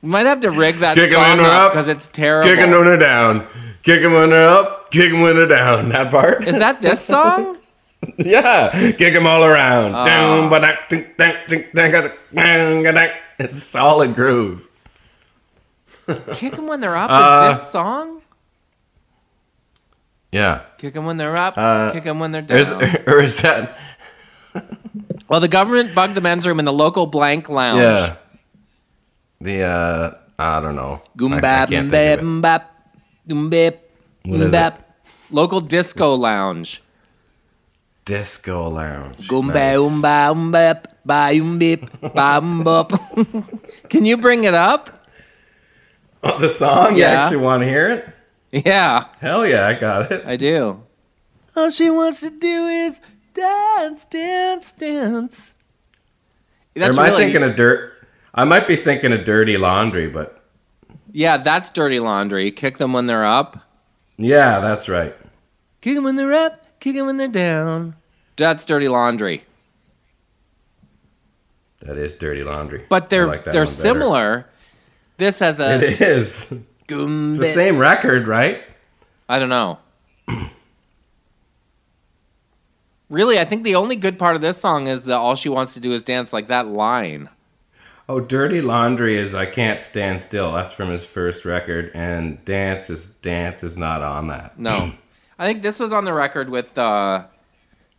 We 0.00 0.08
might 0.08 0.24
have 0.24 0.40
to 0.40 0.50
rig 0.50 0.76
that 0.78 0.94
Kick 0.94 1.10
song 1.10 1.40
up 1.40 1.72
because 1.72 1.88
it's 1.88 2.08
terrible. 2.08 2.48
kick 2.48 2.58
him 2.58 2.70
when 2.70 2.84
they're 2.84 2.96
down, 2.96 3.46
kick 3.82 4.00
him 4.00 4.14
when 4.14 4.30
they're 4.30 4.48
up, 4.48 4.90
kick 4.90 5.12
him 5.12 5.20
when 5.20 5.36
they're 5.36 5.46
down. 5.46 5.90
That 5.90 6.10
part. 6.10 6.48
Is 6.48 6.56
that 6.56 6.80
this 6.80 7.04
song? 7.04 7.58
Yeah, 8.16 8.92
kick 8.92 9.12
them 9.14 9.26
all 9.26 9.44
around. 9.44 9.92
Down, 9.92 10.48
ba-dak, 10.48 10.88
tink, 10.88 11.16
dank, 11.16 11.36
tink, 11.48 11.72
dank, 11.72 11.92
ga-dak, 11.92 12.16
bang, 12.32 12.82
ga-dak. 12.82 13.12
It's 13.38 13.62
solid 13.62 14.14
groove. 14.14 14.66
Kick 16.34 16.54
'em 16.58 16.66
when 16.66 16.80
they're 16.80 16.96
up. 16.96 17.10
Uh, 17.12 17.50
Is 17.52 17.58
this 17.60 17.70
song? 17.70 18.22
Yeah. 20.32 20.62
Kick 20.78 20.96
'em 20.96 21.04
when 21.04 21.16
they're 21.16 21.38
up. 21.38 21.54
Uh, 21.58 21.92
kick 21.92 22.06
'em 22.06 22.18
when 22.20 22.32
they're 22.32 22.42
down. 22.42 22.58
or 23.06 23.20
is 23.20 23.40
that? 23.42 23.76
Well, 25.28 25.40
the 25.40 25.48
government 25.48 25.94
bugged 25.94 26.14
the 26.14 26.20
men's 26.20 26.46
room 26.46 26.58
in 26.58 26.64
the 26.64 26.72
local 26.72 27.06
blank 27.06 27.48
lounge. 27.48 27.80
Yeah. 27.80 28.16
The 29.40 29.62
uh, 29.62 30.14
I 30.38 30.60
don't 30.60 30.74
know. 30.76 31.00
Goom 31.16 31.34
I- 31.34 31.38
I 31.38 31.40
bap, 31.40 31.68
can't 31.68 31.90
think 31.90 31.92
bap, 31.92 32.18
of 32.20 32.24
it. 32.38 32.42
bap, 32.42 32.62
doom 33.26 33.50
bap, 33.50 33.74
What 34.24 34.40
mm, 34.40 34.42
is 34.46 34.52
bap. 34.52 34.82
Local 35.30 35.60
disco 35.60 36.14
lounge. 36.14 36.82
Disco 38.10 38.68
lounge. 38.68 39.28
Goom 39.28 39.46
Nice. 39.48 39.54
ba 39.54 39.78
um 39.78 40.02
ba 40.02 40.28
um 40.32 40.50
bap, 40.50 40.88
ba 41.06 41.30
um 41.30 41.58
bip, 41.58 41.86
ba 42.12 42.38
um 42.42 42.64
bop. 42.64 42.90
Can 43.88 44.04
you 44.04 44.16
bring 44.16 44.42
it 44.44 44.54
up? 44.54 45.06
Oh, 46.24 46.36
the 46.38 46.48
song? 46.48 46.96
Yeah. 46.96 47.12
You 47.12 47.16
actually 47.18 47.36
want 47.38 47.62
to 47.62 47.68
hear 47.68 47.88
it? 47.90 48.08
Yeah, 48.66 49.04
Hell 49.20 49.46
yeah, 49.46 49.68
I 49.68 49.74
got 49.74 50.10
it. 50.10 50.26
I 50.26 50.36
do. 50.36 50.82
All 51.54 51.70
she 51.70 51.88
wants 51.88 52.20
to 52.22 52.30
do 52.30 52.66
is 52.66 53.00
dance, 53.32 54.04
dance, 54.06 54.72
dance. 54.72 55.54
or 56.74 56.80
That's 56.80 56.98
am 56.98 57.04
I 57.04 57.08
really, 57.10 57.22
thinking 57.24 57.44
of 57.44 57.54
dirt? 57.54 57.92
I 58.34 58.42
might 58.44 58.66
be 58.66 58.74
thinking 58.74 59.12
of 59.12 59.24
dirty 59.24 59.56
laundry, 59.56 60.08
but 60.08 60.42
yeah, 61.12 61.36
that's 61.36 61.70
dirty 61.70 62.00
laundry. 62.00 62.50
Kick 62.50 62.78
them 62.78 62.92
when 62.92 63.06
they're 63.06 63.24
up. 63.24 63.56
yeah, 64.18 64.58
that's 64.58 64.88
right. 64.88 65.14
Kick 65.80 65.94
them 65.94 66.02
when 66.04 66.16
they're 66.16 66.34
up. 66.34 66.66
Kick 66.80 66.96
them 66.96 67.06
when 67.06 67.16
they're 67.18 67.28
down. 67.28 67.94
That's 68.40 68.64
dirty 68.64 68.88
laundry. 68.88 69.44
That 71.82 71.98
is 71.98 72.14
dirty 72.14 72.42
laundry. 72.42 72.86
But 72.88 73.10
they're 73.10 73.26
like 73.26 73.44
they're 73.44 73.66
similar. 73.66 74.46
This 75.18 75.40
has 75.40 75.60
a 75.60 75.74
It 75.74 76.00
is. 76.00 76.50
goom 76.86 77.32
It's 77.32 77.40
the 77.40 77.48
same 77.48 77.76
record, 77.76 78.26
right? 78.26 78.62
I 79.28 79.38
don't 79.38 79.50
know. 79.50 79.78
really, 83.10 83.38
I 83.38 83.44
think 83.44 83.64
the 83.64 83.74
only 83.74 83.94
good 83.96 84.18
part 84.18 84.36
of 84.36 84.40
this 84.40 84.56
song 84.56 84.86
is 84.86 85.02
that 85.02 85.16
all 85.16 85.34
she 85.36 85.50
wants 85.50 85.74
to 85.74 85.80
do 85.80 85.92
is 85.92 86.02
dance 86.02 86.32
like 86.32 86.48
that 86.48 86.66
line. 86.66 87.28
Oh, 88.08 88.20
Dirty 88.20 88.62
Laundry 88.62 89.18
is 89.18 89.34
I 89.34 89.44
Can't 89.44 89.82
Stand 89.82 90.22
Still. 90.22 90.52
That's 90.52 90.72
from 90.72 90.88
his 90.88 91.04
first 91.04 91.44
record, 91.44 91.90
and 91.92 92.42
Dance 92.46 92.88
is 92.88 93.06
Dance 93.06 93.62
is 93.62 93.76
not 93.76 94.02
on 94.02 94.28
that. 94.28 94.58
No. 94.58 94.92
I 95.38 95.46
think 95.46 95.60
this 95.60 95.78
was 95.78 95.92
on 95.92 96.06
the 96.06 96.14
record 96.14 96.48
with 96.48 96.78
uh 96.78 97.24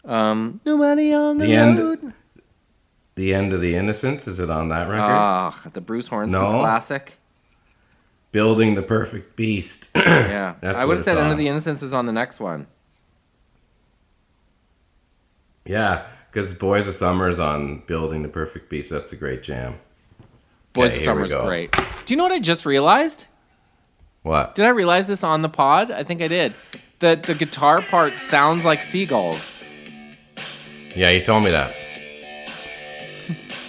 um 0.06 0.60
Nobody 0.66 1.14
on 1.14 1.38
the, 1.38 1.46
The 1.46 1.54
end- 1.54 1.80
road. 1.80 2.14
The 3.16 3.34
End 3.34 3.52
of 3.54 3.60
the 3.62 3.76
Innocence 3.76 4.26
is 4.28 4.40
it 4.40 4.50
on 4.50 4.70
that 4.70 4.88
record? 4.88 5.02
Ah, 5.02 5.62
the 5.74 5.82
Bruce 5.82 6.08
Hornsby 6.08 6.32
No. 6.32 6.60
classic. 6.60 7.18
Building 8.32 8.76
the 8.76 8.82
Perfect 8.82 9.36
Beast. 9.36 9.90
Yeah. 9.96 10.56
That's 10.62 10.80
I 10.80 10.86
would 10.86 10.94
have 10.94 11.00
it's 11.00 11.06
said 11.06 11.18
Under 11.18 11.32
on. 11.32 11.38
the 11.38 11.48
Innocence 11.50 11.82
was 11.82 11.94
on 11.94 12.06
the 12.06 12.14
next 12.14 12.40
one. 12.40 12.68
yeah, 15.66 16.06
because 16.32 16.54
Boys 16.54 16.88
of 16.88 16.94
Summer 16.96 17.30
is 17.30 17.40
on 17.40 17.84
Building 17.86 18.24
the 18.24 18.30
Perfect 18.30 18.70
Beast. 18.70 18.90
That's 18.90 19.12
a 19.12 19.16
great 19.16 19.44
jam. 19.44 19.76
Boys 20.74 20.90
Okay, 20.92 21.00
of 21.00 21.04
Summer 21.04 21.24
is 21.26 21.34
great. 21.34 21.72
Do 22.06 22.14
you 22.14 22.16
know 22.18 22.24
what 22.24 22.32
I 22.32 22.40
just 22.40 22.66
realized? 22.66 23.28
What? 24.24 24.56
Did 24.56 24.66
I 24.66 24.70
realize 24.70 25.08
this 25.08 25.24
on 25.24 25.42
the 25.42 25.50
pod? 25.50 25.92
I 25.92 26.04
think 26.04 26.22
I 26.22 26.28
did. 26.28 26.54
That 27.00 27.24
the 27.24 27.36
guitar 27.36 27.82
part 27.82 28.20
sounds 28.20 28.64
like 28.66 28.82
seagulls. 28.84 29.62
Yeah, 30.96 31.10
you 31.10 31.22
told 31.22 31.44
me 31.44 31.52
that. 31.52 31.74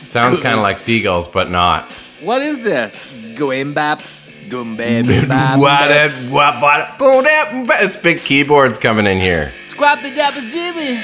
Sounds 0.06 0.38
kind 0.38 0.56
of 0.56 0.62
like 0.62 0.78
seagulls, 0.78 1.28
but 1.28 1.50
not. 1.50 1.92
What 2.20 2.42
is 2.42 2.60
this? 2.62 3.10
Going 3.34 3.72
bap, 3.78 4.02
goom 4.48 4.76
bap, 4.76 5.06
bap, 5.28 5.58
What 5.58 5.88
what- 6.30 6.60
what- 6.62 6.98
boom, 6.98 7.24
dap, 7.24 7.66
ba- 7.66 7.76
It's 7.80 7.96
big 7.96 8.18
keyboards 8.18 8.78
coming 8.78 9.06
in 9.06 9.20
here. 9.20 9.52
Squappy 9.68 10.14
dabba 10.14 10.42
jibby, 10.50 11.00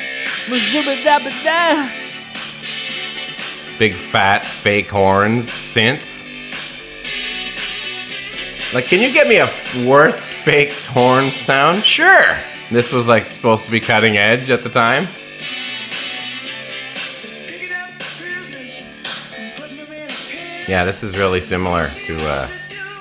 dabba 1.05 1.45
da. 1.45 1.89
Big 3.79 3.95
fat 3.95 4.45
fake 4.45 4.89
horns 4.89 5.47
synth. 5.49 6.05
Like, 8.75 8.85
can 8.87 9.01
you 9.01 9.11
get 9.13 9.27
me 9.29 9.39
a 9.39 9.49
worst 9.89 10.27
fake 10.27 10.73
horn 10.73 11.31
sound? 11.31 11.83
Sure. 11.83 12.37
This 12.71 12.93
was 12.93 13.09
like 13.09 13.31
supposed 13.31 13.65
to 13.65 13.71
be 13.71 13.81
cutting 13.81 14.19
edge 14.19 14.51
at 14.51 14.63
the 14.63 14.69
time. 14.69 15.07
Yeah, 20.69 20.85
this 20.85 21.03
is 21.03 21.19
really 21.19 21.41
similar 21.41 21.87
to 21.87 22.29
uh, 22.29 22.47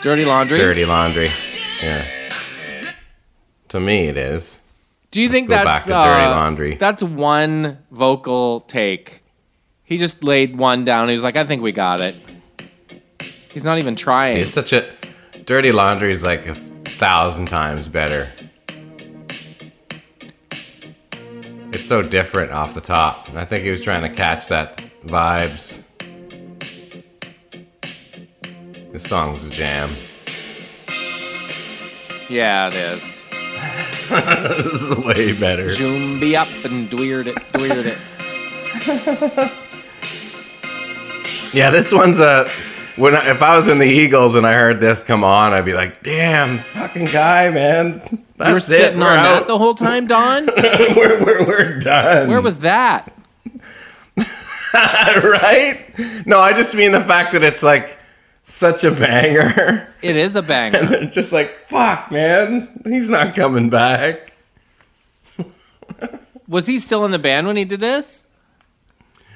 Dirty 0.01 0.23
laundry. 0.23 0.57
Dirty 0.57 0.85
Laundry. 0.85 1.27
Yeah. 1.83 2.01
To 3.69 3.79
me, 3.79 4.07
it 4.07 4.15
is. 4.15 4.59
Do 5.11 5.21
you 5.21 5.29
think 5.29 5.49
that's 5.49 5.89
uh, 5.89 6.03
Dirty 6.05 6.27
Laundry. 6.27 6.75
That's 6.75 7.03
one 7.03 7.77
vocal 7.91 8.61
take. 8.61 9.21
He 9.83 9.97
just 9.97 10.23
laid 10.23 10.57
one 10.57 10.85
down. 10.85 11.09
He 11.09 11.13
was 11.15 11.23
like, 11.23 11.35
"I 11.35 11.45
think 11.45 11.61
we 11.61 11.73
got 11.73 11.99
it." 11.99 12.15
He's 13.51 13.65
not 13.65 13.79
even 13.79 13.97
trying. 13.97 14.37
It's 14.37 14.51
such 14.51 14.71
a 14.71 14.89
Dirty 15.45 15.71
Laundry 15.71 16.11
is 16.11 16.23
like 16.23 16.47
a 16.47 16.55
thousand 16.55 17.47
times 17.47 17.87
better. 17.87 18.29
It's 21.73 21.83
so 21.85 22.01
different 22.01 22.51
off 22.51 22.73
the 22.73 22.81
top. 22.81 23.27
And 23.29 23.37
I 23.37 23.45
think 23.45 23.63
he 23.63 23.71
was 23.71 23.81
trying 23.81 24.03
to 24.03 24.15
catch 24.15 24.47
that 24.47 24.81
vibes. 25.05 25.81
This 28.97 29.09
song's 29.09 29.45
a 29.45 29.51
jam. 29.51 29.89
yeah, 32.31 32.65
it 32.65 32.73
is. 32.73 33.21
this 34.09 34.81
is 34.81 34.97
way 35.05 35.39
better. 35.39 35.69
Zoom 35.69 36.19
be 36.19 36.35
up 36.35 36.47
and 36.65 36.91
weird 36.91 37.27
it, 37.27 37.37
weird 37.59 37.85
it. 37.85 37.97
Yeah, 41.53 41.69
this 41.69 41.93
one's 41.93 42.19
a. 42.19 42.49
When 42.95 43.15
I, 43.15 43.29
if 43.29 43.43
I 43.43 43.55
was 43.55 43.67
in 43.67 43.77
the 43.77 43.85
Eagles 43.85 44.33
and 44.33 44.47
I 44.47 44.53
heard 44.53 44.79
this 44.79 45.03
come 45.03 45.23
on, 45.23 45.53
I'd 45.53 45.63
be 45.63 45.73
like, 45.73 46.01
"Damn, 46.01 46.57
fucking 46.57 47.05
guy, 47.05 47.51
man! 47.51 47.99
That's 48.37 48.47
You 48.47 48.53
were 48.53 48.57
it. 48.57 48.61
sitting 48.61 48.99
We're 48.99 49.11
on 49.11 49.19
out. 49.19 49.33
that 49.41 49.47
the 49.47 49.59
whole 49.59 49.75
time, 49.75 50.07
Don. 50.07 50.47
we're, 50.57 51.23
we're, 51.23 51.45
we're 51.45 51.77
done. 51.77 52.29
Where 52.29 52.41
was 52.41 52.57
that? 52.59 53.13
right? 54.73 55.85
No, 56.25 56.39
I 56.39 56.53
just 56.53 56.73
mean 56.73 56.91
the 56.93 57.01
fact 57.01 57.33
that 57.33 57.43
it's 57.43 57.61
like 57.61 57.99
such 58.47 58.83
a 58.83 58.91
banger. 58.91 59.87
It 60.01 60.15
is 60.15 60.35
a 60.35 60.41
banger. 60.41 60.79
It's 60.93 61.13
just 61.15 61.33
like, 61.33 61.67
fuck, 61.67 62.11
man, 62.11 62.81
he's 62.85 63.09
not 63.09 63.35
coming 63.35 63.69
back. 63.69 64.31
Was 66.47 66.65
he 66.67 66.79
still 66.79 67.03
in 67.05 67.11
the 67.11 67.19
band 67.19 67.45
when 67.47 67.57
he 67.57 67.65
did 67.65 67.81
this? 67.81 68.23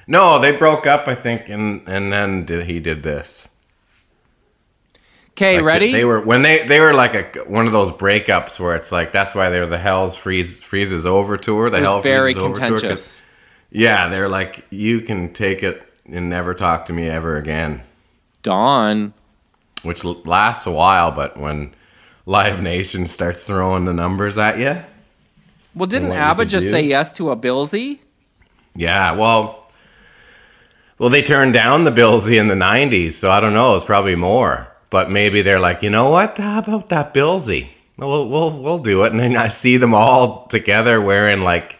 No, 0.08 0.40
they 0.40 0.52
broke 0.56 0.88
up, 0.88 1.08
I 1.08 1.16
think, 1.16 1.50
and 1.50 1.88
and 1.88 2.12
then 2.12 2.46
did, 2.46 2.66
he 2.66 2.80
did 2.80 3.04
this. 3.04 3.50
Okay, 5.32 5.58
Like, 5.58 5.66
ready? 5.66 5.92
They 5.92 6.06
were 6.06 6.22
when 6.22 6.42
they 6.42 6.66
they 6.66 6.80
were 6.80 6.94
like 6.94 7.14
a 7.36 7.40
one 7.44 7.66
of 7.68 7.74
those 7.74 7.92
breakups 7.92 8.60
where 8.60 8.76
it's 8.76 8.92
like 8.92 9.12
that's 9.12 9.36
why 9.36 9.50
they 9.50 9.60
were 9.60 9.66
the 9.68 9.78
Hell's 9.78 10.16
freeze 10.16 10.60
freezes 10.60 11.06
over 11.06 11.38
tour. 11.38 11.70
The 11.70 11.78
it 11.78 11.84
Hell 11.84 12.02
very 12.02 12.34
freezes 12.34 12.44
over 12.44 12.60
tour. 12.62 12.80
contentious. 12.80 13.22
Yeah, 13.72 14.08
they're 14.10 14.28
like, 14.30 14.66
you 14.70 15.02
can 15.02 15.34
take 15.34 15.64
it 15.64 15.82
and 16.06 16.30
never 16.30 16.54
talk 16.54 16.86
to 16.88 16.94
me 16.94 17.08
ever 17.10 17.38
again. 17.38 17.82
Don. 18.42 19.14
which 19.84 20.04
lasts 20.04 20.66
a 20.66 20.72
while, 20.72 21.12
but 21.12 21.38
when 21.38 21.74
Live 22.26 22.62
Nation 22.62 23.06
starts 23.08 23.44
throwing 23.44 23.86
the 23.86 23.94
numbers 23.94 24.38
at 24.38 24.60
you, 24.60 24.82
Well, 25.76 25.88
didn't 25.88 26.12
ABBA 26.12 26.46
just 26.46 26.66
do? 26.66 26.72
say 26.72 26.84
yes 26.84 27.12
to 27.14 27.32
a 27.32 27.38
Billsy? 27.38 28.00
yeah, 28.76 29.12
well, 29.14 29.72
well, 30.98 31.10
they 31.10 31.24
turned 31.24 31.54
down 31.54 31.84
the 31.84 31.92
Billsy 31.92 32.40
in 32.40 32.48
the 32.48 32.56
'90s, 32.56 33.14
so 33.14 33.32
I 33.32 33.40
don't 33.40 33.54
know. 33.54 33.76
It's 33.76 33.86
probably 33.86 34.16
more, 34.16 34.68
but 34.92 35.10
maybe 35.10 35.42
they're 35.42 35.60
like, 35.60 35.82
you 35.82 35.90
know 35.90 36.10
what? 36.12 36.38
How 36.38 36.60
about 36.60 36.90
that 36.90 37.14
Billsy? 37.14 37.68
We'll 37.98 38.28
we'll 38.30 38.52
we'll 38.58 38.80
do 38.80 39.04
it, 39.04 39.12
and 39.12 39.20
then 39.20 39.36
I 39.36 39.48
see 39.48 39.78
them 39.78 39.94
all 39.94 40.46
together 40.48 41.02
wearing 41.02 41.42
like 41.42 41.80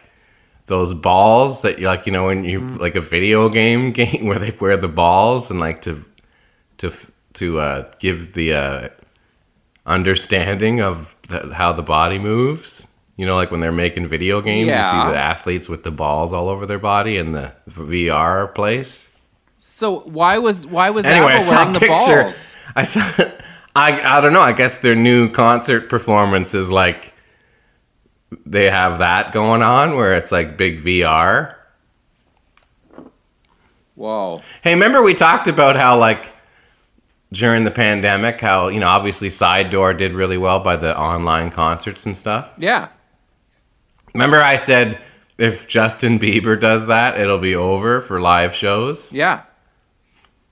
those 0.66 0.92
balls 0.94 1.62
that 1.62 1.78
you 1.78 1.86
like, 1.86 2.06
you 2.06 2.12
know, 2.12 2.26
when 2.26 2.44
you 2.44 2.60
mm. 2.60 2.78
like 2.80 2.96
a 2.96 3.00
video 3.00 3.48
game 3.48 3.92
game 4.00 4.26
where 4.26 4.38
they 4.38 4.50
wear 4.60 4.76
the 4.76 4.88
balls 4.88 5.50
and 5.50 5.60
like 5.60 5.82
to 5.82 6.04
to 6.82 6.92
to 7.34 7.58
uh, 7.58 7.90
give 7.98 8.34
the 8.34 8.52
uh, 8.52 8.88
understanding 9.86 10.80
of 10.80 11.16
the, 11.28 11.54
how 11.54 11.72
the 11.72 11.82
body 11.82 12.18
moves. 12.18 12.86
You 13.16 13.26
know, 13.26 13.36
like 13.36 13.50
when 13.50 13.60
they're 13.60 13.72
making 13.72 14.08
video 14.08 14.40
games, 14.40 14.68
you 14.68 14.72
see 14.74 15.12
the 15.12 15.18
athletes 15.18 15.68
with 15.68 15.84
the 15.84 15.90
balls 15.90 16.32
all 16.32 16.48
over 16.48 16.66
their 16.66 16.78
body 16.78 17.16
in 17.18 17.32
the 17.32 17.52
VR 17.68 18.52
place. 18.54 19.08
So 19.58 20.00
why 20.00 20.38
was 20.38 20.66
why 20.66 20.90
was 20.90 21.04
Anyway, 21.04 21.34
I 21.34 21.38
saw 21.38 21.56
wearing 21.56 21.72
the 21.72 21.80
picture. 21.80 22.22
balls? 22.24 22.56
I 22.76 22.82
saw. 22.82 23.02
I 23.76 24.18
I 24.18 24.20
don't 24.20 24.32
know. 24.32 24.40
I 24.40 24.52
guess 24.52 24.78
their 24.78 24.96
new 24.96 25.28
concert 25.28 25.88
performance 25.88 26.52
is 26.54 26.70
like 26.70 27.12
they 28.44 28.70
have 28.70 28.98
that 28.98 29.32
going 29.32 29.62
on 29.62 29.94
where 29.94 30.14
it's 30.14 30.32
like 30.32 30.56
big 30.56 30.82
VR. 30.82 31.54
Whoa. 33.94 34.42
Hey, 34.62 34.74
remember 34.74 35.02
we 35.02 35.14
talked 35.14 35.46
about 35.48 35.76
how 35.76 35.96
like 35.98 36.32
during 37.32 37.64
the 37.64 37.70
pandemic, 37.70 38.40
how 38.40 38.68
you 38.68 38.78
know 38.78 38.86
obviously 38.86 39.30
Side 39.30 39.70
Door 39.70 39.94
did 39.94 40.12
really 40.12 40.38
well 40.38 40.60
by 40.60 40.76
the 40.76 40.96
online 40.96 41.50
concerts 41.50 42.06
and 42.06 42.16
stuff. 42.16 42.50
Yeah. 42.58 42.88
Remember 44.14 44.40
I 44.40 44.56
said 44.56 45.00
if 45.38 45.66
Justin 45.66 46.18
Bieber 46.18 46.60
does 46.60 46.86
that, 46.86 47.18
it'll 47.18 47.38
be 47.38 47.56
over 47.56 48.00
for 48.00 48.20
live 48.20 48.54
shows. 48.54 49.12
Yeah. 49.12 49.42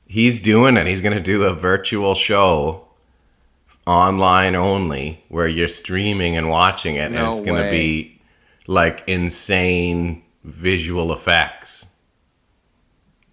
He's 0.07 0.41
doing 0.41 0.77
it. 0.77 0.87
He's 0.87 1.01
going 1.01 1.17
to 1.17 1.23
do 1.23 1.45
a 1.45 1.55
virtual 1.55 2.17
show 2.17 2.89
online 3.87 4.57
only 4.57 5.23
where 5.29 5.47
you're 5.47 5.69
streaming 5.69 6.37
and 6.37 6.49
watching 6.49 6.97
it 6.97 7.13
No 7.13 7.19
and 7.19 7.31
it's 7.31 7.41
going 7.41 7.63
to 7.63 7.71
be 7.71 8.21
like 8.67 9.05
insane 9.07 10.23
visual 10.43 11.13
effects. 11.13 11.87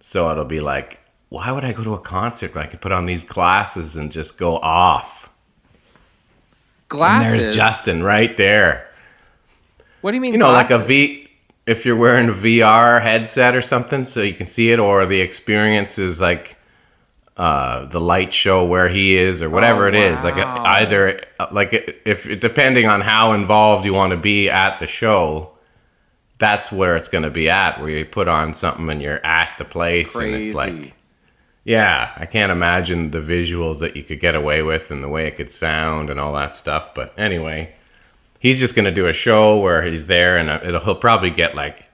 So 0.00 0.30
it'll 0.30 0.44
be 0.44 0.60
like 0.60 0.97
why 1.30 1.50
would 1.52 1.64
I 1.64 1.72
go 1.72 1.84
to 1.84 1.94
a 1.94 1.98
concert 2.00 2.54
when 2.54 2.64
I 2.64 2.66
could 2.68 2.80
put 2.80 2.92
on 2.92 3.06
these 3.06 3.24
glasses 3.24 3.96
and 3.96 4.10
just 4.10 4.38
go 4.38 4.56
off? 4.58 5.24
And 5.26 6.88
Glasses. 6.88 7.38
there's 7.44 7.56
Justin 7.56 8.02
right 8.02 8.34
there. 8.36 8.88
What 10.00 10.12
do 10.12 10.14
you 10.16 10.20
mean? 10.22 10.32
You 10.32 10.38
know, 10.38 10.50
like 10.52 10.70
a 10.70 10.78
V. 10.78 11.28
If 11.66 11.84
you're 11.84 11.96
wearing 11.96 12.30
a 12.30 12.32
VR 12.32 13.02
headset 13.02 13.54
or 13.54 13.60
something, 13.60 14.04
so 14.04 14.22
you 14.22 14.32
can 14.32 14.46
see 14.46 14.70
it, 14.72 14.80
or 14.80 15.04
the 15.04 15.20
experience 15.20 15.98
is 15.98 16.18
like 16.18 16.56
uh, 17.36 17.84
the 17.84 18.00
light 18.00 18.32
show 18.32 18.64
where 18.64 18.88
he 18.88 19.16
is, 19.16 19.42
or 19.42 19.50
whatever 19.50 19.84
Oh, 19.84 19.88
it 19.88 19.94
is. 19.94 20.24
Like 20.24 20.36
wow. 20.36 20.62
either 20.64 21.20
like 21.50 22.00
if 22.06 22.40
depending 22.40 22.86
on 22.86 23.02
how 23.02 23.34
involved 23.34 23.84
you 23.84 23.92
want 23.92 24.12
to 24.12 24.16
be 24.16 24.48
at 24.48 24.78
the 24.78 24.86
show, 24.86 25.50
that's 26.38 26.72
where 26.72 26.96
it's 26.96 27.08
going 27.08 27.24
to 27.24 27.30
be 27.30 27.50
at. 27.50 27.78
Where 27.80 27.90
you 27.90 28.06
put 28.06 28.28
on 28.28 28.54
something 28.54 28.88
and 28.88 29.02
you're 29.02 29.24
at 29.26 29.54
the 29.58 29.66
place, 29.66 30.16
and 30.16 30.34
it's 30.34 30.54
like. 30.54 30.94
Yeah, 31.68 32.12
I 32.16 32.24
can't 32.24 32.50
imagine 32.50 33.10
the 33.10 33.20
visuals 33.20 33.80
that 33.80 33.94
you 33.94 34.02
could 34.02 34.20
get 34.20 34.34
away 34.34 34.62
with 34.62 34.90
and 34.90 35.04
the 35.04 35.08
way 35.10 35.26
it 35.26 35.36
could 35.36 35.50
sound 35.50 36.08
and 36.08 36.18
all 36.18 36.32
that 36.32 36.54
stuff. 36.54 36.94
But 36.94 37.12
anyway, 37.18 37.74
he's 38.40 38.58
just 38.58 38.74
going 38.74 38.86
to 38.86 38.90
do 38.90 39.06
a 39.06 39.12
show 39.12 39.58
where 39.60 39.82
he's 39.82 40.06
there, 40.06 40.38
and 40.38 40.48
uh, 40.48 40.60
it'll, 40.64 40.80
he'll 40.80 40.94
probably 40.94 41.28
get 41.28 41.54
like 41.54 41.90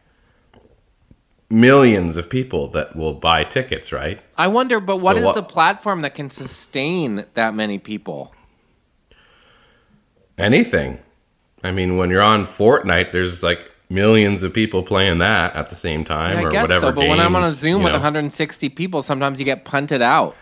millions 1.50 2.16
of 2.16 2.30
people 2.30 2.68
that 2.68 2.94
will 2.94 3.14
buy 3.14 3.42
tickets, 3.42 3.90
right? 3.90 4.20
I 4.38 4.46
wonder, 4.46 4.78
but 4.78 4.98
what 4.98 5.16
So 5.16 5.22
is 5.22 5.26
what- 5.26 5.34
the 5.34 5.42
platform 5.42 6.02
that 6.02 6.14
can 6.14 6.28
sustain 6.28 7.24
that 7.34 7.52
many 7.52 7.80
people? 7.80 8.32
Anything. 10.38 11.00
I 11.64 11.72
mean, 11.72 11.96
when 11.96 12.10
you're 12.10 12.22
on 12.22 12.46
Fortnite, 12.46 13.10
there's 13.10 13.42
like 13.42 13.73
millions 13.94 14.42
of 14.42 14.52
people 14.52 14.82
playing 14.82 15.18
that 15.18 15.54
at 15.54 15.70
the 15.70 15.76
same 15.76 16.04
time, 16.04 16.38
I 16.38 16.42
or 16.42 16.50
guess 16.50 16.62
whatever. 16.62 16.86
so, 16.88 16.92
but 16.92 17.08
when 17.08 17.20
I'm 17.20 17.36
on 17.36 17.44
a 17.44 17.50
Zoom 17.50 17.82
with 17.82 17.92
know. 17.92 17.98
160 17.98 18.68
people, 18.70 19.00
sometimes 19.02 19.38
you 19.38 19.44
get 19.44 19.64
punted 19.64 20.02
out. 20.02 20.36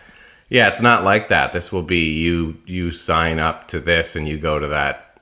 Yeah, 0.49 0.67
it's 0.67 0.81
not 0.81 1.03
like 1.03 1.29
that. 1.29 1.53
This 1.53 1.71
will 1.71 1.83
be 1.83 2.11
you. 2.11 2.57
You 2.65 2.91
sign 2.91 3.39
up 3.39 3.67
to 3.69 3.79
this, 3.79 4.15
and 4.15 4.27
you 4.27 4.37
go 4.37 4.59
to 4.59 4.67
that 4.67 5.19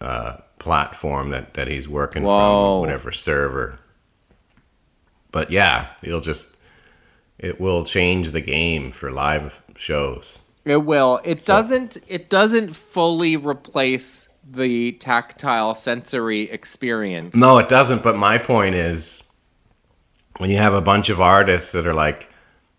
uh, 0.00 0.36
platform 0.58 1.30
that 1.30 1.54
that 1.54 1.68
he's 1.68 1.88
working 1.88 2.22
Whoa. 2.22 2.76
from, 2.76 2.80
whatever 2.80 3.12
server. 3.12 3.78
But 5.30 5.50
yeah, 5.50 5.92
it'll 6.02 6.20
just 6.20 6.56
it 7.38 7.60
will 7.60 7.84
change 7.84 8.32
the 8.32 8.40
game 8.40 8.92
for 8.92 9.10
live 9.10 9.60
shows. 9.76 10.38
It 10.64 10.84
will. 10.84 11.20
It 11.24 11.44
doesn't. 11.44 11.98
It 12.08 12.30
doesn't 12.30 12.76
fully 12.76 13.36
replace 13.36 14.28
the 14.44 14.92
tactile 14.92 15.74
sensory 15.74 16.50
experience. 16.50 17.34
No, 17.34 17.58
it 17.58 17.68
doesn't. 17.68 18.02
But 18.02 18.16
my 18.16 18.38
point 18.38 18.74
is, 18.74 19.22
when 20.38 20.50
you 20.50 20.56
have 20.58 20.74
a 20.74 20.80
bunch 20.80 21.08
of 21.10 21.20
artists 21.20 21.72
that 21.72 21.86
are 21.86 21.94
like 21.94 22.28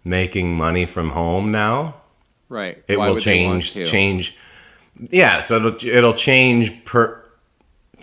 making 0.03 0.55
money 0.57 0.85
from 0.85 1.09
home 1.11 1.51
now, 1.51 1.95
Right. 2.49 2.83
it 2.87 2.99
Why 2.99 3.07
will 3.07 3.15
would 3.15 3.23
they 3.23 3.47
want 3.47 3.63
change 3.63 3.89
change 3.89 4.35
yeah 5.09 5.39
so 5.39 5.55
it'll, 5.55 5.89
it'll 5.89 6.13
change 6.13 6.85
per 6.85 7.23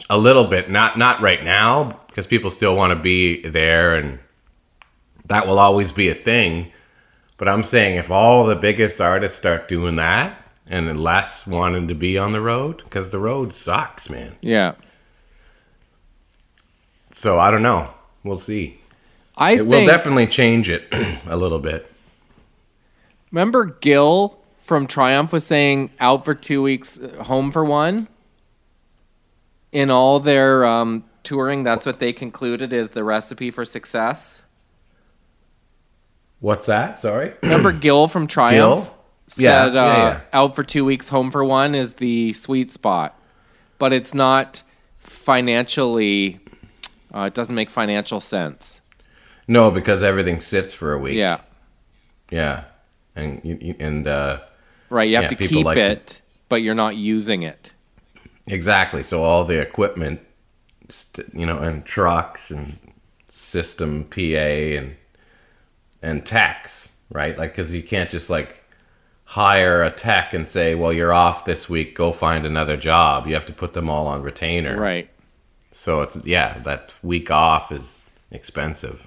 a 0.08 0.18
little 0.18 0.44
bit 0.44 0.68
not 0.68 0.98
not 0.98 1.20
right 1.20 1.44
now 1.44 1.84
because 2.08 2.26
people 2.26 2.50
still 2.50 2.74
want 2.74 2.90
to 2.90 2.96
be 2.98 3.42
there 3.42 3.94
and 3.94 4.18
that 5.26 5.46
will 5.46 5.60
always 5.60 5.92
be 5.92 6.08
a 6.08 6.14
thing 6.16 6.72
but 7.36 7.48
i'm 7.48 7.62
saying 7.62 7.96
if 7.96 8.10
all 8.10 8.44
the 8.44 8.56
biggest 8.56 9.00
artists 9.00 9.38
start 9.38 9.68
doing 9.68 9.94
that 9.96 10.39
and 10.70 10.98
less 11.00 11.46
wanting 11.46 11.88
to 11.88 11.94
be 11.94 12.16
on 12.16 12.32
the 12.32 12.40
road 12.40 12.78
because 12.84 13.10
the 13.10 13.18
road 13.18 13.52
sucks 13.52 14.08
man 14.08 14.36
Yeah. 14.40 14.72
so 17.10 17.38
i 17.38 17.50
don't 17.50 17.62
know 17.62 17.88
we'll 18.24 18.36
see 18.36 18.78
I 19.36 19.52
it 19.52 19.58
think. 19.58 19.68
will 19.70 19.86
definitely 19.86 20.26
change 20.26 20.68
it 20.68 20.86
a 21.26 21.36
little 21.36 21.58
bit 21.58 21.90
remember 23.30 23.64
Gil 23.66 24.36
from 24.58 24.86
Triumph 24.86 25.32
was 25.32 25.44
saying 25.44 25.90
out 25.98 26.24
for 26.24 26.32
two 26.32 26.62
weeks, 26.62 26.96
home 27.22 27.50
for 27.50 27.64
one. 27.64 28.06
In 29.72 29.90
all 29.90 30.20
their 30.20 30.64
um, 30.64 31.02
touring, 31.24 31.64
that's 31.64 31.84
what 31.84 31.98
they 31.98 32.12
concluded 32.12 32.72
is 32.72 32.90
the 32.90 33.02
recipe 33.02 33.50
for 33.50 33.64
success. 33.64 34.42
what's 36.38 36.66
that 36.66 36.98
sorry 37.00 37.32
Remember 37.42 37.72
Gil 37.84 38.06
from 38.06 38.26
Triumph 38.28 38.84
Gil? 38.84 38.96
Yeah, 39.38 39.64
said 39.66 39.74
yeah, 39.74 39.80
uh, 39.82 39.86
yeah. 39.86 40.20
out 40.32 40.54
for 40.56 40.62
two 40.64 40.84
weeks, 40.84 41.08
home 41.08 41.30
for 41.30 41.44
one 41.44 41.74
is 41.74 41.94
the 41.94 42.32
sweet 42.32 42.72
spot, 42.72 43.18
but 43.78 43.92
it's 43.92 44.14
not 44.14 44.62
financially. 44.98 46.40
Uh, 47.14 47.22
it 47.22 47.34
doesn't 47.34 47.54
make 47.54 47.70
financial 47.70 48.20
sense. 48.20 48.80
no 49.48 49.70
because 49.70 50.02
everything 50.02 50.40
sits 50.40 50.72
for 50.72 50.92
a 50.92 50.98
week 50.98 51.16
Yeah, 51.16 51.40
yeah 52.30 52.64
and 53.16 53.44
and 53.80 54.06
uh 54.06 54.40
right. 54.90 55.08
You 55.08 55.16
have 55.16 55.28
to 55.28 55.34
keep 55.36 55.64
like 55.64 55.76
to- 55.76 55.92
it, 55.92 56.22
but 56.48 56.56
you're 56.62 56.74
not 56.74 56.96
using 56.96 57.42
it. 57.42 57.72
Exactly. 58.46 59.02
So 59.02 59.22
all 59.22 59.44
the 59.44 59.60
equipment, 59.60 60.20
you 61.32 61.46
know, 61.46 61.58
and 61.58 61.84
trucks 61.84 62.50
and 62.50 62.78
system 63.28 64.04
PA 64.04 64.16
and 64.78 64.96
and 66.02 66.24
tax, 66.24 66.88
right? 67.10 67.36
Like, 67.36 67.52
because 67.52 67.72
you 67.74 67.82
can't 67.82 68.08
just 68.10 68.30
like 68.30 68.59
hire 69.34 69.82
a 69.82 69.90
tech 69.90 70.34
and 70.34 70.46
say, 70.46 70.74
"Well, 70.74 70.92
you're 70.92 71.12
off 71.12 71.44
this 71.44 71.68
week. 71.68 71.94
Go 71.94 72.10
find 72.12 72.44
another 72.44 72.76
job." 72.76 73.26
You 73.26 73.34
have 73.34 73.46
to 73.46 73.52
put 73.52 73.72
them 73.74 73.88
all 73.88 74.06
on 74.08 74.22
retainer, 74.22 74.76
Right. 74.78 75.08
So 75.72 76.02
it's 76.02 76.16
yeah, 76.24 76.58
that 76.64 76.94
week 77.02 77.30
off 77.30 77.70
is 77.70 78.10
expensive, 78.32 79.06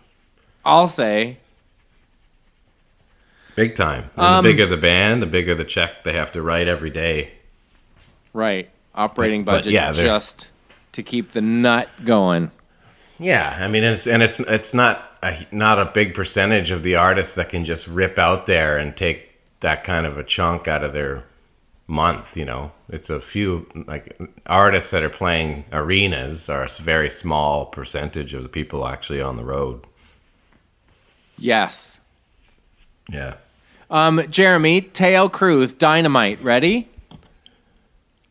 I'll 0.65 0.88
say 0.88 1.38
big 3.55 3.76
time. 3.76 4.09
And 4.15 4.26
Um, 4.26 4.43
the 4.43 4.49
bigger 4.51 4.65
the 4.65 4.78
band, 4.78 5.21
the 5.21 5.26
bigger 5.28 5.55
the 5.55 5.65
check 5.65 6.03
they 6.03 6.13
have 6.13 6.32
to 6.34 6.41
write 6.41 6.67
every 6.67 6.89
day. 6.89 7.32
Right. 8.34 8.69
Operating 8.95 9.43
But- 9.43 9.51
but 9.51 9.57
budget 9.59 9.74
yeah, 9.74 9.91
just 9.91 10.51
to 10.93 11.03
keep 11.03 11.34
the 11.34 11.41
nut 11.41 11.89
going. 12.05 12.51
Yeah, 13.19 13.57
I 13.59 13.67
mean, 13.67 13.84
it's 13.84 14.07
and 14.07 14.24
it's 14.24 14.39
it's 14.39 14.74
not 14.74 15.03
a, 15.21 15.36
not 15.51 15.80
a 15.80 15.86
big 15.86 16.13
percentage 16.13 16.71
of 16.71 16.82
the 16.84 16.95
artists 16.95 17.36
that 17.36 17.49
can 17.49 17.63
just 17.65 17.88
rip 17.88 18.17
out 18.17 18.45
there 18.45 18.78
and 18.78 18.95
take 18.95 19.30
that 19.64 19.84
kind 19.84 20.05
of 20.05 20.18
a 20.18 20.24
chunk 20.24 20.68
out 20.70 20.84
of 20.86 20.93
their 20.93 21.26
month. 21.88 22.38
You 22.38 22.45
know, 22.45 22.72
it's 22.89 23.09
a 23.09 23.20
few 23.22 23.68
like 23.88 24.18
artists 24.45 24.91
that 24.91 25.03
are 25.03 25.09
playing 25.09 25.66
arenas 25.74 26.49
are 26.49 26.64
a 26.64 26.70
very 26.82 27.09
small 27.09 27.66
percentage 27.66 28.34
of 28.36 28.43
the 28.43 28.49
people 28.49 28.88
actually 28.88 29.22
on 29.22 29.38
the 29.38 29.45
road. 29.45 29.86
Yes. 31.38 31.99
Yeah, 33.11 33.36
Um, 33.89 34.22
Jeremy, 34.30 34.82
Taio 34.82 35.32
Cruz, 35.32 35.74
Dynamite, 35.74 36.41
ready? 36.41 36.88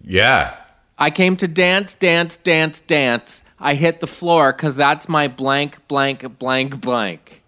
yeah. 0.03 0.57
I 0.99 1.11
came 1.11 1.37
to 1.39 1.49
dance, 1.49 1.95
dance, 1.95 2.37
dance, 2.39 2.80
dance. 2.80 3.43
I 3.61 3.74
hit 3.74 4.01
the 4.01 4.07
floor 4.07 4.53
because 4.53 4.74
that's 4.76 5.09
my 5.09 5.28
blank, 5.28 5.87
blank, 5.89 6.39
blank, 6.39 6.80
blank. 6.80 7.43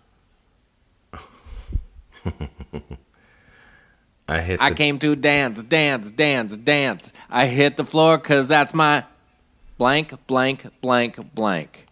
I 4.29 4.41
hit. 4.41 4.61
I 4.61 4.71
the, 4.71 4.77
came 4.77 4.99
to 5.01 5.15
dance, 5.17 5.63
dance, 5.63 6.11
dance, 6.11 6.57
dance. 6.57 7.13
I 7.31 7.47
hit 7.47 7.77
the 7.77 7.85
floor 7.85 8.17
because 8.19 8.47
that's 8.47 8.73
my 8.73 9.05
blank, 9.79 10.15
blank, 10.27 10.67
blank, 10.81 11.35
blank. 11.35 11.87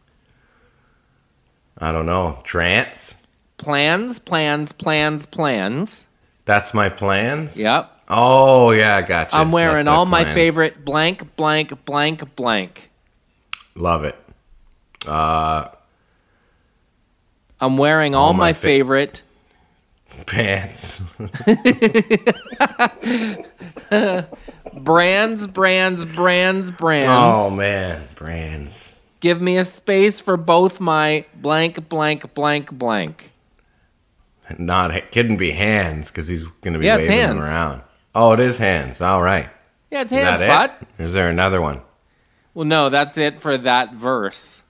I 1.78 1.92
don't 1.92 2.06
know 2.06 2.40
trance. 2.44 3.16
Plans, 3.58 4.18
plans, 4.18 4.72
plans, 4.72 5.26
plans. 5.26 6.06
That's 6.44 6.74
my 6.74 6.88
plans. 6.88 7.60
Yep. 7.60 7.90
Oh 8.08 8.70
yeah, 8.72 8.96
I 8.96 9.02
gotcha. 9.02 9.36
I'm 9.36 9.52
wearing 9.52 9.86
That's 9.86 9.88
all 9.88 10.06
my 10.06 10.24
favorite 10.24 10.84
blank, 10.84 11.36
blank, 11.36 11.84
blank, 11.84 12.34
blank. 12.36 12.90
Love 13.74 14.04
it. 14.04 14.16
Uh, 15.06 15.68
I'm 17.60 17.78
wearing 17.78 18.14
all, 18.14 18.28
All 18.28 18.32
my 18.34 18.48
my 18.48 18.52
fa- 18.52 18.60
favorite. 18.60 19.22
Pants. 20.26 21.00
brands, 24.82 25.46
brands, 25.46 26.04
brands, 26.04 26.70
brands. 26.70 27.06
Oh 27.08 27.50
man, 27.50 28.08
brands. 28.14 28.98
Give 29.20 29.40
me 29.40 29.56
a 29.56 29.64
space 29.64 30.20
for 30.20 30.36
both 30.36 30.80
my 30.80 31.24
blank, 31.34 31.88
blank, 31.88 32.34
blank, 32.34 32.72
blank. 32.72 33.32
Not 34.58 34.90
it 34.90 35.12
couldn't 35.12 35.36
be 35.36 35.52
hands 35.52 36.10
because 36.10 36.28
he's 36.28 36.42
gonna 36.60 36.78
be 36.78 36.86
Yeah, 36.86 36.96
waving 36.96 37.18
them 37.18 37.40
around. 37.40 37.82
Oh, 38.14 38.32
it 38.32 38.40
is 38.40 38.58
hands. 38.58 39.00
All 39.00 39.22
right. 39.22 39.48
Yeah, 39.90 40.02
it's 40.02 40.10
hands, 40.10 40.40
bud. 40.40 40.70
it? 40.98 41.02
Is 41.04 41.12
there 41.12 41.28
another 41.28 41.60
one? 41.60 41.80
Well, 42.54 42.66
no, 42.66 42.88
that's 42.90 43.16
it 43.16 43.40
for 43.40 43.56
that 43.58 43.94
verse. 43.94 44.62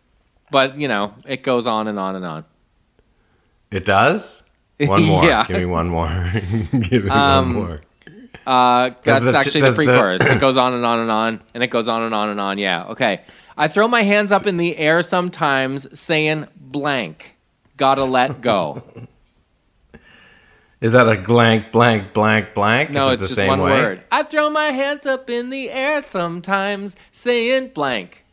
But 0.51 0.77
you 0.77 0.89
know, 0.89 1.15
it 1.27 1.43
goes 1.43 1.67
on 1.67 1.89
and 1.89 1.99
on 1.99 2.15
and 2.15 2.25
on. 2.25 2.45
It 3.71 3.85
does. 3.85 4.42
One 4.89 5.03
more. 5.05 5.25
Yeah. 5.33 5.45
Give 5.47 5.57
me 5.59 5.65
one 5.67 5.89
more. 5.89 6.33
Give 6.73 7.05
me 7.05 7.11
Um, 7.11 7.55
one 7.55 7.65
more. 7.69 7.81
Uh, 8.47 8.91
that's 9.05 9.25
the- 9.25 9.37
actually 9.37 9.61
the 9.61 9.71
the- 9.71 9.75
pre-chorus. 9.77 10.23
it 10.23 10.41
goes 10.41 10.57
on 10.57 10.75
and 10.75 10.85
on 10.85 10.99
and 10.99 11.11
on, 11.11 11.41
and 11.55 11.63
it 11.63 11.69
goes 11.69 11.87
on 11.89 12.03
and 12.03 12.15
on 12.15 12.29
and 12.29 12.41
on. 12.41 12.59
Yeah, 12.59 12.87
okay. 12.87 13.21
I 13.57 13.69
throw 13.69 13.87
my 13.87 14.03
hands 14.03 14.33
up 14.33 14.47
in 14.47 14.57
the 14.57 14.77
air 14.79 15.03
sometimes, 15.03 15.87
saying 15.99 16.49
blank. 16.57 17.37
Gotta 17.77 18.05
let 18.05 18.41
go. 18.41 18.83
Is 20.81 20.95
that 20.95 21.07
a 21.09 21.21
blank, 21.21 21.71
blank, 21.71 22.13
blank, 22.13 22.55
blank? 22.55 22.91
No, 22.91 23.11
it 23.11 23.13
it's 23.15 23.23
the 23.23 23.27
just 23.29 23.39
same 23.39 23.49
one 23.49 23.61
way? 23.61 23.71
word. 23.81 24.03
I 24.11 24.25
throw 24.25 24.51
my 24.51 24.71
hands 24.73 25.07
up 25.07 25.31
in 25.31 25.51
the 25.51 25.71
air 25.71 26.01
sometimes, 26.01 26.97
saying 27.13 27.69
blank. 27.69 28.25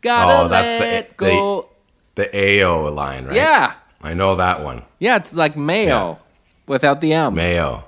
Gotta 0.00 0.40
Oh, 0.46 0.48
that's 0.48 0.80
let 0.80 1.08
the- 1.10 1.14
go. 1.16 1.68
The 2.16 2.62
AO 2.64 2.88
line, 2.90 3.26
right? 3.26 3.36
Yeah, 3.36 3.74
I 4.06 4.14
know 4.14 4.36
that 4.36 4.62
one. 4.62 4.82
yeah. 4.98 5.16
It's 5.16 5.32
like 5.34 5.56
mayo 5.56 6.18
without 6.68 7.00
the 7.00 7.12
M. 7.12 7.34
Mayo. 7.34 7.84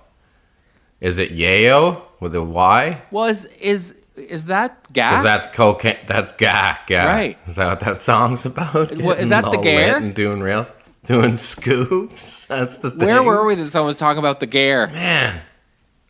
Is 1.00 1.18
it 1.18 1.30
yayo 1.32 2.02
with 2.20 2.34
a 2.34 2.42
Y? 2.42 3.00
Was 3.10 3.44
is 3.46 3.94
is 4.16 4.46
that 4.46 4.92
gas? 4.92 5.12
Because 5.12 5.22
that's 5.22 5.46
cocaine. 5.46 5.96
That's 6.08 6.32
gack. 6.32 6.90
Yeah. 6.90 7.06
Right. 7.06 7.38
Is 7.46 7.54
that 7.56 7.66
what 7.68 7.80
that 7.80 8.00
song's 8.00 8.44
about? 8.44 8.90
What- 8.98 9.20
is 9.20 9.28
that 9.28 9.44
the 9.44 9.58
Gare? 9.58 9.96
And 9.96 10.12
doing 10.14 10.40
rails, 10.40 10.72
doing 11.06 11.36
scoops. 11.36 12.44
That's 12.48 12.78
the 12.78 12.90
thing. 12.90 13.06
Where 13.06 13.22
were 13.22 13.44
we 13.46 13.54
that 13.54 13.70
someone 13.70 13.86
was 13.86 13.96
talking 13.96 14.18
about 14.18 14.40
the 14.40 14.46
gare? 14.46 14.88
Man, 14.88 15.40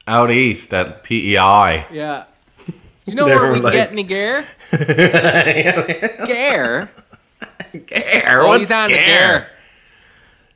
out 0.06 0.30
east 0.30 0.72
at 0.72 1.02
PEI. 1.04 1.84
Yeah. 1.92 2.24
you 3.04 3.14
know 3.14 3.26
where 3.26 3.48
we 3.52 3.56
can 3.58 3.64
like- 3.64 3.72
get 3.74 3.92
any 3.92 4.04
gear? 4.04 4.46
gear? 6.26 6.88
Gear? 7.86 8.40
Oh, 8.40 8.48
What's 8.48 8.60
he's 8.62 8.70
on 8.70 8.90
the 8.90 8.96
gear? 8.96 9.48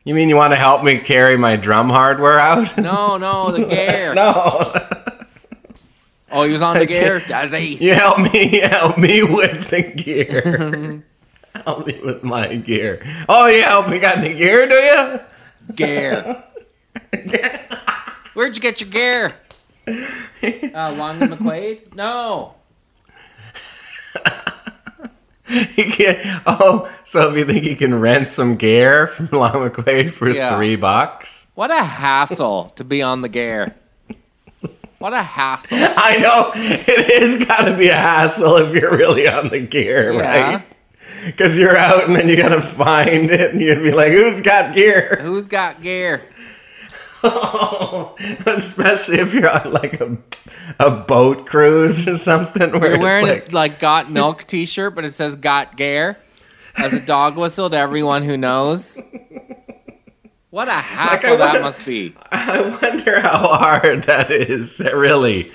You 0.04 0.14
mean 0.14 0.28
you 0.28 0.36
want 0.36 0.52
to 0.52 0.56
help 0.56 0.82
me 0.82 0.98
carry 0.98 1.36
my 1.36 1.56
drum 1.56 1.88
hardware 1.88 2.38
out? 2.38 2.76
No, 2.82 3.16
no, 3.16 3.52
the 3.52 3.66
gear. 3.66 4.14
no. 4.14 4.72
Oh, 6.30 6.44
he 6.44 6.52
was 6.52 6.62
on 6.62 6.78
the 6.78 6.86
gear? 6.86 7.20
Does 7.20 7.52
he? 7.52 7.74
You 7.76 7.94
help 7.94 8.18
me 8.18 8.58
help 8.60 8.98
me 8.98 9.22
with 9.22 9.68
the 9.68 9.82
gear. 9.82 11.04
help 11.64 11.86
me 11.86 12.00
with 12.02 12.24
my 12.24 12.56
gear. 12.56 13.04
Oh, 13.28 13.46
you 13.46 13.62
help 13.62 13.88
me 13.88 14.00
got 14.00 14.22
the 14.22 14.34
gear, 14.34 14.66
do 14.66 14.74
you? 14.74 15.20
Gear. 15.74 16.42
Where'd 18.34 18.56
you 18.56 18.62
get 18.62 18.80
your 18.80 18.90
gear? 18.90 19.34
Uh, 19.86 20.94
Long 20.96 21.20
and 21.22 21.32
McQuade? 21.32 21.94
No. 21.94 22.54
He 25.76 25.84
can, 25.90 26.42
oh, 26.46 26.90
so 27.04 27.34
you 27.34 27.44
think 27.44 27.64
you 27.64 27.76
can 27.76 27.98
rent 28.00 28.30
some 28.30 28.56
gear 28.56 29.06
from 29.06 29.28
Long 29.32 29.52
McQuade 29.52 30.10
for 30.10 30.28
Yeah. 30.30 30.56
three 30.56 30.76
bucks? 30.76 31.46
What 31.54 31.70
a 31.70 31.82
hassle 31.84 32.72
to 32.76 32.84
be 32.84 33.02
on 33.02 33.20
the 33.22 33.28
gear. 33.28 33.74
What 34.98 35.12
a 35.12 35.22
hassle. 35.22 35.78
I 35.96 36.16
know 36.18 36.52
it 36.54 37.22
is 37.22 37.44
got 37.44 37.62
to 37.64 37.76
be 37.76 37.88
a 37.88 37.94
hassle 37.94 38.56
if 38.58 38.72
you're 38.74 38.96
really 38.96 39.26
on 39.28 39.48
the 39.48 39.58
gear, 39.58 40.12
Yeah. 40.14 40.52
right? 40.52 40.64
Because 41.26 41.58
you're 41.58 41.76
out 41.76 42.04
and 42.04 42.14
then 42.16 42.28
you 42.28 42.36
gotta 42.36 42.62
find 42.62 43.30
it, 43.30 43.52
and 43.52 43.60
you'd 43.60 43.82
be 43.82 43.92
like, 43.92 44.12
"Who's 44.12 44.40
got 44.40 44.74
gear?" 44.74 45.18
Who's 45.20 45.44
got 45.44 45.80
gear? 45.82 46.20
Especially 48.46 49.18
if 49.18 49.32
you're 49.34 49.50
on 49.50 49.72
like 49.72 50.00
a 50.00 50.16
a 50.78 50.90
boat 50.90 51.46
cruise 51.46 52.06
or 52.08 52.16
something 52.16 52.70
where 52.80 52.90
You're 52.92 53.00
wearing 53.00 53.26
like, 53.26 53.52
a 53.52 53.54
like 53.54 53.80
got 53.80 54.10
milk 54.10 54.44
t-shirt, 54.44 54.94
but 54.94 55.04
it 55.04 55.14
says 55.14 55.36
got 55.36 55.76
gear 55.76 56.16
as 56.76 56.92
a 56.92 57.00
dog 57.00 57.36
whistle 57.36 57.70
to 57.70 57.76
everyone 57.76 58.22
who 58.22 58.36
knows. 58.36 58.98
What 60.50 60.68
a 60.68 60.72
hassle 60.72 61.36
that 61.38 61.52
wanna- 61.52 61.60
must 61.60 61.84
be. 61.86 62.14
I 62.30 62.60
wonder 62.82 63.20
how 63.20 63.38
hard 63.56 64.04
that 64.04 64.30
is, 64.30 64.80
really. 64.80 65.52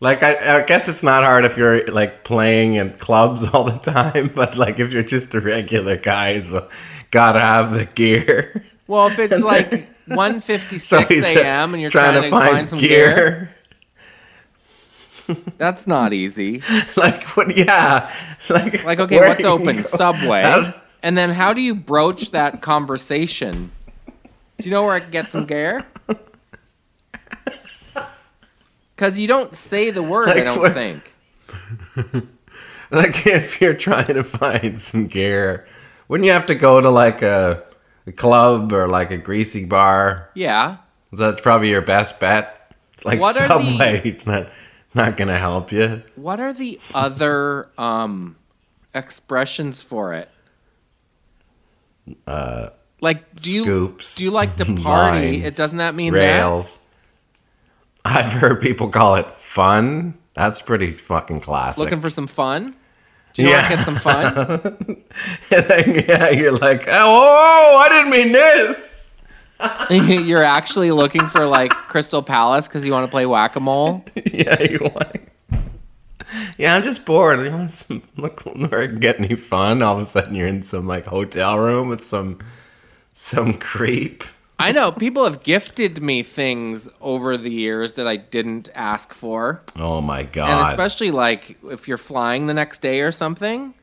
Like, 0.00 0.22
I, 0.22 0.58
I 0.58 0.62
guess 0.62 0.88
it's 0.88 1.02
not 1.02 1.24
hard 1.24 1.46
if 1.46 1.56
you're 1.56 1.86
like 1.86 2.22
playing 2.24 2.74
in 2.74 2.90
clubs 2.98 3.44
all 3.44 3.64
the 3.64 3.78
time, 3.78 4.30
but 4.34 4.56
like 4.56 4.78
if 4.78 4.92
you're 4.92 5.02
just 5.02 5.34
a 5.34 5.40
regular 5.40 5.96
guy, 5.96 6.38
so 6.40 6.68
gotta 7.10 7.40
have 7.40 7.72
the 7.72 7.86
gear. 7.86 8.64
Well, 8.86 9.06
if 9.06 9.18
it's 9.18 9.40
like 9.42 9.88
1:56 10.08 11.08
he's, 11.08 11.24
uh, 11.24 11.40
a.m. 11.40 11.74
and 11.74 11.80
you're 11.80 11.90
trying, 11.90 12.22
to 12.22 12.30
find, 12.30 12.68
some 12.68 12.78
gear, 12.78 13.54
that's 15.58 15.86
not 15.86 16.12
easy. 16.12 16.62
like, 16.96 17.24
what? 17.36 17.56
Yeah, 17.56 18.10
like, 18.48 18.84
Like, 18.84 19.00
okay, 19.00 19.18
what's 19.18 19.44
open? 19.44 19.82
Subway. 19.84 20.42
How- 20.42 20.74
And 21.02 21.16
then 21.18 21.30
how 21.30 21.52
do 21.52 21.60
you 21.60 21.74
broach 21.74 22.30
that 22.30 22.62
conversation? 22.62 23.70
Do 24.58 24.68
you 24.68 24.70
know 24.70 24.84
where 24.84 24.94
I 24.94 25.00
can 25.00 25.10
get 25.10 25.30
some 25.32 25.44
gear? 25.46 25.84
Because 28.94 29.18
you 29.18 29.28
don't 29.28 29.54
say 29.54 29.90
the 29.90 30.02
word, 30.02 30.28
I 30.30 30.40
don't 30.40 30.58
what- 30.58 30.72
think. 30.72 31.12
Like 32.90 33.26
if 33.26 33.60
you're 33.60 33.74
trying 33.74 34.14
to 34.14 34.22
find 34.22 34.80
some 34.80 35.08
gear, 35.08 35.66
wouldn't 36.08 36.24
you 36.24 36.32
have 36.32 36.46
to 36.46 36.54
go 36.54 36.80
to 36.80 36.88
like 36.88 37.20
a, 37.20 37.62
a 38.06 38.12
club 38.12 38.72
or 38.72 38.88
like 38.88 39.10
a 39.10 39.16
greasy 39.16 39.64
bar? 39.64 40.30
Yeah. 40.34 40.78
That's 41.12 41.40
probably 41.40 41.70
your 41.70 41.82
best 41.82 42.20
bet. 42.20 42.74
Like 43.04 43.20
What 43.20 43.40
are 43.40 43.48
the- 43.48 43.54
Subway, 43.70 44.00
it's 44.04 44.26
not 44.26 44.48
not 44.94 45.16
gonna 45.16 45.38
help 45.38 45.72
you. 45.72 46.02
What 46.16 46.40
are 46.40 46.52
the 46.52 46.80
other 46.94 47.68
um, 47.78 48.36
expressions 48.94 49.82
for 49.82 50.14
it? 50.14 50.30
Uh, 52.26 52.70
like, 53.00 53.34
do 53.36 53.50
you 53.52 53.64
Scoops, 53.64 54.16
do 54.16 54.24
you 54.24 54.30
like 54.30 54.56
to 54.56 54.64
party? 54.82 55.40
lines, 55.40 55.44
it 55.44 55.56
doesn't 55.56 55.78
that 55.78 55.94
mean 55.94 56.14
rails. 56.14 56.78
I've 58.04 58.32
heard 58.32 58.60
people 58.60 58.88
call 58.88 59.16
it 59.16 59.30
fun. 59.32 60.16
That's 60.34 60.60
pretty 60.62 60.92
fucking 60.92 61.40
classic. 61.40 61.82
Looking 61.82 62.00
for 62.00 62.10
some 62.10 62.26
fun? 62.26 62.76
Do 63.36 63.42
you 63.42 63.48
Yeah. 63.50 63.56
where 63.60 63.64
I 63.64 63.68
get 63.76 63.84
some 63.84 63.96
fun? 63.96 65.02
And 65.50 65.64
then, 65.66 66.04
yeah, 66.08 66.30
you're 66.30 66.56
like, 66.58 66.86
oh, 66.88 67.82
I 67.84 67.88
didn't 67.90 68.10
mean 68.10 68.32
this. 68.32 69.10
You're 69.90 70.42
actually 70.42 70.90
looking 70.90 71.26
for 71.26 71.46
like 71.46 71.70
Crystal 71.70 72.22
Palace 72.22 72.68
because 72.68 72.84
you 72.84 72.92
want 72.92 73.06
to 73.06 73.10
play 73.10 73.24
whack 73.24 73.56
a 73.56 73.60
mole. 73.60 74.04
yeah, 74.26 74.60
you 74.62 74.80
want. 74.94 75.16
Yeah, 76.58 76.74
I'm 76.74 76.82
just 76.82 77.04
bored. 77.06 77.40
You 77.40 77.50
want 77.50 77.70
some 77.70 78.02
look 78.16 78.42
I 78.72 78.86
get 78.86 79.18
any 79.18 79.36
fun? 79.36 79.82
All 79.82 79.94
of 79.94 80.00
a 80.00 80.04
sudden, 80.04 80.34
you're 80.34 80.46
in 80.46 80.62
some 80.62 80.86
like 80.86 81.06
hotel 81.06 81.58
room 81.58 81.88
with 81.88 82.04
some 82.04 82.38
some 83.14 83.54
creep. 83.54 84.24
I 84.58 84.72
know 84.72 84.90
people 84.90 85.24
have 85.24 85.42
gifted 85.42 86.02
me 86.02 86.22
things 86.22 86.88
over 87.00 87.36
the 87.36 87.50
years 87.50 87.92
that 87.94 88.06
I 88.06 88.16
didn't 88.16 88.70
ask 88.74 89.12
for, 89.12 89.60
Oh 89.78 90.00
my 90.00 90.22
god! 90.22 90.48
and 90.50 90.68
especially 90.68 91.10
like 91.10 91.58
if 91.64 91.86
you're 91.88 91.98
flying 91.98 92.46
the 92.46 92.54
next 92.54 92.80
day 92.80 93.00
or 93.02 93.10
something. 93.12 93.74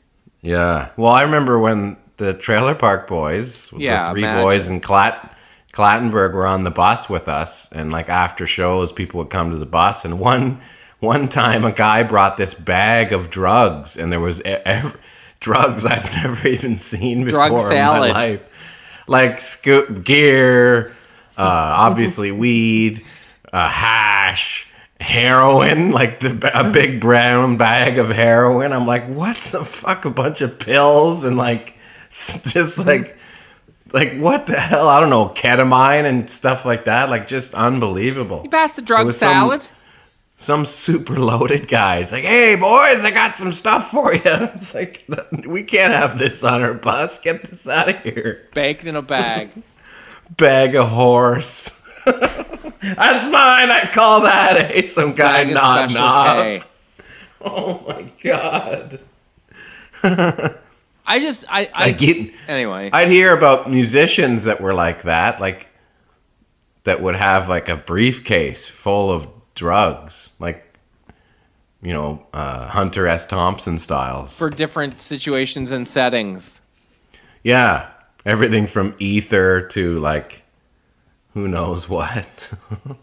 yeah. 0.41 0.89
Well, 0.97 1.11
I 1.11 1.21
remember 1.21 1.59
when 1.59 1.97
the 2.17 2.33
Trailer 2.33 2.73
Park 2.75 3.07
Boys, 3.07 3.71
Yeah, 3.77 4.05
the 4.05 4.11
three 4.11 4.21
imagine. 4.23 4.43
boys 4.43 4.67
in 4.67 4.79
Clat 4.79 5.29
Clattenburg, 5.73 6.33
were 6.33 6.45
on 6.47 6.63
the 6.63 6.71
bus 6.71 7.09
with 7.09 7.27
us, 7.27 7.69
and 7.71 7.91
like 7.91 8.09
after 8.09 8.45
shows, 8.47 8.91
people 8.91 9.19
would 9.19 9.29
come 9.29 9.51
to 9.51 9.57
the 9.57 9.65
bus, 9.67 10.05
and 10.05 10.19
one 10.19 10.59
one 10.99 11.27
time 11.27 11.65
a 11.65 11.71
guy 11.71 12.01
brought 12.03 12.37
this 12.37 12.53
bag 12.53 13.11
of 13.13 13.29
drugs, 13.29 13.95
and 13.97 14.11
there 14.11 14.19
was 14.19 14.41
e- 14.45 14.55
drugs 15.39 15.85
I've 15.85 16.11
never 16.23 16.47
even 16.47 16.79
seen 16.79 17.25
before 17.25 17.47
Drug 17.49 17.71
in 17.71 17.77
my 17.77 17.99
life. 18.11 18.41
Like 19.07 19.39
scoop 19.39 20.03
gear, 20.03 20.91
uh, 21.37 21.41
obviously 21.77 22.31
weed, 22.43 23.03
uh, 23.51 23.69
hash, 23.69 24.67
heroin, 24.99 25.91
like 25.99 26.19
the, 26.19 26.51
a 26.53 26.69
big 26.71 27.01
brown 27.01 27.57
bag 27.57 27.97
of 27.97 28.09
heroin. 28.09 28.71
I'm 28.73 28.87
like, 28.87 29.07
what 29.07 29.37
the 29.37 29.65
fuck? 29.65 30.05
A 30.05 30.09
bunch 30.09 30.41
of 30.41 30.59
pills 30.59 31.23
and 31.23 31.37
like 31.37 31.75
just 32.09 32.85
like 32.85 33.17
like 33.91 34.17
what 34.17 34.47
the 34.47 34.59
hell? 34.59 34.87
I 34.89 34.99
don't 34.99 35.09
know, 35.09 35.29
ketamine 35.29 36.05
and 36.05 36.29
stuff 36.29 36.65
like 36.65 36.85
that. 36.85 37.09
Like 37.09 37.27
just 37.27 37.53
unbelievable. 37.53 38.41
You 38.43 38.49
passed 38.49 38.75
the 38.75 38.81
drug 38.81 39.05
was 39.05 39.17
some- 39.17 39.33
salad. 39.33 39.69
Some 40.35 40.65
super 40.65 41.17
loaded 41.19 41.67
guy. 41.67 41.97
It's 41.97 42.11
like, 42.11 42.23
hey 42.23 42.55
boys, 42.55 43.05
I 43.05 43.11
got 43.11 43.35
some 43.35 43.53
stuff 43.53 43.91
for 43.91 44.13
you. 44.13 44.21
It's 44.25 44.73
like 44.73 45.05
we 45.47 45.63
can't 45.63 45.93
have 45.93 46.17
this 46.17 46.43
on 46.43 46.61
our 46.61 46.73
bus. 46.73 47.19
Get 47.19 47.43
this 47.43 47.67
out 47.67 47.89
of 47.89 48.01
here. 48.01 48.47
baked 48.53 48.85
in 48.85 48.95
a 48.95 49.01
bag. 49.01 49.51
bag 50.37 50.75
of 50.75 50.89
horse. 50.89 51.81
That's 52.05 53.25
mine. 53.27 53.69
I 53.71 53.89
call 53.93 54.21
that. 54.21 54.71
Hey, 54.71 54.85
some 54.87 55.13
guy 55.13 55.45
nodding 55.45 55.97
off. 55.97 56.67
Oh 57.41 57.83
my 57.87 58.11
god. 58.21 58.99
I 61.05 61.19
just 61.19 61.45
I 61.49 61.69
I 61.73 61.85
Like 61.87 62.01
you, 62.01 62.33
anyway. 62.47 62.89
I'd 62.91 63.07
hear 63.09 63.33
about 63.35 63.69
musicians 63.69 64.45
that 64.45 64.59
were 64.61 64.73
like 64.73 65.03
that, 65.03 65.39
like 65.39 65.67
that 66.83 67.01
would 67.01 67.15
have 67.15 67.47
like 67.49 67.69
a 67.69 67.75
briefcase 67.77 68.67
full 68.67 69.11
of 69.11 69.27
drugs, 69.55 70.29
like 70.39 70.63
you 71.81 71.91
know, 71.93 72.25
uh, 72.33 72.67
Hunter 72.69 73.07
S. 73.07 73.25
Thompson 73.25 73.77
styles. 73.77 74.37
for 74.37 74.49
different 74.49 75.01
situations 75.01 75.71
and 75.73 75.87
settings. 75.87 76.61
yeah, 77.43 77.89
everything 78.25 78.67
from 78.67 78.95
ether 78.99 79.61
to 79.67 79.99
like 79.99 80.43
who 81.33 81.47
knows 81.47 81.89
what. 81.89 82.53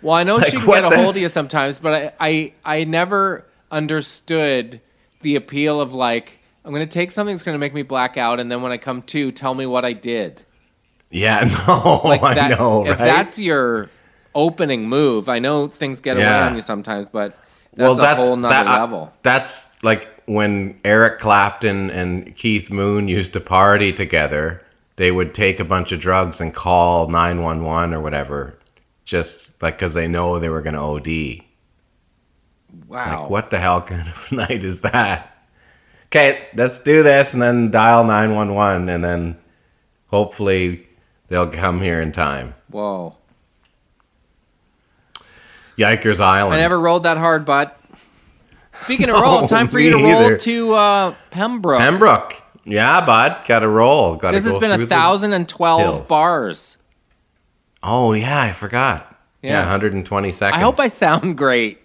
Well, 0.00 0.16
I 0.16 0.24
know 0.24 0.34
Like, 0.34 0.46
she 0.50 0.56
can 0.56 0.66
get 0.66 0.84
a 0.84 0.88
the- 0.88 0.96
hold 0.96 1.14
of 1.14 1.22
you 1.22 1.28
sometimes, 1.28 1.78
but 1.78 2.12
I, 2.18 2.52
I 2.64 2.78
I 2.80 2.84
never 2.84 3.44
understood 3.70 4.80
the 5.20 5.36
appeal 5.36 5.80
of 5.80 5.92
like 5.92 6.40
I'm 6.64 6.72
gonna 6.72 6.86
take 6.86 7.12
something 7.12 7.32
that's 7.36 7.44
gonna 7.44 7.58
make 7.58 7.72
me 7.72 7.82
black 7.82 8.16
out, 8.16 8.40
and 8.40 8.50
then 8.50 8.62
when 8.62 8.72
I 8.72 8.78
come 8.78 9.02
to, 9.02 9.30
tell 9.30 9.54
me 9.54 9.64
what 9.64 9.84
I 9.84 9.92
did. 9.92 10.42
yeah, 11.10 11.48
no, 11.68 12.00
Like 12.04 12.20
I 12.24 12.34
that, 12.34 12.58
know, 12.58 12.84
if 12.84 12.98
right? 12.98 13.06
that's 13.06 13.38
your 13.38 13.90
opening 14.34 14.88
move, 14.88 15.28
I 15.28 15.38
know 15.38 15.68
things 15.68 16.00
get 16.00 16.16
away 16.16 16.24
Yeah. 16.24 16.54
you 16.54 16.60
sometimes, 16.60 17.08
but 17.08 17.36
that's, 17.74 17.98
a 17.98 18.14
whole 18.16 18.36
nother 18.36 18.54
that- 18.54 18.66
uh, 18.66 18.78
level. 18.80 19.12
That's 19.22 19.70
like 19.82 20.08
when 20.26 20.78
Eric 20.84 21.18
Clapton 21.18 21.90
and 21.90 22.34
Keith 22.36 22.70
Moon 22.70 23.08
used 23.08 23.32
to 23.34 23.40
party 23.40 23.92
together. 23.92 24.62
They 24.96 25.10
would 25.10 25.32
take 25.34 25.58
a 25.58 25.64
bunch 25.64 25.90
of 25.90 26.00
drugs 26.00 26.40
and 26.40 26.52
call 26.54 27.08
nine 27.08 27.42
one 27.42 27.64
one 27.64 27.94
or 27.94 28.00
whatever, 28.00 28.58
just 29.04 29.60
like 29.62 29.74
because 29.76 29.94
they 29.94 30.06
know 30.06 30.38
they 30.38 30.50
were 30.50 30.60
going 30.60 30.74
to 30.74 30.80
OD. 30.80 31.42
Wow. 32.88 33.22
Like, 33.22 33.30
what 33.30 33.50
the 33.50 33.58
hell 33.58 33.80
kind 33.82 34.06
of 34.06 34.32
night 34.32 34.62
is 34.62 34.82
that? 34.82 35.28
Okay, 36.06 36.46
let's 36.54 36.78
do 36.80 37.02
this, 37.02 37.32
and 37.32 37.40
then 37.40 37.70
dial 37.70 38.04
nine 38.04 38.34
one 38.34 38.54
one, 38.54 38.88
and 38.90 39.02
then 39.02 39.38
hopefully 40.08 40.86
they'll 41.28 41.48
come 41.48 41.80
here 41.80 42.02
in 42.02 42.12
time. 42.12 42.54
Whoa. 42.68 43.16
Yikers 45.78 46.20
Island. 46.20 46.54
I 46.54 46.58
never 46.58 46.78
rolled 46.78 47.04
that 47.04 47.16
hard, 47.16 47.44
but 47.44 47.78
Speaking 48.72 49.10
of 49.10 49.16
roll, 49.20 49.46
time 49.46 49.68
for 49.68 49.78
you 49.78 49.90
to 49.90 49.96
roll 49.96 50.06
either. 50.24 50.36
to 50.38 50.74
uh, 50.74 51.14
Pembroke. 51.30 51.80
Pembroke. 51.80 52.42
Yeah, 52.64 53.04
bud. 53.04 53.44
Got 53.46 53.60
to 53.60 53.68
roll. 53.68 54.16
Got 54.16 54.30
to 54.30 54.36
this 54.36 54.46
go 54.46 54.52
has 54.52 54.60
been 54.60 54.80
a 54.80 54.86
thousand 54.86 55.32
and 55.32 55.48
twelve 55.48 56.08
bars. 56.08 56.76
Oh 57.82 58.12
yeah, 58.12 58.40
I 58.40 58.52
forgot. 58.52 59.08
Yeah, 59.42 59.52
Yeah. 59.52 59.60
120 59.62 60.30
seconds. 60.30 60.56
I 60.56 60.62
hope 60.62 60.78
I 60.78 60.86
sound 60.86 61.36
great. 61.36 61.80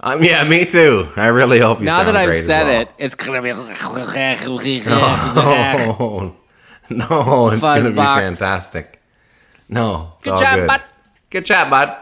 Um, 0.00 0.24
yeah, 0.24 0.42
me 0.42 0.64
too. 0.64 1.08
I 1.14 1.26
really 1.26 1.60
hope 1.60 1.78
you 1.78 1.84
now 1.84 2.02
that 2.02 2.16
I've 2.16 2.34
said 2.34 2.64
well. 2.64 2.80
it, 2.82 2.88
it's 2.98 3.14
gonna 3.14 3.40
be. 3.40 3.50
Oh, 3.52 3.56
no, 6.90 7.48
it's 7.50 7.62
going 7.62 7.82
to 7.84 7.90
be 7.90 7.96
fantastic. 7.96 9.00
No. 9.68 10.14
Good 10.22 10.36
job, 10.36 10.66
bud. 10.66 10.82
Good 11.30 11.44
job, 11.44 11.70
bud. 11.70 12.01